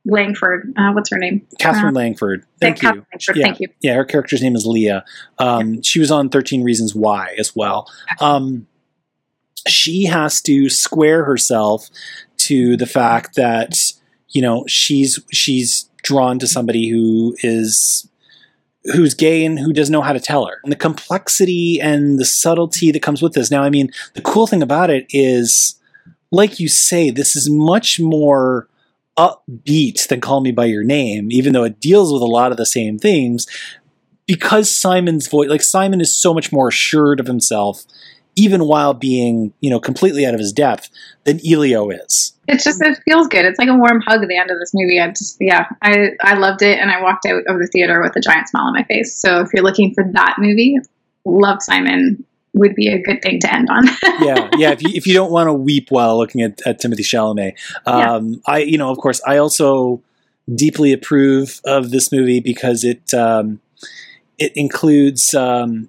[0.04, 0.72] Langford.
[0.76, 1.46] Uh, what's her name?
[1.58, 2.44] Katherine Uh, Langford.
[2.60, 2.88] Thank you.
[3.12, 3.44] Langford, Yeah.
[3.44, 3.68] Thank you.
[3.80, 5.04] Yeah, her character's name is Leah.
[5.38, 7.88] Um, She was on 13 Reasons Why as well.
[8.20, 8.66] Um,
[9.66, 11.88] she has to square herself
[12.38, 13.92] to the fact that
[14.36, 18.06] you know she's she's drawn to somebody who is
[18.92, 20.60] who's gay and who doesn't know how to tell her.
[20.62, 23.50] And the complexity and the subtlety that comes with this.
[23.50, 25.80] Now i mean the cool thing about it is
[26.30, 28.68] like you say this is much more
[29.18, 32.58] upbeat than call me by your name even though it deals with a lot of
[32.58, 33.46] the same things
[34.26, 37.86] because simon's voice like simon is so much more assured of himself
[38.34, 40.90] even while being you know completely out of his depth
[41.24, 43.44] than elio is It's just it feels good.
[43.44, 45.00] It's like a warm hug at the end of this movie.
[45.00, 48.14] I just yeah, I I loved it, and I walked out of the theater with
[48.16, 49.16] a giant smile on my face.
[49.16, 50.78] So if you're looking for that movie,
[51.24, 52.24] Love Simon
[52.54, 53.86] would be a good thing to end on.
[54.20, 54.70] yeah, yeah.
[54.70, 57.54] If you if you don't want to weep while looking at, at Timothée Chalamet,
[57.86, 60.02] um, I you know of course I also
[60.52, 63.60] deeply approve of this movie because it um,
[64.38, 65.88] it includes um,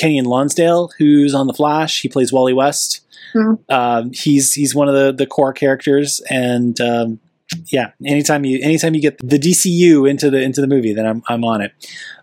[0.00, 2.00] Keiynan Lonsdale, who's on The Flash.
[2.02, 3.00] He plays Wally West.
[3.34, 3.58] Mhm.
[3.68, 7.20] Um, he's he's one of the the core characters, and um,
[7.66, 11.22] yeah, anytime you anytime you get the DCU into the into the movie, then I'm
[11.28, 11.72] I'm on it.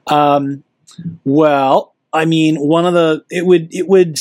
[0.07, 0.63] Um,
[1.25, 4.19] well, I mean, one of the it would it would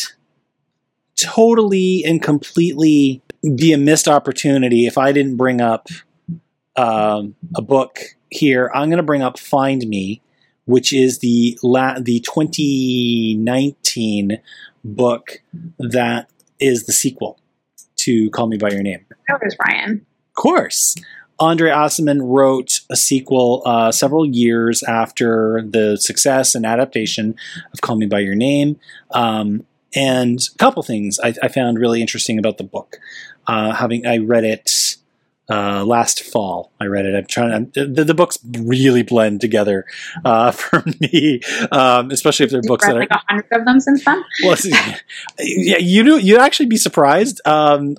[1.17, 3.23] totally and completely
[3.57, 5.89] be a missed opportunity if I didn't bring up
[6.77, 8.01] um, a book
[8.31, 8.71] here.
[8.75, 10.21] I'm going to bring up Find Me,
[10.67, 14.39] which is the la- the 2019
[14.85, 15.43] book
[15.79, 16.29] that
[16.61, 17.39] is the sequel
[17.97, 19.05] to Call Me by Your Name.
[19.31, 20.07] Oh, there's Ryan.
[20.31, 20.95] Of course.
[21.41, 27.35] André Aciman wrote a sequel uh, several years after the success and adaptation
[27.73, 28.79] of Call Me by Your Name.
[29.11, 32.97] Um, and a couple things I, I found really interesting about the book.
[33.47, 34.97] Uh, having I read it
[35.51, 37.15] uh, last fall, I read it.
[37.15, 37.71] I'm trying.
[37.75, 39.85] The, the books really blend together
[40.25, 41.41] uh, for me,
[41.71, 44.25] um, especially if they're You've books that are like a hundred of them since then.
[44.45, 44.57] well,
[45.39, 46.19] yeah, you do.
[46.19, 47.41] You'd actually be surprised.
[47.47, 47.97] Um,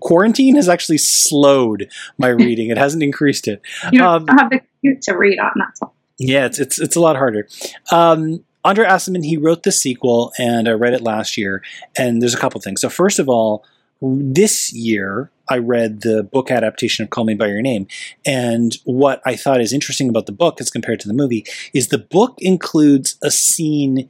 [0.00, 2.70] quarantine has actually slowed my reading.
[2.70, 3.60] It hasn't increased it.
[3.92, 5.52] You don't Um, have the cute to read on.
[5.56, 5.94] That's all.
[6.18, 7.46] Yeah, it's it's it's a lot harder.
[7.90, 11.62] Um, André Aciman, he wrote the sequel, and I read it last year.
[11.96, 12.80] And there's a couple things.
[12.82, 13.64] So first of all,
[14.02, 17.88] this year I read the book adaptation of Call Me by Your Name,
[18.24, 21.44] and what I thought is interesting about the book as compared to the movie
[21.74, 24.08] is the book includes a scene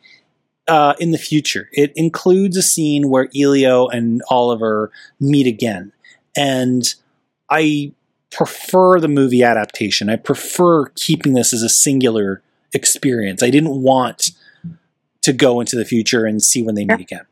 [0.69, 1.71] uh, in the future.
[1.73, 5.93] It includes a scene where Elio and Oliver meet again,
[6.37, 6.95] and
[7.49, 7.93] I
[8.31, 10.09] prefer the movie adaptation.
[10.11, 12.43] I prefer keeping this as a singular
[12.73, 13.43] experience.
[13.43, 14.31] I didn't want
[15.23, 17.27] to go into the future and see when they meet again.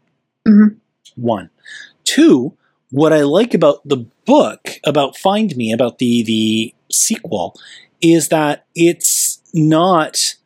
[0.47, 0.77] Mhm.
[1.15, 1.51] One.
[2.05, 2.55] Two,
[2.91, 7.55] what I like about the book, about Find Me, about the the sequel,
[8.01, 10.37] is that it's not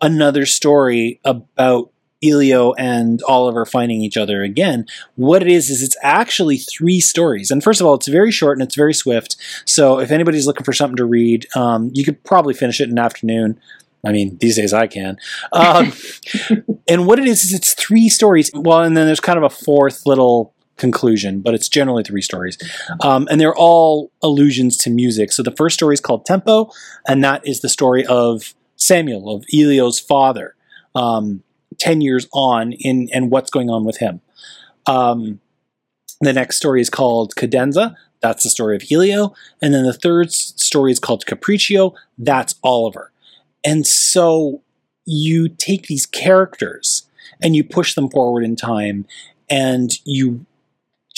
[0.00, 1.90] another story about
[2.22, 4.86] Elio and Oliver finding each other again.
[5.16, 7.50] What it is is it's actually three stories.
[7.50, 9.36] And first of all, it's very short and it's very swift.
[9.64, 12.92] So if anybody's looking for something to read, um, you could probably finish it in
[12.92, 13.60] an afternoon.
[14.04, 15.18] I mean, these days I can.
[15.52, 15.92] Um,
[16.88, 18.50] and what it is is it's three stories.
[18.54, 22.56] Well, and then there's kind of a fourth little conclusion, but it's generally three stories.
[23.00, 25.32] Um, and they're all allusions to music.
[25.32, 26.70] So the first story is called Tempo,
[27.06, 30.54] and that is the story of Samuel, of Elio's father,
[30.94, 31.42] um,
[31.78, 34.20] 10 years on in and what's going on with him.
[34.86, 35.40] Um,
[36.20, 37.94] the next story is called Cadenza.
[38.20, 39.34] That's the story of Elio.
[39.62, 41.94] And then the third story is called Capriccio.
[42.16, 43.12] That's Oliver.
[43.64, 44.62] And so
[45.04, 47.04] you take these characters
[47.42, 49.06] and you push them forward in time
[49.48, 50.44] and you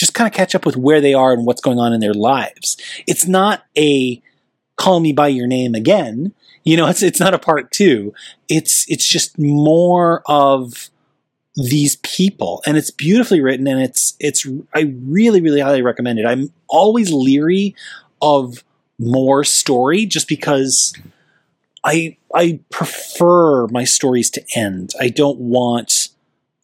[0.00, 2.14] just kind of catch up with where they are and what's going on in their
[2.14, 2.76] lives.
[3.06, 4.20] It's not a
[4.76, 6.32] call me by your name again.
[6.64, 8.12] You know, it's it's not a part 2.
[8.48, 10.90] It's it's just more of
[11.56, 16.26] these people and it's beautifully written and it's it's I really really highly recommend it.
[16.26, 17.74] I'm always leery
[18.22, 18.64] of
[18.98, 20.94] more story just because
[21.84, 24.92] I I prefer my stories to end.
[25.00, 26.09] I don't want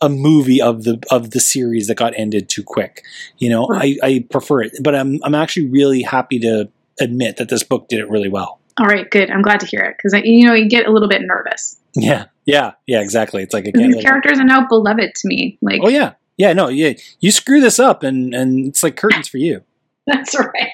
[0.00, 3.02] a movie of the of the series that got ended too quick.
[3.38, 4.72] You know, I, I prefer it.
[4.82, 6.68] But I'm I'm actually really happy to
[7.00, 8.60] admit that this book did it really well.
[8.78, 9.30] All right, good.
[9.30, 11.78] I'm glad to hear it because you know you get a little bit nervous.
[11.94, 13.42] Yeah, yeah, yeah, exactly.
[13.42, 15.56] It's like a 'Cause cat These little- characters are now beloved to me.
[15.62, 16.52] Like Oh yeah, yeah.
[16.52, 16.92] No, yeah.
[17.20, 19.62] You screw this up, and and it's like curtains for you.
[20.06, 20.70] that's right.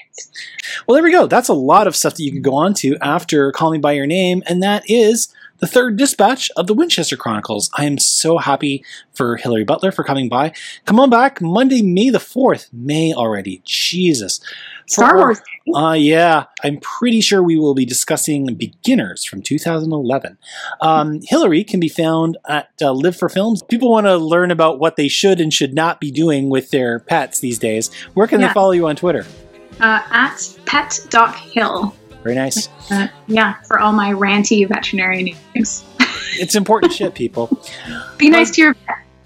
[0.85, 1.25] Well, there we go.
[1.27, 3.93] That's a lot of stuff that you could go on to after Call Me by
[3.93, 7.69] Your Name, and that is the third dispatch of the Winchester Chronicles.
[7.77, 10.51] I am so happy for Hillary Butler for coming by.
[10.85, 12.67] Come on back Monday, May the 4th.
[12.73, 13.61] May already.
[13.63, 14.41] Jesus.
[14.87, 15.41] Star For- Wars.
[15.73, 20.37] Uh, yeah, I'm pretty sure we will be discussing Beginners from 2011.
[20.81, 23.63] Um, Hillary can be found at uh, Live for Films.
[23.63, 26.99] People want to learn about what they should and should not be doing with their
[26.99, 27.93] pets these days.
[28.13, 29.25] Where can they follow you on Twitter?
[29.79, 31.95] Uh, at pet.hill.
[32.23, 32.69] Very nice.
[32.89, 35.83] Uh, yeah, for all my ranty veterinary news.
[36.39, 37.61] It's important shit, people.
[38.17, 38.73] Be nice to your.
[38.73, 38.79] Be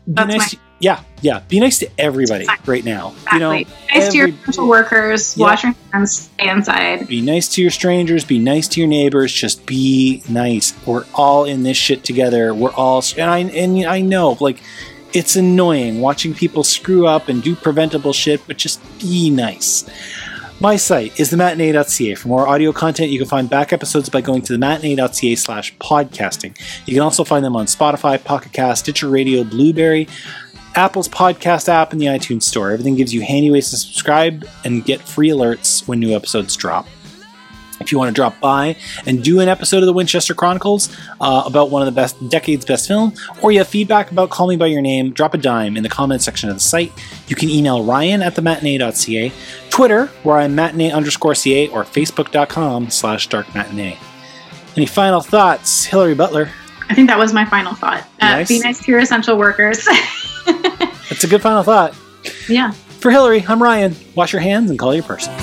[0.07, 0.39] That's nice.
[0.39, 1.39] my- To, yeah, yeah.
[1.47, 2.71] Be nice to everybody Exactly.
[2.71, 3.13] right now.
[3.33, 3.99] You know, Exactly.
[3.99, 5.37] nice to your every- workers.
[5.37, 5.45] Yeah.
[5.45, 6.29] Wash your hands.
[6.35, 7.07] Stay inside.
[7.07, 8.23] Be nice to your strangers.
[8.25, 9.31] Be nice to your neighbors.
[9.33, 10.73] Just be nice.
[10.85, 12.53] We're all in this shit together.
[12.53, 14.61] We're all, and I and I know, like,
[15.13, 19.85] it's annoying watching people screw up and do preventable shit, but just be nice.
[20.59, 22.15] My site is thematinee.ca.
[22.15, 26.57] For more audio content, you can find back episodes by going to thematinee.ca slash podcasting.
[26.87, 30.07] You can also find them on Spotify, Pocket Cast, Stitcher Radio, Blubrry,
[30.73, 32.71] Apple's podcast app, and the iTunes Store.
[32.71, 36.87] Everything gives you handy ways to subscribe and get free alerts when new episodes drop.
[37.79, 38.75] If you want to drop by
[39.05, 42.65] and do an episode of the Winchester Chronicles uh, about one of the best decade's
[42.65, 45.77] best film, or you have feedback about Call Me By Your Name, drop a dime
[45.77, 46.91] in the comment section of the site.
[47.27, 49.31] You can email Ryan at thematinee.ca,
[49.69, 53.97] Twitter, where I'm matinee underscore ca, or facebook.com slash dark matinee.
[54.75, 56.49] Any final thoughts, Hillary Butler?
[56.89, 58.01] I think that was my final thought.
[58.21, 58.47] Uh, Nice.
[58.47, 59.85] Be nice to your essential workers.
[60.45, 61.95] That's a good final thought.
[62.47, 62.71] yeah.
[62.71, 63.95] For Hillary, I'm Ryan.
[64.15, 65.33] Wash your hands and call your person.